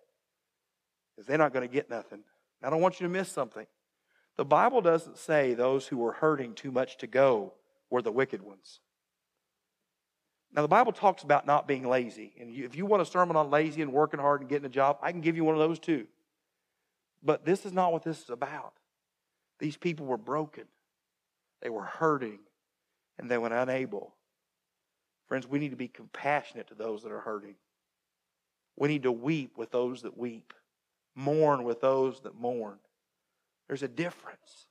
is 1.17 1.27
they're 1.27 1.39
not 1.39 1.53
going 1.53 1.69
to 1.69 1.73
get 1.73 1.89
nothing. 1.89 2.25
I 2.63 2.71
don't 2.71 2.81
want 2.81 3.01
you 3.01 3.07
to 3.07 3.13
miss 3.13 3.31
something. 3.31 3.67
The 4.37 4.45
Bible 4.45 4.81
doesn't 4.81 5.19
say 5.19 5.55
those 5.55 5.87
who 5.87 5.99
were 5.99 6.13
hurting 6.13 6.55
too 6.55 6.71
much 6.71 6.97
to 6.99 7.07
go 7.07 7.55
were 7.91 8.03
the 8.03 8.13
wicked 8.13 8.43
ones. 8.43 8.81
Now, 10.55 10.63
the 10.63 10.69
Bible 10.69 10.93
talks 10.93 11.23
about 11.23 11.47
not 11.47 11.69
being 11.69 11.87
lazy. 11.87 12.33
And 12.41 12.55
if 12.55 12.75
you 12.75 12.87
want 12.87 13.03
a 13.03 13.07
sermon 13.07 13.37
on 13.37 13.51
lazy 13.51 13.83
and 13.83 13.93
working 13.93 14.21
hard 14.21 14.41
and 14.41 14.49
getting 14.49 14.65
a 14.65 14.71
job, 14.71 14.99
I 15.03 15.13
can 15.13 15.21
give 15.21 15.37
you 15.37 15.45
one 15.45 15.55
of 15.55 15.61
those 15.61 15.79
too. 15.79 16.07
But 17.23 17.45
this 17.45 17.67
is 17.67 17.73
not 17.73 17.93
what 17.93 18.03
this 18.03 18.23
is 18.23 18.31
about. 18.31 18.75
These 19.59 19.77
people 19.77 20.07
were 20.07 20.17
broken, 20.17 20.65
they 21.61 21.71
were 21.71 21.85
hurting, 21.85 22.39
and 23.19 23.31
they 23.31 23.39
were 23.39 23.49
unable. 23.49 24.15
Friends, 25.27 25.47
we 25.47 25.59
need 25.59 25.71
to 25.71 25.77
be 25.77 25.89
compassionate 25.89 26.69
to 26.69 26.75
those 26.75 27.03
that 27.03 27.13
are 27.13 27.21
hurting. 27.21 27.57
We 28.77 28.89
need 28.89 29.03
to 29.03 29.13
weep 29.13 29.59
with 29.59 29.71
those 29.71 30.03
that 30.03 30.17
weep 30.17 30.55
mourn 31.19 31.65
with 31.65 31.81
those 31.81 32.21
that 32.21 32.35
mourn. 32.37 32.79
There's 33.67 33.83
a 33.83 33.89
difference. 33.89 34.67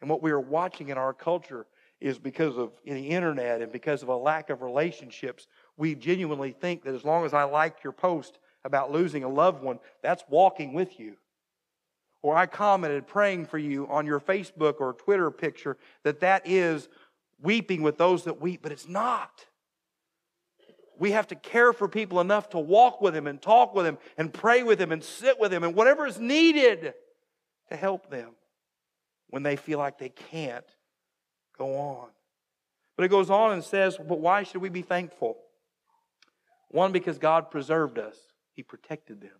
And 0.00 0.10
what 0.10 0.22
we 0.22 0.30
are 0.30 0.40
watching 0.40 0.88
in 0.88 0.98
our 0.98 1.12
culture 1.12 1.66
is 2.00 2.18
because 2.18 2.56
of 2.56 2.72
the 2.84 3.10
internet 3.10 3.62
and 3.62 3.70
because 3.70 4.02
of 4.02 4.08
a 4.08 4.16
lack 4.16 4.50
of 4.50 4.62
relationships, 4.62 5.46
we 5.76 5.94
genuinely 5.94 6.52
think 6.52 6.84
that 6.84 6.94
as 6.94 7.04
long 7.04 7.24
as 7.24 7.34
I 7.34 7.44
like 7.44 7.84
your 7.84 7.92
post 7.92 8.38
about 8.64 8.90
losing 8.90 9.24
a 9.24 9.28
loved 9.28 9.62
one, 9.62 9.78
that's 10.02 10.24
walking 10.28 10.72
with 10.72 10.98
you. 10.98 11.16
Or 12.22 12.34
I 12.34 12.46
commented 12.46 13.06
praying 13.06 13.46
for 13.46 13.58
you 13.58 13.86
on 13.88 14.06
your 14.06 14.20
Facebook 14.20 14.80
or 14.80 14.94
Twitter 14.94 15.30
picture 15.30 15.76
that 16.02 16.20
that 16.20 16.42
is 16.46 16.88
weeping 17.42 17.82
with 17.82 17.98
those 17.98 18.24
that 18.24 18.40
weep, 18.40 18.60
but 18.62 18.72
it's 18.72 18.88
not 18.88 19.44
we 20.98 21.12
have 21.12 21.26
to 21.28 21.34
care 21.34 21.72
for 21.72 21.88
people 21.88 22.20
enough 22.20 22.50
to 22.50 22.58
walk 22.58 23.00
with 23.00 23.14
him 23.14 23.26
and 23.26 23.40
talk 23.40 23.74
with 23.74 23.86
him 23.86 23.98
and 24.16 24.32
pray 24.32 24.62
with 24.62 24.80
him 24.80 24.92
and 24.92 25.02
sit 25.02 25.38
with 25.40 25.52
him 25.52 25.64
and 25.64 25.74
whatever 25.74 26.06
is 26.06 26.18
needed 26.18 26.94
to 27.68 27.76
help 27.76 28.10
them 28.10 28.30
when 29.28 29.42
they 29.42 29.56
feel 29.56 29.78
like 29.78 29.98
they 29.98 30.10
can't 30.10 30.66
go 31.58 31.76
on. 31.76 32.08
But 32.96 33.04
it 33.04 33.08
goes 33.08 33.30
on 33.30 33.52
and 33.52 33.64
says, 33.64 33.96
But 33.96 34.20
why 34.20 34.44
should 34.44 34.62
we 34.62 34.68
be 34.68 34.82
thankful? 34.82 35.38
One, 36.68 36.92
because 36.92 37.18
God 37.18 37.50
preserved 37.50 37.98
us, 37.98 38.16
He 38.52 38.62
protected 38.62 39.20
them. 39.20 39.30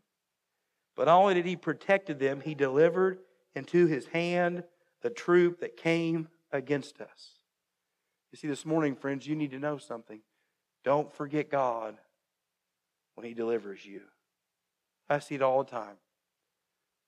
But 0.96 1.06
not 1.06 1.18
only 1.18 1.34
did 1.34 1.46
He 1.46 1.56
protect 1.56 2.18
them, 2.18 2.40
He 2.40 2.54
delivered 2.54 3.18
into 3.54 3.86
His 3.86 4.06
hand 4.06 4.64
the 5.02 5.10
troop 5.10 5.60
that 5.60 5.76
came 5.76 6.28
against 6.50 7.00
us. 7.00 7.38
You 8.32 8.38
see, 8.38 8.48
this 8.48 8.66
morning, 8.66 8.96
friends, 8.96 9.26
you 9.26 9.36
need 9.36 9.52
to 9.52 9.58
know 9.60 9.78
something. 9.78 10.20
Don't 10.84 11.12
forget 11.12 11.50
God 11.50 11.96
when 13.14 13.26
He 13.26 13.34
delivers 13.34 13.84
you. 13.84 14.02
I 15.08 15.18
see 15.18 15.34
it 15.34 15.42
all 15.42 15.64
the 15.64 15.70
time. 15.70 15.96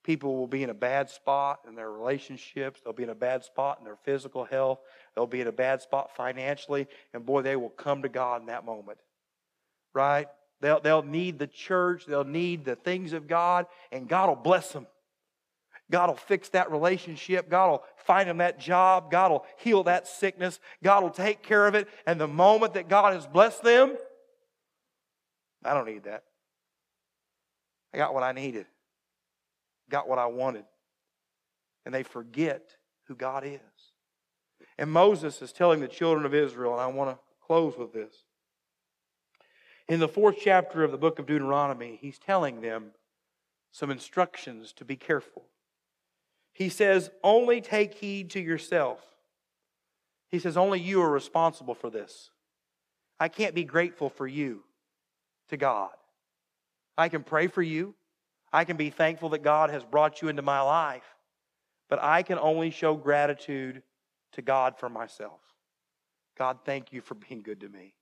People 0.05 0.37
will 0.37 0.47
be 0.47 0.63
in 0.63 0.71
a 0.71 0.75
bad 0.75 1.11
spot 1.11 1.61
in 1.67 1.75
their 1.75 1.91
relationships. 1.91 2.81
They'll 2.81 2.93
be 2.93 3.03
in 3.03 3.09
a 3.09 3.15
bad 3.15 3.43
spot 3.43 3.79
in 3.81 3.85
their 3.85 3.97
physical 4.05 4.45
health. 4.45 4.79
They'll 5.15 5.27
be 5.27 5.41
in 5.41 5.49
a 5.49 5.53
bad 5.53 5.83
spot 5.83 6.15
financially. 6.17 6.87
And 7.13 7.27
boy, 7.27 7.43
they 7.43 7.57
will 7.57 7.71
come 7.71 8.03
to 8.03 8.09
God 8.09 8.41
in 8.41 8.47
that 8.47 8.65
moment. 8.65 8.99
Right? 9.95 10.29
They'll, 10.61 10.81
they'll 10.81 11.03
need 11.03 11.41
the 11.41 11.49
church. 11.49 12.07
They'll 12.07 12.23
need 12.23 12.65
the 12.65 12.77
things 12.77 13.15
of 13.15 13.27
God. 13.27 13.67
And 13.91 14.09
God 14.09 14.29
will 14.29 14.37
bless 14.37 14.73
them. 14.73 14.87
God 15.91 16.09
will 16.09 16.17
fix 16.17 16.49
that 16.51 16.71
relationship. 16.71 17.49
God 17.49 17.71
will 17.71 17.85
find 17.97 18.29
them 18.29 18.39
that 18.39 18.59
job. 18.59 19.11
God 19.11 19.31
will 19.31 19.47
heal 19.59 19.85
that 19.85 20.09
sickness. 20.09 20.59
God 20.83 21.03
will 21.03 21.11
take 21.11 21.43
care 21.43 21.67
of 21.67 21.75
it. 21.75 21.89
And 22.07 22.21
the 22.21 22.27
moment 22.27 22.75
that 22.75 22.89
God 22.89 23.15
has 23.15 23.27
blessed 23.27 23.63
them, 23.63 23.97
I 25.65 25.75
don't 25.75 25.87
need 25.87 26.05
that. 26.05 26.25
I 27.95 27.99
got 27.99 28.15
what 28.15 28.23
I 28.23 28.33
needed, 28.33 28.67
got 29.89 30.09
what 30.09 30.19
I 30.19 30.27
wanted. 30.27 30.65
And 31.85 31.95
they 31.95 32.03
forget 32.03 32.77
who 33.05 33.15
God 33.15 33.45
is. 33.45 33.61
And 34.79 34.91
Moses 34.91 35.41
is 35.41 35.53
telling 35.53 35.81
the 35.81 35.89
children 35.89 36.27
of 36.27 36.35
Israel, 36.35 36.73
and 36.73 36.83
I 36.83 36.87
want 36.89 37.11
to 37.11 37.19
close 37.47 37.79
with 37.79 37.93
this. 37.93 38.25
In 39.89 40.01
the 40.01 40.09
fourth 40.09 40.37
chapter 40.43 40.83
of 40.83 40.91
the 40.91 40.99
book 40.99 41.21
of 41.21 41.27
Deuteronomy, 41.27 41.97
he's 42.01 42.19
telling 42.19 42.61
them 42.61 42.91
some 43.71 43.91
instructions 43.91 44.73
to 44.73 44.85
be 44.85 44.97
careful. 44.97 45.45
He 46.57 46.71
says, 46.71 47.11
only 47.23 47.61
take 47.61 47.93
heed 47.93 48.31
to 48.31 48.41
yourself. 48.41 48.99
He 50.31 50.39
says, 50.39 50.57
only 50.57 50.81
you 50.81 51.03
are 51.03 51.11
responsible 51.11 51.75
for 51.75 51.91
this. 51.91 52.31
I 53.21 53.29
can't 53.29 53.55
be 53.55 53.63
grateful 53.63 54.09
for 54.09 54.27
you 54.27 54.63
to 55.51 55.59
God. 55.59 55.91
I 56.97 57.11
can 57.11 57.25
pray 57.25 57.49
for 57.49 57.61
you. 57.61 57.95
I 58.55 58.65
can 58.65 58.79
be 58.79 58.89
thankful 58.89 59.29
that 59.31 59.43
God 59.43 59.69
has 59.69 59.85
brought 59.85 60.23
you 60.23 60.29
into 60.29 60.41
my 60.41 60.63
life, 60.63 61.05
but 61.91 62.03
I 62.03 62.23
can 62.23 62.39
only 62.39 62.71
show 62.71 62.95
gratitude 62.95 63.83
to 64.33 64.41
God 64.41 64.79
for 64.79 64.89
myself. 64.89 65.41
God, 66.39 66.61
thank 66.65 66.91
you 66.91 67.03
for 67.03 67.17
being 67.17 67.43
good 67.43 67.61
to 67.61 67.69
me. 67.69 67.93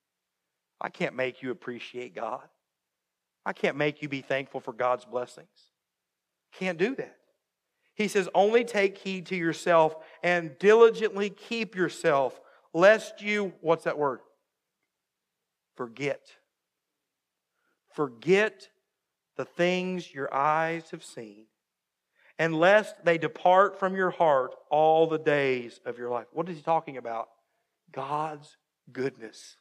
I 0.81 0.91
can't 0.91 1.17
make 1.17 1.43
you 1.43 1.51
appreciate 1.51 2.15
God. 2.15 2.47
I 3.45 3.53
can't 3.53 3.77
make 3.77 4.01
you 4.01 4.09
be 4.09 4.21
thankful 4.21 4.61
for 4.61 4.73
God's 4.73 5.05
blessings. 5.05 5.49
Can't 6.53 6.79
do 6.79 6.95
that. 6.95 7.17
He 7.95 8.09
says, 8.09 8.29
only 8.35 8.65
take 8.65 8.99
heed 8.99 9.27
to 9.27 9.37
yourself 9.37 9.97
and 10.23 10.59
diligently 10.59 11.31
keep 11.31 11.77
yourself, 11.77 12.41
lest 12.73 13.23
you, 13.23 13.53
what's 13.61 13.85
that 13.85 13.99
word? 13.99 14.21
Forget. 15.77 16.21
Forget 17.93 18.69
the 19.37 19.45
things 19.45 20.13
your 20.13 20.33
eyes 20.35 20.91
have 20.91 21.05
seen, 21.05 21.47
and 22.39 22.59
lest 22.59 23.05
they 23.05 23.19
depart 23.19 23.79
from 23.79 23.95
your 23.95 24.11
heart 24.11 24.55
all 24.71 25.07
the 25.07 25.19
days 25.19 25.81
of 25.85 25.99
your 25.99 26.11
life. 26.11 26.27
What 26.33 26.49
is 26.49 26.57
he 26.57 26.63
talking 26.63 26.97
about? 26.97 27.29
God's 27.93 28.57
goodness, 28.93 29.57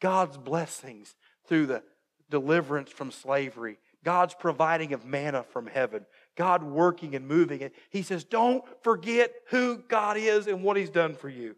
God's 0.00 0.36
blessings 0.36 1.14
through 1.46 1.66
the 1.66 1.82
deliverance 2.28 2.90
from 2.90 3.12
slavery, 3.12 3.78
God's 4.04 4.34
providing 4.34 4.92
of 4.92 5.04
manna 5.04 5.44
from 5.44 5.66
heaven, 5.66 6.06
God 6.36 6.62
working 6.62 7.14
and 7.14 7.26
moving. 7.26 7.62
And 7.62 7.72
he 7.90 8.02
says, 8.02 8.24
Don't 8.24 8.64
forget 8.82 9.32
who 9.48 9.78
God 9.78 10.16
is 10.16 10.46
and 10.46 10.62
what 10.62 10.76
he's 10.76 10.90
done 10.90 11.14
for 11.14 11.28
you. 11.28 11.56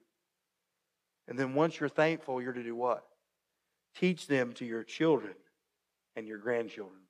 And 1.26 1.39
then 1.39 1.55
once 1.55 1.79
you're 1.79 1.89
thankful, 1.89 2.41
you're 2.41 2.53
to 2.53 2.62
do 2.62 2.74
what? 2.74 3.05
Teach 3.95 4.26
them 4.26 4.53
to 4.55 4.64
your 4.64 4.85
children 4.85 5.35
and 6.16 6.26
your 6.26 6.39
grandchildren. 6.39 7.01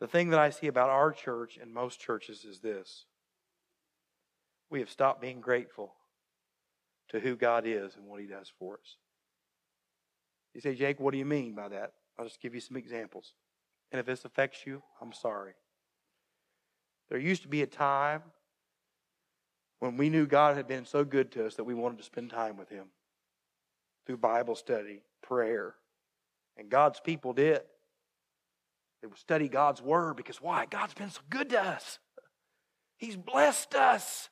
The 0.00 0.06
thing 0.06 0.30
that 0.30 0.40
I 0.40 0.50
see 0.50 0.66
about 0.66 0.90
our 0.90 1.12
church 1.12 1.58
and 1.60 1.72
most 1.72 2.00
churches 2.00 2.44
is 2.44 2.60
this 2.60 3.04
we 4.70 4.80
have 4.80 4.90
stopped 4.90 5.20
being 5.20 5.40
grateful 5.40 5.94
to 7.10 7.20
who 7.20 7.36
God 7.36 7.64
is 7.66 7.96
and 7.96 8.06
what 8.06 8.20
He 8.20 8.26
does 8.26 8.50
for 8.58 8.74
us. 8.74 8.96
You 10.54 10.60
say, 10.60 10.74
Jake, 10.74 11.00
what 11.00 11.12
do 11.12 11.18
you 11.18 11.24
mean 11.24 11.54
by 11.54 11.68
that? 11.68 11.92
I'll 12.18 12.24
just 12.24 12.40
give 12.40 12.54
you 12.54 12.60
some 12.60 12.76
examples. 12.76 13.34
And 13.92 14.00
if 14.00 14.06
this 14.06 14.24
affects 14.24 14.66
you, 14.66 14.82
I'm 15.00 15.12
sorry. 15.12 15.54
There 17.08 17.18
used 17.18 17.42
to 17.42 17.48
be 17.48 17.62
a 17.62 17.66
time 17.66 18.22
when 19.80 19.96
we 19.96 20.08
knew 20.08 20.26
God 20.26 20.56
had 20.56 20.66
been 20.66 20.86
so 20.86 21.04
good 21.04 21.30
to 21.32 21.46
us 21.46 21.56
that 21.56 21.64
we 21.64 21.74
wanted 21.74 21.98
to 21.98 22.04
spend 22.04 22.30
time 22.30 22.56
with 22.56 22.70
Him 22.70 22.86
through 24.06 24.18
Bible 24.18 24.54
study, 24.54 25.02
prayer. 25.22 25.74
And 26.56 26.70
God's 26.70 27.00
people 27.00 27.32
did. 27.32 27.60
They 29.02 29.08
would 29.08 29.18
study 29.18 29.48
God's 29.48 29.82
Word 29.82 30.16
because 30.16 30.40
why? 30.40 30.66
God's 30.66 30.94
been 30.94 31.10
so 31.10 31.20
good 31.28 31.50
to 31.50 31.60
us. 31.60 31.98
He's 32.96 33.16
blessed 33.16 33.74
us. 33.74 34.30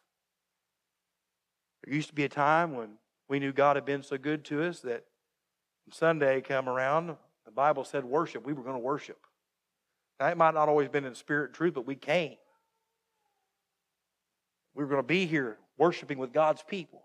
There 1.85 1.95
used 1.95 2.09
to 2.09 2.14
be 2.14 2.25
a 2.25 2.29
time 2.29 2.75
when 2.75 2.91
we 3.29 3.39
knew 3.39 3.53
God 3.53 3.77
had 3.77 3.85
been 3.85 4.03
so 4.03 4.16
good 4.16 4.45
to 4.47 4.62
us 4.62 4.81
that 4.81 5.05
Sunday 5.91 6.41
come 6.41 6.68
around, 6.68 7.16
the 7.45 7.51
Bible 7.51 7.85
said 7.85 8.05
worship. 8.05 8.47
We 8.47 8.53
were 8.53 8.62
going 8.62 8.77
to 8.77 8.83
worship. 8.83 9.18
Now, 10.20 10.29
it 10.29 10.37
might 10.37 10.55
not 10.55 10.68
always 10.68 10.89
been 10.89 11.05
in 11.05 11.14
spirit 11.14 11.47
and 11.47 11.55
truth, 11.55 11.75
but 11.75 11.87
we 11.87 11.97
came. 11.97 12.37
We 14.75 14.83
were 14.83 14.89
going 14.89 15.03
to 15.03 15.07
be 15.07 15.27
here 15.27 15.59
worshiping 15.77 16.18
with 16.18 16.33
God's 16.33 16.62
people. 16.62 17.03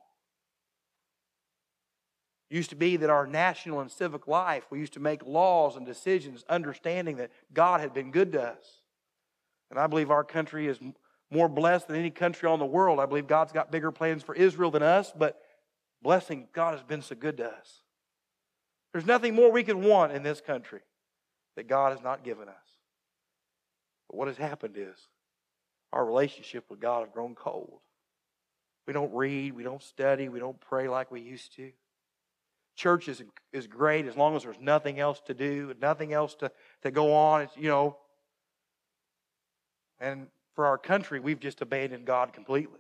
It 2.49 2.55
used 2.55 2.69
to 2.69 2.75
be 2.75 2.97
that 2.97 3.09
our 3.09 3.27
national 3.27 3.81
and 3.81 3.91
civic 3.91 4.27
life, 4.27 4.65
we 4.69 4.79
used 4.79 4.93
to 4.93 4.99
make 4.99 5.25
laws 5.25 5.75
and 5.75 5.85
decisions 5.85 6.45
understanding 6.47 7.17
that 7.17 7.31
God 7.53 7.81
had 7.81 7.93
been 7.93 8.11
good 8.11 8.31
to 8.33 8.41
us. 8.41 8.81
And 9.69 9.77
I 9.77 9.87
believe 9.87 10.11
our 10.11 10.23
country 10.23 10.67
is 10.67 10.79
more 11.29 11.49
blessed 11.49 11.87
than 11.87 11.97
any 11.97 12.09
country 12.09 12.47
on 12.47 12.59
the 12.59 12.65
world. 12.65 12.99
I 12.99 13.05
believe 13.05 13.27
God's 13.27 13.51
got 13.51 13.69
bigger 13.71 13.91
plans 13.91 14.23
for 14.23 14.33
Israel 14.33 14.71
than 14.71 14.83
us, 14.83 15.11
but 15.15 15.41
blessing, 16.01 16.47
God 16.53 16.71
has 16.73 16.83
been 16.83 17.01
so 17.01 17.15
good 17.15 17.37
to 17.37 17.47
us. 17.47 17.81
There's 18.93 19.05
nothing 19.05 19.35
more 19.35 19.51
we 19.51 19.63
could 19.63 19.75
want 19.75 20.13
in 20.13 20.23
this 20.23 20.39
country 20.39 20.79
that 21.57 21.67
God 21.67 21.91
has 21.91 22.01
not 22.01 22.23
given 22.23 22.47
us. 22.47 22.55
But 24.09 24.17
what 24.17 24.29
has 24.29 24.37
happened 24.37 24.75
is 24.77 24.95
our 25.93 26.05
relationship 26.05 26.65
with 26.69 26.79
God 26.79 27.01
have 27.01 27.13
grown 27.13 27.35
cold. 27.35 27.79
We 28.85 28.93
don't 28.93 29.13
read, 29.13 29.53
we 29.53 29.63
don't 29.63 29.83
study, 29.83 30.29
we 30.29 30.39
don't 30.39 30.59
pray 30.59 30.87
like 30.87 31.11
we 31.11 31.21
used 31.21 31.55
to. 31.55 31.71
Church 32.75 33.09
is, 33.09 33.23
is 33.51 33.67
great 33.67 34.05
as 34.05 34.15
long 34.15 34.35
as 34.35 34.43
there's 34.43 34.59
nothing 34.61 34.99
else 34.99 35.19
to 35.25 35.33
do, 35.33 35.73
nothing 35.81 36.13
else 36.13 36.35
to, 36.35 36.51
to 36.83 36.91
go 36.91 37.13
on. 37.13 37.41
It's, 37.41 37.57
you 37.57 37.69
know. 37.69 37.97
And 39.99 40.27
for 40.53 40.65
our 40.65 40.77
country, 40.77 41.19
we've 41.19 41.39
just 41.39 41.61
abandoned 41.61 42.05
God 42.05 42.33
completely. 42.33 42.79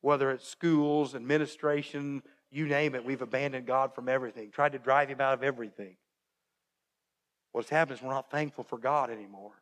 Whether 0.00 0.30
it's 0.30 0.48
schools, 0.48 1.14
administration, 1.14 2.22
you 2.50 2.66
name 2.66 2.94
it, 2.94 3.04
we've 3.04 3.22
abandoned 3.22 3.66
God 3.66 3.94
from 3.94 4.08
everything, 4.08 4.50
tried 4.50 4.72
to 4.72 4.78
drive 4.78 5.08
Him 5.08 5.20
out 5.20 5.34
of 5.34 5.42
everything. 5.42 5.96
What's 7.52 7.68
happened 7.68 7.98
is 7.98 8.02
we're 8.02 8.10
not 8.10 8.30
thankful 8.30 8.64
for 8.64 8.78
God 8.78 9.10
anymore. 9.10 9.52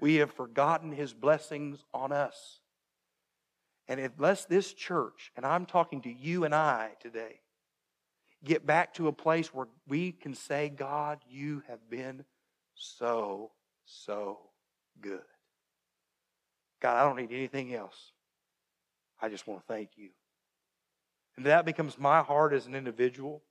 We 0.00 0.16
have 0.16 0.32
forgotten 0.32 0.92
his 0.92 1.12
blessings 1.12 1.84
on 1.92 2.12
us. 2.12 2.60
And 3.86 4.00
unless 4.00 4.44
this 4.44 4.72
church, 4.72 5.30
and 5.36 5.44
I'm 5.44 5.66
talking 5.66 6.00
to 6.02 6.12
you 6.12 6.44
and 6.44 6.54
I 6.54 6.92
today, 7.00 7.40
get 8.42 8.66
back 8.66 8.94
to 8.94 9.08
a 9.08 9.12
place 9.12 9.52
where 9.52 9.68
we 9.86 10.12
can 10.12 10.34
say, 10.34 10.68
God, 10.68 11.20
you 11.28 11.62
have 11.68 11.90
been 11.90 12.24
so, 12.74 13.52
so 13.84 14.38
good. 15.00 15.20
God, 16.80 16.96
I 16.96 17.04
don't 17.04 17.16
need 17.16 17.34
anything 17.34 17.74
else. 17.74 18.12
I 19.20 19.28
just 19.28 19.46
want 19.46 19.60
to 19.60 19.72
thank 19.72 19.90
you. 19.96 20.10
And 21.36 21.46
that 21.46 21.64
becomes 21.64 21.98
my 21.98 22.22
heart 22.22 22.52
as 22.52 22.66
an 22.66 22.74
individual. 22.74 23.42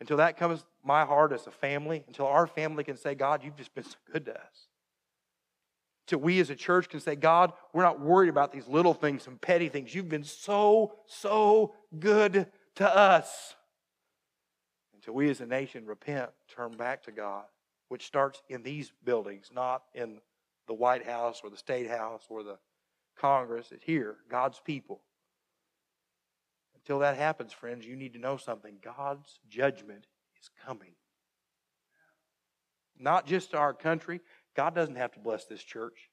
Until 0.00 0.18
that 0.18 0.36
comes 0.36 0.64
my 0.84 1.04
heart 1.04 1.32
as 1.32 1.46
a 1.46 1.50
family, 1.50 2.04
until 2.06 2.26
our 2.26 2.46
family 2.46 2.84
can 2.84 2.96
say, 2.96 3.14
God, 3.14 3.42
you've 3.42 3.56
just 3.56 3.74
been 3.74 3.84
so 3.84 3.96
good 4.12 4.26
to 4.26 4.34
us 4.34 4.68
to 6.06 6.18
we 6.18 6.40
as 6.40 6.50
a 6.50 6.54
church 6.54 6.88
can 6.88 7.00
say, 7.00 7.16
God, 7.16 7.52
we're 7.72 7.82
not 7.82 8.00
worried 8.00 8.28
about 8.28 8.52
these 8.52 8.68
little 8.68 8.94
things, 8.94 9.22
some 9.22 9.38
petty 9.38 9.68
things. 9.68 9.94
You've 9.94 10.08
been 10.08 10.24
so, 10.24 10.94
so 11.06 11.74
good 11.98 12.46
to 12.76 12.96
us. 12.96 13.54
Until 14.94 15.14
we 15.14 15.30
as 15.30 15.40
a 15.40 15.46
nation 15.46 15.86
repent, 15.86 16.30
turn 16.54 16.76
back 16.76 17.02
to 17.04 17.12
God, 17.12 17.44
which 17.88 18.06
starts 18.06 18.42
in 18.48 18.62
these 18.62 18.92
buildings, 19.04 19.50
not 19.54 19.82
in 19.94 20.18
the 20.66 20.74
White 20.74 21.06
House 21.06 21.40
or 21.42 21.50
the 21.50 21.56
State 21.56 21.88
House 21.88 22.24
or 22.28 22.42
the 22.42 22.58
Congress. 23.16 23.68
It's 23.72 23.84
here, 23.84 24.16
God's 24.30 24.60
people. 24.60 25.00
Until 26.74 27.00
that 27.00 27.16
happens, 27.16 27.52
friends, 27.52 27.84
you 27.84 27.96
need 27.96 28.12
to 28.12 28.20
know 28.20 28.36
something. 28.36 28.76
God's 28.82 29.40
judgment 29.48 30.06
is 30.40 30.50
coming. 30.64 30.92
Not 32.98 33.26
just 33.26 33.50
to 33.50 33.58
our 33.58 33.74
country, 33.74 34.20
God 34.56 34.74
doesn't 34.74 34.96
have 34.96 35.12
to 35.12 35.18
bless 35.20 35.44
this 35.44 35.62
church. 35.62 36.10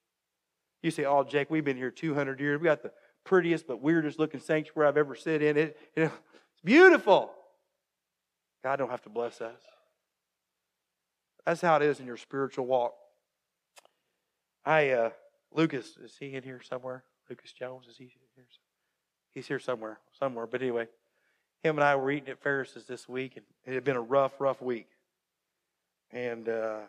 You 0.82 0.92
say, 0.92 1.06
oh, 1.06 1.24
Jake, 1.24 1.50
we've 1.50 1.64
been 1.64 1.78
here 1.78 1.92
200 1.92 2.40
years. 2.40 2.60
We 2.60 2.66
got 2.66 2.84
the 2.84 2.92
prettiest 3.24 3.68
but 3.68 3.82
weirdest 3.82 4.20
looking 4.20 4.42
sanctuary 4.42 4.90
I've 4.90 4.98
ever 4.98 5.16
sit 5.16 5.42
in. 5.42 5.58
It, 5.58 5.78
know, 5.96 6.04
it's 6.04 6.62
beautiful. 6.64 7.32
God 8.64 8.76
don't 8.78 8.92
have 8.92 9.02
to 9.04 9.10
bless 9.10 9.40
us. 9.40 9.62
That's 11.46 11.62
how 11.62 11.78
it 11.78 11.82
is 11.84 12.00
in 12.00 12.06
your 12.06 12.18
spiritual 12.18 12.66
walk. 12.66 12.94
I, 14.66 14.90
uh, 14.92 15.10
Lucas, 15.54 15.98
is 15.98 16.16
he 16.18 16.36
in 16.36 16.44
here 16.44 16.62
somewhere? 16.62 17.04
Lucas 17.30 17.52
Jones, 17.52 17.88
is 17.88 17.98
he 17.98 18.06
here? 18.06 18.20
He's 19.32 19.48
here 19.48 19.60
somewhere, 19.60 20.00
somewhere. 20.18 20.46
But 20.48 20.62
anyway, 20.62 20.88
him 21.64 21.78
and 21.78 21.84
I 21.84 21.96
were 21.96 22.12
eating 22.12 22.30
at 22.30 22.42
Ferris's 22.42 22.86
this 22.86 23.10
week, 23.10 23.36
and 23.36 23.46
it 23.66 23.74
had 23.74 23.84
been 23.84 23.96
a 23.96 24.02
rough, 24.02 24.40
rough 24.40 24.62
week. 24.62 24.88
And 26.12 26.48
uh, 26.48 26.82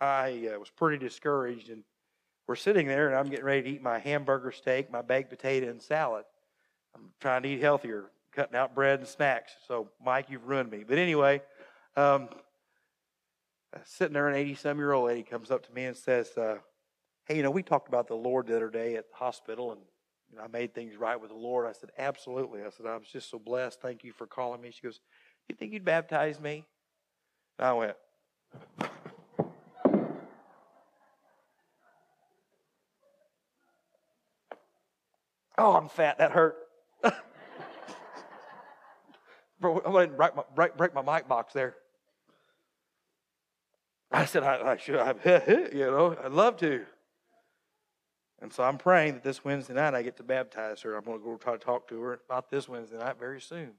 I 0.00 0.50
uh, 0.54 0.58
was 0.58 0.70
pretty 0.70 0.98
discouraged. 0.98 1.70
And 1.70 1.82
we're 2.46 2.56
sitting 2.56 2.86
there, 2.86 3.08
and 3.08 3.16
I'm 3.16 3.28
getting 3.28 3.44
ready 3.44 3.62
to 3.62 3.68
eat 3.70 3.82
my 3.82 3.98
hamburger 3.98 4.52
steak, 4.52 4.90
my 4.90 5.02
baked 5.02 5.30
potato, 5.30 5.68
and 5.68 5.82
salad. 5.82 6.24
I'm 6.94 7.10
trying 7.20 7.42
to 7.42 7.48
eat 7.48 7.60
healthier, 7.60 8.06
cutting 8.32 8.56
out 8.56 8.74
bread 8.74 9.00
and 9.00 9.08
snacks. 9.08 9.52
So, 9.66 9.88
Mike, 10.04 10.26
you've 10.30 10.48
ruined 10.48 10.70
me. 10.70 10.84
But 10.86 10.98
anyway, 10.98 11.42
um, 11.96 12.28
sitting 13.84 14.14
there, 14.14 14.28
an 14.28 14.34
80 14.34 14.54
some 14.54 14.78
year 14.78 14.92
old 14.92 15.06
lady 15.06 15.22
comes 15.22 15.50
up 15.50 15.66
to 15.66 15.72
me 15.72 15.84
and 15.84 15.96
says, 15.96 16.36
uh, 16.36 16.56
Hey, 17.26 17.36
you 17.36 17.42
know, 17.42 17.50
we 17.50 17.62
talked 17.62 17.88
about 17.88 18.08
the 18.08 18.14
Lord 18.14 18.46
the 18.46 18.56
other 18.56 18.70
day 18.70 18.96
at 18.96 19.10
the 19.10 19.16
hospital, 19.16 19.72
and 19.72 19.82
you 20.30 20.38
know, 20.38 20.44
I 20.44 20.48
made 20.48 20.74
things 20.74 20.96
right 20.96 21.20
with 21.20 21.30
the 21.30 21.36
Lord. 21.36 21.66
I 21.66 21.72
said, 21.72 21.90
Absolutely. 21.98 22.62
I 22.62 22.70
said, 22.70 22.86
I 22.86 22.96
was 22.96 23.08
just 23.08 23.30
so 23.30 23.38
blessed. 23.38 23.82
Thank 23.82 24.04
you 24.04 24.12
for 24.12 24.26
calling 24.26 24.60
me. 24.60 24.70
She 24.70 24.82
goes, 24.82 25.00
You 25.48 25.54
think 25.54 25.72
you'd 25.72 25.84
baptize 25.84 26.40
me? 26.40 26.64
And 27.58 27.68
I 27.68 27.72
went, 27.74 27.96
Oh, 35.58 35.74
I'm 35.74 35.88
fat. 35.88 36.18
That 36.18 36.30
hurt. 36.30 36.56
Bro, 39.60 39.82
I'm 39.84 39.92
going 39.92 40.10
to 40.10 40.16
break 40.16 40.36
my, 40.36 40.44
break, 40.54 40.76
break 40.76 40.94
my 40.94 41.02
mic 41.02 41.26
box 41.28 41.52
there. 41.52 41.74
I 44.10 44.24
said, 44.24 44.44
I, 44.44 44.72
I 44.72 44.76
should, 44.76 44.96
I, 44.96 45.14
you 45.72 45.80
know, 45.80 46.16
I'd 46.24 46.32
love 46.32 46.56
to. 46.58 46.86
And 48.40 48.52
so 48.52 48.62
I'm 48.62 48.78
praying 48.78 49.14
that 49.14 49.24
this 49.24 49.44
Wednesday 49.44 49.74
night 49.74 49.94
I 49.94 50.02
get 50.02 50.16
to 50.18 50.22
baptize 50.22 50.80
her. 50.82 50.96
I'm 50.96 51.04
going 51.04 51.18
to 51.18 51.24
go 51.24 51.36
try 51.36 51.54
to 51.54 51.58
talk 51.58 51.88
to 51.88 52.00
her 52.02 52.20
about 52.26 52.50
this 52.50 52.68
Wednesday 52.68 52.96
night 52.96 53.18
very 53.18 53.40
soon. 53.40 53.72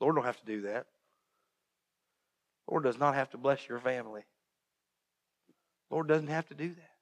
Lord 0.00 0.16
don't 0.16 0.24
have 0.24 0.40
to 0.40 0.46
do 0.46 0.62
that. 0.62 0.86
Lord 2.68 2.84
does 2.84 2.98
not 2.98 3.14
have 3.14 3.30
to 3.30 3.38
bless 3.38 3.68
your 3.68 3.78
family. 3.78 4.22
Lord 5.90 6.08
doesn't 6.08 6.28
have 6.28 6.46
to 6.48 6.54
do 6.54 6.70
that. 6.70 6.93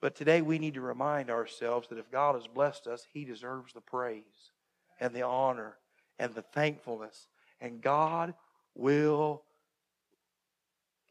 But 0.00 0.14
today 0.14 0.40
we 0.40 0.58
need 0.58 0.74
to 0.74 0.80
remind 0.80 1.30
ourselves 1.30 1.88
that 1.88 1.98
if 1.98 2.10
God 2.10 2.34
has 2.34 2.46
blessed 2.46 2.86
us, 2.86 3.06
He 3.12 3.24
deserves 3.24 3.72
the 3.72 3.80
praise 3.80 4.52
and 4.98 5.14
the 5.14 5.22
honor 5.22 5.76
and 6.18 6.34
the 6.34 6.42
thankfulness. 6.42 7.28
And 7.60 7.82
God 7.82 8.34
will 8.74 9.42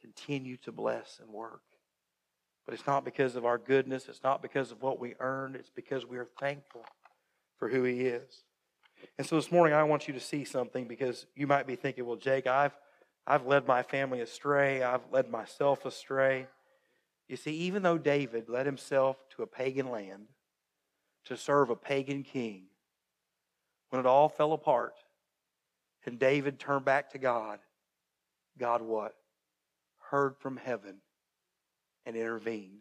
continue 0.02 0.58
to 0.58 0.72
bless 0.72 1.20
and 1.22 1.32
work. 1.32 1.62
But 2.66 2.74
it's 2.74 2.88
not 2.88 3.06
because 3.06 3.36
of 3.36 3.46
our 3.46 3.58
goodness, 3.58 4.08
it's 4.08 4.24
not 4.24 4.42
because 4.42 4.72
of 4.72 4.82
what 4.82 5.00
we 5.00 5.16
earned, 5.20 5.56
it's 5.56 5.72
because 5.72 6.06
we 6.06 6.18
are 6.18 6.28
thankful 6.40 6.86
for 7.58 7.68
who 7.68 7.84
He 7.84 8.02
is. 8.02 8.44
And 9.18 9.26
so 9.26 9.36
this 9.36 9.52
morning 9.52 9.74
I 9.74 9.84
want 9.84 10.08
you 10.08 10.14
to 10.14 10.20
see 10.20 10.44
something 10.46 10.86
because 10.86 11.26
you 11.36 11.48
might 11.48 11.68
be 11.68 11.76
thinking, 11.76 12.06
well, 12.06 12.16
Jake, 12.16 12.48
I've 12.48 12.76
I've 13.28 13.46
led 13.46 13.68
my 13.68 13.84
family 13.84 14.22
astray, 14.22 14.82
I've 14.82 15.02
led 15.12 15.30
myself 15.30 15.86
astray. 15.86 16.48
You 17.30 17.38
see, 17.38 17.52
even 17.52 17.84
though 17.84 18.00
David 18.00 18.50
led 18.50 18.66
himself 18.66 19.18
to 19.36 19.44
a 19.44 19.48
pagan 19.48 19.90
land 19.90 20.26
to 21.26 21.38
serve 21.38 21.70
a 21.70 21.76
pagan 21.76 22.24
king, 22.24 22.64
when 23.92 24.00
it 24.00 24.08
all 24.08 24.30
fell 24.30 24.52
apart 24.52 24.96
and 26.06 26.18
David 26.18 26.60
turned 26.60 26.86
back 26.86 27.12
to 27.12 27.20
God, 27.20 27.60
God 28.58 28.82
what? 28.82 29.14
Heard 30.10 30.38
from 30.38 30.58
heaven 30.58 31.02
and 32.04 32.16
intervened. 32.16 32.80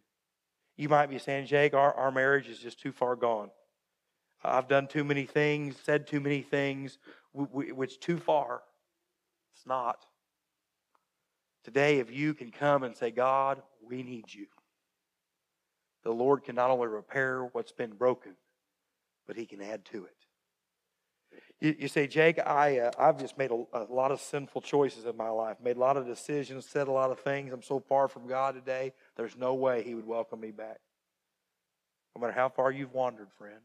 You 0.79 0.89
might 0.89 1.11
be 1.11 1.19
saying, 1.19 1.47
Jake, 1.47 1.75
our, 1.75 1.93
our 1.93 2.11
marriage 2.11 2.49
is 2.49 2.59
just 2.59 2.81
too 2.81 2.93
far 2.93 3.17
gone. 3.17 3.51
I've 4.43 4.69
done 4.69 4.87
too 4.87 5.05
many 5.05 5.27
things, 5.27 5.77
said 5.85 6.07
too 6.07 6.21
many 6.21 6.41
things, 6.41 6.99
which 7.35 8.01
too 8.01 8.17
far. 8.17 8.63
It's 9.55 9.67
not. 9.67 10.07
Today, 11.65 11.99
if 11.99 12.11
you 12.11 12.33
can 12.33 12.51
come 12.51 12.83
and 12.85 12.97
say, 12.97 13.11
God, 13.11 13.61
we 13.89 14.03
need 14.03 14.33
you, 14.33 14.47
the 16.05 16.13
Lord 16.13 16.45
can 16.45 16.55
not 16.55 16.71
only 16.71 16.89
repair 16.89 17.45
what's 17.53 17.73
been 17.73 17.93
broken, 17.93 18.33
but 19.27 19.37
He 19.37 19.47
can 19.47 19.61
add 19.61 19.85
to 19.87 20.05
it. 20.05 20.15
You, 21.61 21.75
you 21.79 21.89
say, 21.89 22.07
Jake, 22.07 22.39
I, 22.39 22.79
uh, 22.79 22.91
I've 22.99 23.19
just 23.19 23.37
made 23.37 23.51
a, 23.51 23.65
a 23.73 23.85
lot 23.91 24.13
of 24.13 24.21
sinful 24.21 24.63
choices 24.63 25.07
in 25.07 25.17
my 25.17 25.29
life, 25.29 25.57
made 25.63 25.77
a 25.77 25.81
lot 25.81 25.97
of 25.97 26.07
decisions, 26.07 26.67
said 26.67 26.89
a 26.89 26.93
lot 26.93 27.11
of 27.11 27.19
things. 27.19 27.53
I'm 27.53 27.63
so 27.63 27.81
far 27.81 28.09
from 28.09 28.29
God 28.29 28.55
today, 28.55 28.93
there's 29.17 29.37
no 29.37 29.55
way 29.55 29.83
He 29.83 29.95
would 29.95 30.07
welcome 30.07 30.41
me 30.41 30.51
back. 30.51 30.79
No 32.15 32.21
matter 32.21 32.33
how 32.33 32.49
far 32.49 32.71
you've 32.71 32.95
wandered, 32.95 33.29
friend, 33.37 33.61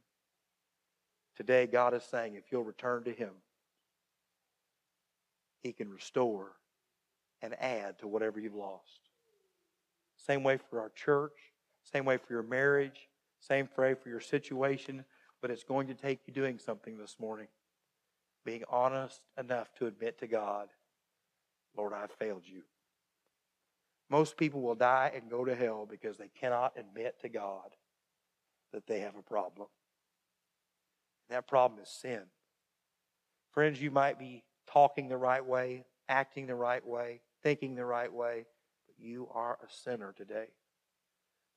today 1.38 1.68
God 1.68 1.94
is 1.94 2.04
saying, 2.04 2.36
if 2.36 2.52
you'll 2.52 2.64
return 2.64 3.04
to 3.04 3.12
Him, 3.12 3.32
He 5.62 5.72
can 5.72 5.90
restore 5.90 6.54
and 7.42 7.54
add 7.62 8.00
to 8.00 8.08
whatever 8.08 8.40
you've 8.40 8.56
lost. 8.56 9.03
Same 10.26 10.42
way 10.44 10.58
for 10.58 10.80
our 10.80 10.90
church, 10.90 11.52
same 11.84 12.06
way 12.06 12.18
for 12.18 12.32
your 12.32 12.44
marriage, 12.44 13.10
same 13.40 13.68
way 13.78 13.94
for 13.94 14.08
your 14.08 14.22
situation, 14.22 15.04
but 15.42 15.52
it's 15.52 15.66
going 15.66 15.88
to 15.88 15.94
take 15.94 16.22
you 16.26 16.34
doing 16.34 16.58
something 16.60 16.98
this 16.98 17.18
morning. 17.20 17.48
Being 18.46 18.64
honest 18.70 19.20
enough 19.38 19.74
to 19.80 19.86
admit 19.86 20.20
to 20.20 20.28
God, 20.28 20.70
Lord, 21.76 21.92
I've 21.92 22.12
failed 22.12 22.44
you. 22.46 22.62
Most 24.10 24.38
people 24.38 24.62
will 24.62 24.76
die 24.76 25.12
and 25.14 25.30
go 25.30 25.44
to 25.44 25.56
hell 25.56 25.86
because 25.90 26.18
they 26.18 26.30
cannot 26.40 26.74
admit 26.78 27.20
to 27.22 27.30
God 27.30 27.76
that 28.72 28.88
they 28.88 29.02
have 29.02 29.18
a 29.18 29.24
problem. 29.24 29.68
And 31.28 31.36
That 31.36 31.48
problem 31.48 31.82
is 31.82 31.90
sin. 31.90 32.22
Friends, 33.52 33.82
you 33.82 33.92
might 33.92 34.18
be 34.18 34.44
talking 34.68 35.10
the 35.10 35.18
right 35.18 35.46
way, 35.46 35.84
acting 36.08 36.48
the 36.48 36.56
right 36.56 36.86
way, 36.86 37.22
thinking 37.42 37.76
the 37.76 37.86
right 37.86 38.12
way, 38.12 38.46
you 39.04 39.28
are 39.34 39.58
a 39.62 39.72
sinner 39.72 40.14
today. 40.16 40.48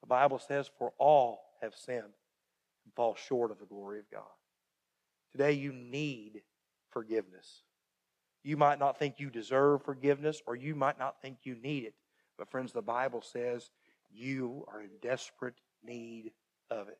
The 0.01 0.07
Bible 0.07 0.39
says, 0.39 0.71
For 0.79 0.93
all 0.99 1.41
have 1.63 1.75
sinned 1.75 2.03
and 2.03 2.95
fall 2.95 3.15
short 3.15 3.51
of 3.51 3.59
the 3.59 3.67
glory 3.67 3.99
of 3.99 4.11
God. 4.11 4.23
Today, 5.33 5.53
you 5.53 5.73
need 5.73 6.43
forgiveness. 6.91 7.63
You 8.43 8.57
might 8.57 8.79
not 8.79 8.99
think 8.99 9.19
you 9.19 9.31
deserve 9.31 9.83
forgiveness, 9.83 10.41
or 10.47 10.57
you 10.57 10.75
might 10.75 10.99
not 10.99 11.21
think 11.21 11.39
you 11.43 11.57
need 11.57 11.85
it. 11.85 11.95
But, 12.39 12.51
friends, 12.51 12.73
the 12.73 12.83
Bible 12.83 13.23
says 13.23 13.71
you 14.11 14.65
are 14.69 14.81
in 14.81 14.91
desperate 15.03 15.61
need 15.85 16.33
of 16.71 16.89
it. 16.89 16.99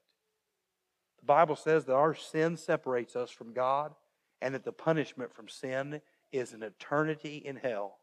The 1.21 1.27
Bible 1.27 1.57
says 1.57 1.85
that 1.85 1.95
our 1.95 2.15
sin 2.15 2.57
separates 2.57 3.17
us 3.17 3.31
from 3.31 3.53
God, 3.53 3.95
and 4.43 4.55
that 4.55 4.65
the 4.65 4.73
punishment 4.73 5.33
from 5.33 5.49
sin 5.49 6.01
is 6.33 6.53
an 6.53 6.63
eternity 6.63 7.43
in 7.45 7.57
hell 7.57 7.99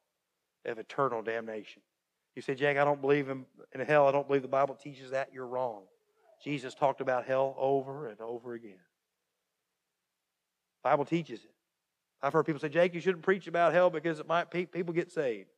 of 0.65 0.79
eternal 0.79 1.21
damnation. 1.21 1.81
You 2.36 2.41
say, 2.41 2.55
Jack, 2.55 2.77
I 2.77 2.84
don't 2.84 3.01
believe 3.01 3.29
in, 3.29 3.45
in 3.73 3.81
hell. 3.81 4.07
I 4.07 4.11
don't 4.11 4.27
believe 4.27 4.41
the 4.41 4.47
Bible 4.47 4.75
teaches 4.75 5.11
that. 5.11 5.29
You're 5.34 5.47
wrong. 5.47 5.84
Jesus 6.43 6.73
talked 6.73 6.99
about 6.99 7.25
hell 7.25 7.55
over 7.57 8.07
and 8.07 8.19
over 8.19 8.53
again. 8.53 8.79
Bible 10.84 11.05
teaches 11.05 11.39
it. 11.43 11.51
I've 12.21 12.34
heard 12.34 12.45
people 12.45 12.59
say, 12.59 12.69
Jake, 12.69 12.93
you 12.93 13.01
shouldn't 13.01 13.23
preach 13.23 13.47
about 13.47 13.73
hell 13.73 13.89
because 13.89 14.19
it 14.19 14.27
might 14.27 14.49
people 14.49 14.93
get 14.93 15.11
saved. 15.11 15.49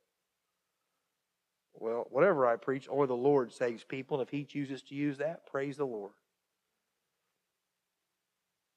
Well, 1.73 2.07
whatever 2.09 2.47
I 2.47 2.55
preach, 2.55 2.87
only 2.89 3.07
the 3.07 3.13
Lord 3.13 3.51
saves 3.51 3.83
people. 3.83 4.19
And 4.19 4.27
if 4.27 4.31
He 4.31 4.43
chooses 4.43 4.81
to 4.83 4.95
use 4.95 5.17
that, 5.17 5.45
praise 5.47 5.77
the 5.77 5.85
Lord. 5.85 6.13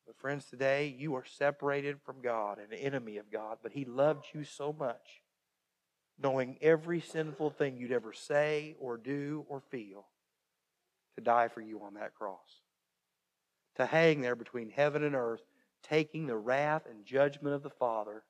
But 0.07 0.17
friends, 0.17 0.47
today 0.47 0.95
you 0.99 1.15
are 1.15 1.25
separated 1.25 2.01
from 2.05 2.23
God, 2.23 2.59
an 2.59 2.77
enemy 2.77 3.19
of 3.19 3.31
God, 3.31 3.59
but 3.63 3.73
He 3.73 3.85
loved 3.85 4.27
you 4.35 4.45
so 4.45 4.75
much 4.77 5.23
knowing 6.21 6.57
every 6.61 7.01
sinful 7.01 7.51
thing 7.51 7.77
you'd 7.77 7.93
ever 7.93 8.13
say 8.13 8.75
or 8.81 8.97
do 8.97 9.45
or 9.49 9.61
feel, 9.71 10.07
to 11.15 11.21
die 11.21 11.49
for 11.49 11.61
you 11.61 11.81
on 11.83 11.95
that 11.95 12.15
cross. 12.15 12.63
To 13.77 13.87
hang 13.87 14.21
there 14.21 14.37
between 14.37 14.71
heaven 14.71 15.05
and 15.05 15.15
earth, 15.15 15.43
taking 15.83 16.27
the 16.27 16.37
wrath 16.37 16.83
and 16.91 17.05
judgment 17.05 17.55
of 17.55 17.63
the 17.63 17.71
Father, 17.71 18.25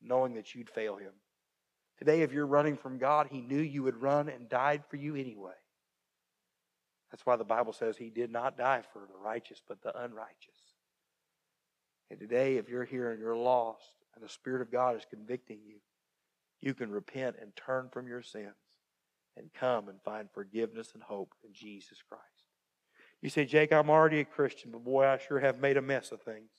knowing 0.00 0.34
that 0.34 0.54
you'd 0.54 0.70
fail 0.70 0.96
Him. 0.96 1.12
Today, 1.98 2.22
if 2.22 2.32
you're 2.32 2.46
running 2.46 2.76
from 2.76 2.98
God, 2.98 3.28
He 3.30 3.40
knew 3.40 3.60
you 3.60 3.82
would 3.82 4.00
run 4.00 4.28
and 4.28 4.48
died 4.48 4.82
for 4.88 4.96
you 4.96 5.16
anyway. 5.16 5.52
That's 7.10 7.24
why 7.24 7.36
the 7.36 7.44
Bible 7.44 7.72
says 7.72 7.96
He 7.96 8.10
did 8.10 8.30
not 8.30 8.58
die 8.58 8.82
for 8.92 9.00
the 9.00 9.18
righteous, 9.18 9.60
but 9.66 9.82
the 9.82 9.96
unrighteous. 9.98 10.54
And 12.10 12.20
today, 12.20 12.56
if 12.56 12.68
you're 12.68 12.84
here 12.84 13.10
and 13.10 13.20
you're 13.20 13.36
lost, 13.36 13.96
and 14.14 14.22
the 14.22 14.28
Spirit 14.28 14.62
of 14.62 14.70
God 14.70 14.96
is 14.96 15.06
convicting 15.08 15.58
you, 15.66 15.76
you 16.66 16.74
can 16.74 16.90
repent 16.90 17.36
and 17.40 17.54
turn 17.54 17.88
from 17.92 18.08
your 18.08 18.22
sins 18.22 18.56
and 19.36 19.54
come 19.54 19.88
and 19.88 20.02
find 20.02 20.28
forgiveness 20.34 20.90
and 20.94 21.02
hope 21.04 21.32
in 21.44 21.52
Jesus 21.52 21.98
Christ. 22.08 22.24
You 23.22 23.30
say, 23.30 23.44
Jake, 23.44 23.72
I'm 23.72 23.88
already 23.88 24.18
a 24.18 24.24
Christian, 24.24 24.72
but 24.72 24.82
boy, 24.82 25.06
I 25.06 25.18
sure 25.18 25.38
have 25.38 25.60
made 25.60 25.76
a 25.76 25.82
mess 25.82 26.10
of 26.10 26.22
things. 26.22 26.50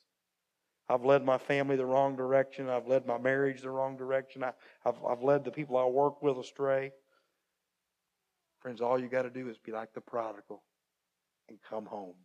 I've 0.87 1.03
led 1.03 1.25
my 1.25 1.37
family 1.37 1.75
the 1.75 1.85
wrong 1.85 2.15
direction. 2.15 2.69
I've 2.69 2.87
led 2.87 3.05
my 3.05 3.17
marriage 3.17 3.61
the 3.61 3.69
wrong 3.69 3.97
direction. 3.97 4.45
I, 4.45 4.53
have 4.85 4.95
I've 5.05 5.23
led 5.23 5.43
the 5.43 5.51
people 5.51 5.75
I 5.75 5.83
work 5.83 6.23
with 6.23 6.37
astray. 6.37 6.93
Friends, 8.61 8.79
all 8.79 8.97
you 8.97 9.09
got 9.09 9.23
to 9.23 9.29
do 9.29 9.49
is 9.49 9.57
be 9.57 9.73
like 9.73 9.93
the 9.93 9.99
prodigal 9.99 10.63
and 11.49 11.57
come 11.69 11.85
home. 11.85 12.15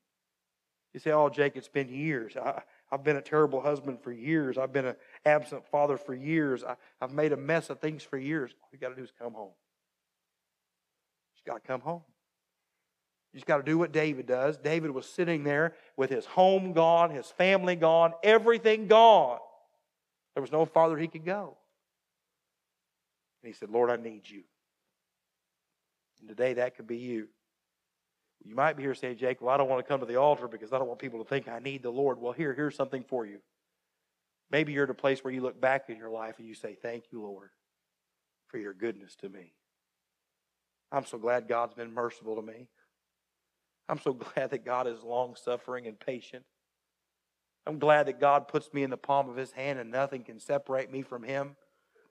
You 0.95 1.01
say, 1.01 1.11
oh, 1.11 1.29
Jake, 1.31 1.57
it's 1.57 1.69
been 1.69 1.89
years. 1.89 2.37
I, 2.37 2.63
I've 2.93 3.03
been 3.03 3.17
a 3.17 3.23
terrible 3.23 3.61
husband 3.61 4.03
for 4.03 4.13
years. 4.13 4.59
I've 4.59 4.73
been 4.73 4.87
an 4.87 4.97
absent 5.25 5.65
father 5.71 5.97
for 5.97 6.15
years. 6.15 6.65
I, 6.65 6.77
have 7.01 7.13
made 7.13 7.33
a 7.33 7.37
mess 7.37 7.71
of 7.71 7.81
things 7.81 8.03
for 8.03 8.17
years. 8.17 8.53
All 8.63 8.69
you 8.73 8.79
got 8.79 8.91
to 8.91 8.97
do 8.97 9.03
is 9.03 9.13
come 9.19 9.35
home. 9.35 9.53
You 11.45 11.53
got 11.53 11.63
to 11.63 11.67
come 11.67 11.81
home. 11.81 12.03
You 13.33 13.39
just 13.39 13.47
got 13.47 13.57
to 13.57 13.63
do 13.63 13.79
what 13.79 13.93
David 13.93 14.27
does. 14.27 14.59
David 14.59 14.91
was 14.91 15.07
sitting 15.07 15.43
there 15.43 15.75
with 15.97 16.11
his 16.11 16.27
home 16.27 16.73
gone, 16.73 17.11
his 17.11 17.27
family 17.27 17.77
gone, 17.77 18.13
everything 18.23 18.89
gone. 18.89 19.39
There 20.35 20.43
was 20.43 20.53
no 20.53 20.65
farther 20.65 20.97
he 20.97 21.09
could 21.09 21.25
go. 21.25 21.57
And 23.43 23.53
he 23.53 23.55
said, 23.55 23.71
Lord, 23.71 23.91
I 23.91 23.97
need 23.97 24.29
you. 24.29 24.43
And 26.21 26.29
today 26.29 26.55
that 26.55 26.77
could 26.77 26.87
be 26.87 26.99
you. 26.99 27.29
You 28.45 28.55
might 28.55 28.77
be 28.77 28.83
here 28.83 28.95
saying, 28.95 29.17
Jake, 29.17 29.41
well, 29.41 29.55
I 29.55 29.57
don't 29.57 29.69
want 29.69 29.85
to 29.85 29.89
come 29.89 30.01
to 30.01 30.07
the 30.07 30.17
altar 30.17 30.49
because 30.49 30.73
I 30.73 30.79
don't 30.79 30.89
want 30.89 31.01
people 31.01 31.23
to 31.23 31.29
think 31.29 31.49
I 31.49 31.59
need 31.59 31.83
the 31.83 31.91
Lord. 31.91 32.19
Well, 32.21 32.33
here, 32.33 32.53
here's 32.55 32.77
something 32.77 33.05
for 33.05 33.25
you. 33.25 33.39
Maybe 34.53 34.73
you're 34.73 34.85
at 34.85 34.91
a 34.91 34.95
place 34.95 35.25
where 35.25 35.33
you 35.33 35.41
look 35.41 35.61
back 35.61 35.89
in 35.89 35.97
your 35.97 36.11
life 36.11 36.39
and 36.39 36.47
you 36.47 36.55
say, 36.55 36.77
Thank 36.81 37.05
you, 37.11 37.23
Lord, 37.23 37.51
for 38.49 38.59
your 38.59 38.75
goodness 38.75 39.17
to 39.17 39.29
me. 39.29 39.55
I'm 40.93 41.07
so 41.07 41.19
glad 41.19 41.49
God's 41.49 41.75
been 41.75 41.93
merciful 41.93 42.37
to 42.37 42.43
me. 42.43 42.69
I'm 43.89 43.99
so 43.99 44.13
glad 44.35 44.51
that 44.51 44.65
God 44.65 44.87
is 44.87 45.03
long 45.03 45.35
suffering 45.35 45.87
and 45.87 45.99
patient. 45.99 46.45
I'm 47.67 47.79
glad 47.79 48.07
that 48.07 48.21
God 48.21 48.49
puts 48.49 48.73
me 48.73 48.83
in 48.83 48.91
the 48.91 48.97
palm 48.97 49.29
of 49.29 49.37
his 49.37 49.53
hand 49.53 49.79
and 49.79 49.91
nothing 49.91 50.23
can 50.23 50.39
separate 50.39 50.91
me 50.91 51.03
from 51.03 51.23
him 51.23 51.57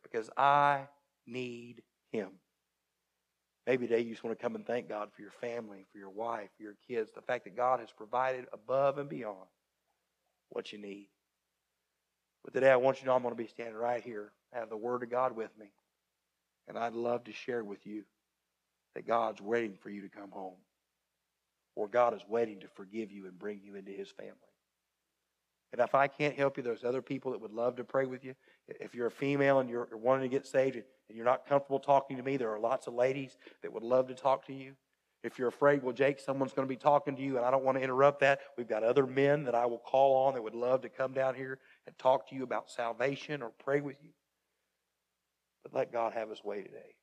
because 0.02 0.30
I 0.38 0.88
need 1.28 1.82
Him. 2.12 2.30
Maybe 3.68 3.88
today 3.88 4.02
you 4.02 4.12
just 4.12 4.24
want 4.24 4.38
to 4.38 4.42
come 4.42 4.56
and 4.56 4.66
thank 4.66 4.90
God 4.90 5.10
for 5.16 5.22
your 5.22 5.32
family, 5.32 5.86
for 5.92 6.00
your 6.00 6.10
wife, 6.10 6.50
for 6.58 6.64
your 6.64 6.76
kids, 6.88 7.12
the 7.14 7.22
fact 7.22 7.44
that 7.44 7.56
God 7.56 7.80
has 7.80 7.92
provided 7.92 8.46
above 8.52 8.98
and 8.98 9.08
beyond 9.08 9.48
what 10.50 10.74
you 10.74 10.80
need. 10.80 11.08
But 12.44 12.54
today 12.54 12.72
I 12.72 12.76
want 12.76 12.98
you 12.98 13.02
to 13.02 13.08
know 13.08 13.16
I'm 13.16 13.22
going 13.22 13.36
to 13.36 13.42
be 13.42 13.48
standing 13.48 13.76
right 13.76 14.02
here. 14.04 14.32
I 14.54 14.60
have 14.60 14.70
the 14.70 14.78
Word 14.78 15.04
of 15.04 15.10
God 15.10 15.36
with 15.36 15.52
me. 15.58 15.72
And 16.68 16.78
I'd 16.78 16.94
love 16.94 17.24
to 17.26 17.34
share 17.34 17.64
with 17.64 17.86
you 17.86 18.04
that 18.96 19.08
God's 19.08 19.42
waiting 19.42 19.76
for 19.82 19.90
you 19.90 20.02
to 20.02 20.10
come 20.10 20.32
home. 20.32 20.58
Or 21.76 21.88
God 21.88 22.14
is 22.14 22.22
waiting 22.28 22.60
to 22.62 22.68
forgive 22.68 23.12
you 23.12 23.26
and 23.26 23.38
bring 23.38 23.62
you 23.64 23.76
into 23.76 23.92
His 23.92 24.10
family. 24.10 24.36
And 25.72 25.82
if 25.82 25.96
I 25.96 26.08
can't 26.08 26.36
help 26.36 26.58
you, 26.58 26.64
there's 26.64 26.84
other 26.84 27.02
people 27.02 27.32
that 27.32 27.40
would 27.40 27.54
love 27.54 27.78
to 27.78 27.84
pray 27.84 28.06
with 28.06 28.26
you. 28.26 28.36
If 28.68 28.94
you're 28.94 29.08
a 29.08 29.12
female 29.12 29.60
and 29.60 29.70
you're 29.70 29.88
wanting 29.94 30.30
to 30.30 30.36
get 30.36 30.46
saved 30.46 30.76
and 30.76 30.84
you're 31.10 31.26
not 31.26 31.48
comfortable 31.48 31.80
talking 31.80 32.18
to 32.18 32.24
me, 32.24 32.36
there 32.36 32.52
are 32.52 32.60
lots 32.60 32.88
of 32.88 32.94
ladies 32.94 33.38
that 33.62 33.72
would 33.72 33.84
love 33.84 34.08
to 34.10 34.14
talk 34.14 34.46
to 34.48 34.54
you. 34.54 34.74
If 35.24 35.38
you're 35.38 35.48
afraid, 35.48 35.84
well, 35.84 35.94
Jake, 35.94 36.20
someone's 36.20 36.52
going 36.52 36.68
to 36.68 36.70
be 36.70 36.78
talking 36.78 37.16
to 37.16 37.22
you 37.22 37.38
and 37.38 37.46
I 37.46 37.52
don't 37.52 37.64
want 37.64 37.78
to 37.78 37.84
interrupt 37.84 38.20
that, 38.22 38.40
we've 38.58 38.68
got 38.68 38.84
other 38.84 39.06
men 39.06 39.44
that 39.46 39.56
I 39.56 39.66
will 39.66 39.78
call 39.78 40.28
on 40.28 40.34
that 40.34 40.42
would 40.42 40.56
love 40.56 40.82
to 40.82 40.90
come 40.90 41.14
down 41.14 41.36
here 41.36 41.60
and 41.88 41.98
talk 41.98 42.30
to 42.30 42.36
you 42.36 42.44
about 42.44 42.70
salvation 42.70 43.42
or 43.42 43.52
pray 43.64 43.82
with 43.82 43.98
you. 44.04 44.12
But 45.64 45.74
let 45.74 45.92
God 45.92 46.14
have 46.14 46.30
his 46.30 46.44
way 46.44 46.62
today. 46.62 46.96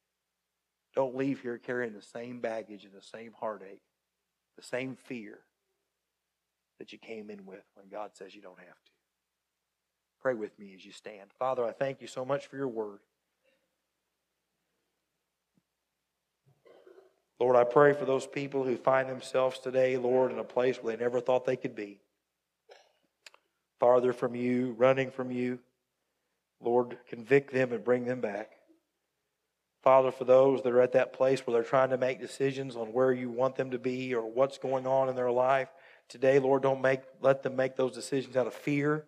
Don't 0.95 1.17
leave 1.17 1.41
here 1.41 1.59
carrying 1.59 1.93
the 1.93 2.03
same 2.03 2.41
baggage 2.41 2.85
and 2.85 2.93
the 2.93 3.03
same 3.03 3.33
heartache, 3.39 3.83
the 4.57 4.65
same 4.65 4.97
fear 4.97 5.39
that 6.79 6.93
you 6.93 6.99
came 6.99 7.31
in 7.31 7.45
with 7.45 7.65
when 7.75 7.89
God 7.89 8.11
says 8.15 8.35
you 8.35 8.43
don't 8.43 8.59
have 8.59 8.67
to. 8.67 8.91
Pray 10.21 10.35
with 10.35 10.59
me 10.59 10.75
as 10.75 10.85
you 10.85 10.93
stand. 10.93 11.31
Father, 11.39 11.65
I 11.65 11.73
thank 11.73 12.01
you 12.01 12.09
so 12.09 12.25
much 12.25 12.47
for 12.47 12.57
your 12.57 12.69
word. 12.69 12.99
Lord, 17.39 17.55
I 17.55 17.63
pray 17.63 17.93
for 17.93 18.05
those 18.05 18.27
people 18.27 18.65
who 18.65 18.77
find 18.77 19.09
themselves 19.09 19.61
today, 19.61 19.97
Lord, 19.97 20.33
in 20.33 20.41
a 20.41 20.45
place 20.45 20.83
where 20.83 20.97
they 20.97 21.03
never 21.03 21.21
thought 21.21 21.45
they 21.45 21.57
could 21.57 21.77
be. 21.77 22.01
Farther 23.81 24.13
from 24.13 24.35
you, 24.35 24.75
running 24.79 25.11
from 25.11 25.31
you. 25.31 25.59
Lord, 26.61 26.99
convict 27.09 27.53
them 27.53 27.73
and 27.73 27.85
bring 27.85 28.05
them 28.05 28.21
back. 28.21 28.51
Father, 29.83 30.11
for 30.11 30.25
those 30.25 30.63
that 30.63 30.73
are 30.73 30.81
at 30.81 30.93
that 30.93 31.13
place 31.13 31.47
where 31.47 31.55
they're 31.55 31.69
trying 31.69 31.91
to 31.91 31.99
make 31.99 32.21
decisions 32.21 32.77
on 32.77 32.93
where 32.93 33.13
you 33.13 33.31
want 33.31 33.55
them 33.57 33.71
to 33.71 33.79
be 33.79 34.15
or 34.15 34.27
what's 34.27 34.59
going 34.59 34.87
on 34.87 35.09
in 35.09 35.15
their 35.15 35.31
life, 35.31 35.69
today, 36.09 36.39
Lord, 36.41 36.63
don't 36.63 36.83
make, 36.83 37.01
let 37.21 37.43
them 37.43 37.55
make 37.55 37.77
those 37.77 37.93
decisions 37.93 38.37
out 38.37 38.49
of 38.49 38.55
fear, 38.55 39.05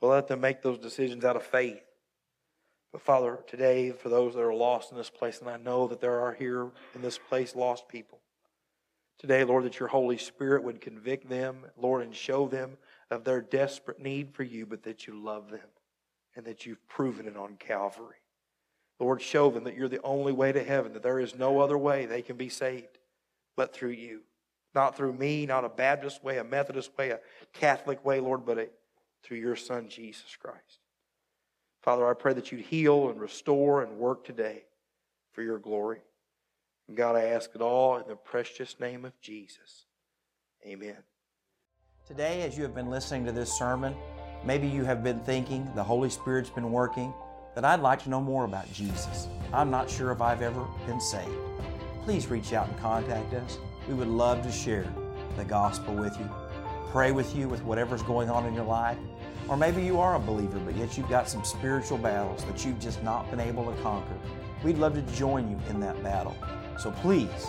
but 0.00 0.08
let 0.08 0.26
them 0.26 0.40
make 0.40 0.62
those 0.62 0.78
decisions 0.78 1.24
out 1.24 1.36
of 1.36 1.44
faith. 1.44 1.82
But 2.90 3.00
Father, 3.00 3.38
today, 3.46 3.92
for 3.92 4.08
those 4.08 4.34
that 4.34 4.42
are 4.42 4.52
lost 4.52 4.90
in 4.90 4.98
this 4.98 5.08
place, 5.08 5.40
and 5.40 5.48
I 5.48 5.56
know 5.56 5.86
that 5.86 6.00
there 6.00 6.20
are 6.20 6.34
here 6.34 6.68
in 6.94 7.00
this 7.00 7.16
place 7.16 7.54
lost 7.54 7.88
people, 7.88 8.18
today, 9.18 9.44
Lord, 9.44 9.64
that 9.64 9.78
your 9.78 9.88
Holy 9.88 10.18
Spirit 10.18 10.64
would 10.64 10.80
convict 10.80 11.28
them, 11.30 11.64
Lord, 11.78 12.02
and 12.02 12.14
show 12.14 12.48
them 12.48 12.76
of 13.12 13.24
their 13.24 13.40
desperate 13.40 14.00
need 14.00 14.34
for 14.34 14.42
you, 14.42 14.66
but 14.66 14.82
that 14.84 15.06
you 15.06 15.14
love 15.14 15.50
them 15.50 15.60
and 16.34 16.44
that 16.46 16.66
you've 16.66 16.86
proven 16.88 17.26
it 17.26 17.36
on 17.36 17.56
Calvary. 17.56 18.16
Lord, 18.98 19.20
show 19.20 19.50
them 19.50 19.64
that 19.64 19.76
you're 19.76 19.88
the 19.88 20.02
only 20.02 20.32
way 20.32 20.52
to 20.52 20.62
heaven, 20.62 20.92
that 20.92 21.02
there 21.02 21.18
is 21.18 21.34
no 21.34 21.60
other 21.60 21.78
way 21.78 22.06
they 22.06 22.22
can 22.22 22.36
be 22.36 22.48
saved 22.48 22.98
but 23.56 23.74
through 23.74 23.90
you. 23.90 24.20
Not 24.74 24.96
through 24.96 25.12
me, 25.12 25.44
not 25.44 25.64
a 25.64 25.68
Baptist 25.68 26.24
way, 26.24 26.38
a 26.38 26.44
Methodist 26.44 26.96
way, 26.96 27.10
a 27.10 27.20
Catholic 27.52 28.04
way, 28.04 28.20
Lord, 28.20 28.46
but 28.46 28.58
a, 28.58 28.68
through 29.22 29.38
your 29.38 29.56
Son, 29.56 29.88
Jesus 29.88 30.36
Christ. 30.40 30.80
Father, 31.82 32.08
I 32.08 32.14
pray 32.14 32.32
that 32.32 32.52
you'd 32.52 32.62
heal 32.62 33.10
and 33.10 33.20
restore 33.20 33.82
and 33.82 33.98
work 33.98 34.24
today 34.24 34.64
for 35.32 35.42
your 35.42 35.58
glory. 35.58 36.00
And 36.88 36.96
God, 36.96 37.16
I 37.16 37.24
ask 37.24 37.50
it 37.54 37.60
all 37.60 37.98
in 37.98 38.08
the 38.08 38.16
precious 38.16 38.78
name 38.80 39.04
of 39.04 39.20
Jesus. 39.20 39.86
Amen. 40.64 40.96
Today, 42.04 42.42
as 42.42 42.56
you 42.56 42.64
have 42.64 42.74
been 42.74 42.90
listening 42.90 43.24
to 43.26 43.30
this 43.30 43.56
sermon, 43.56 43.94
maybe 44.44 44.66
you 44.66 44.84
have 44.84 45.04
been 45.04 45.20
thinking 45.20 45.70
the 45.76 45.84
Holy 45.84 46.10
Spirit's 46.10 46.50
been 46.50 46.72
working 46.72 47.14
that 47.54 47.64
I'd 47.64 47.78
like 47.78 48.02
to 48.02 48.10
know 48.10 48.20
more 48.20 48.44
about 48.44 48.70
Jesus. 48.72 49.28
I'm 49.52 49.70
not 49.70 49.88
sure 49.88 50.10
if 50.10 50.20
I've 50.20 50.42
ever 50.42 50.66
been 50.84 51.00
saved. 51.00 51.30
Please 52.02 52.26
reach 52.26 52.54
out 52.54 52.66
and 52.66 52.76
contact 52.80 53.32
us. 53.34 53.56
We 53.86 53.94
would 53.94 54.08
love 54.08 54.42
to 54.42 54.50
share 54.50 54.92
the 55.36 55.44
gospel 55.44 55.94
with 55.94 56.18
you, 56.18 56.28
pray 56.90 57.12
with 57.12 57.36
you 57.36 57.48
with 57.48 57.62
whatever's 57.62 58.02
going 58.02 58.28
on 58.28 58.46
in 58.46 58.54
your 58.54 58.64
life. 58.64 58.98
Or 59.48 59.56
maybe 59.56 59.84
you 59.84 60.00
are 60.00 60.16
a 60.16 60.20
believer, 60.20 60.58
but 60.58 60.74
yet 60.74 60.98
you've 60.98 61.08
got 61.08 61.28
some 61.28 61.44
spiritual 61.44 61.98
battles 61.98 62.44
that 62.46 62.64
you've 62.64 62.80
just 62.80 63.00
not 63.04 63.30
been 63.30 63.40
able 63.40 63.72
to 63.72 63.80
conquer. 63.80 64.18
We'd 64.64 64.78
love 64.78 64.94
to 64.94 65.02
join 65.14 65.48
you 65.48 65.60
in 65.68 65.78
that 65.80 66.02
battle. 66.02 66.36
So 66.80 66.90
please 66.90 67.46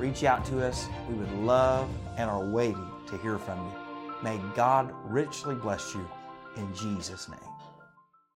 reach 0.00 0.24
out 0.24 0.44
to 0.46 0.66
us. 0.66 0.88
We 1.08 1.14
would 1.14 1.32
love 1.34 1.88
and 2.18 2.28
are 2.28 2.44
waiting 2.44 2.91
to 3.12 3.18
hear 3.18 3.38
from 3.38 3.58
you. 3.66 3.72
May 4.22 4.40
God 4.56 4.92
richly 5.04 5.54
bless 5.54 5.94
you 5.94 6.08
in 6.56 6.74
Jesus' 6.74 7.28
name. 7.28 7.51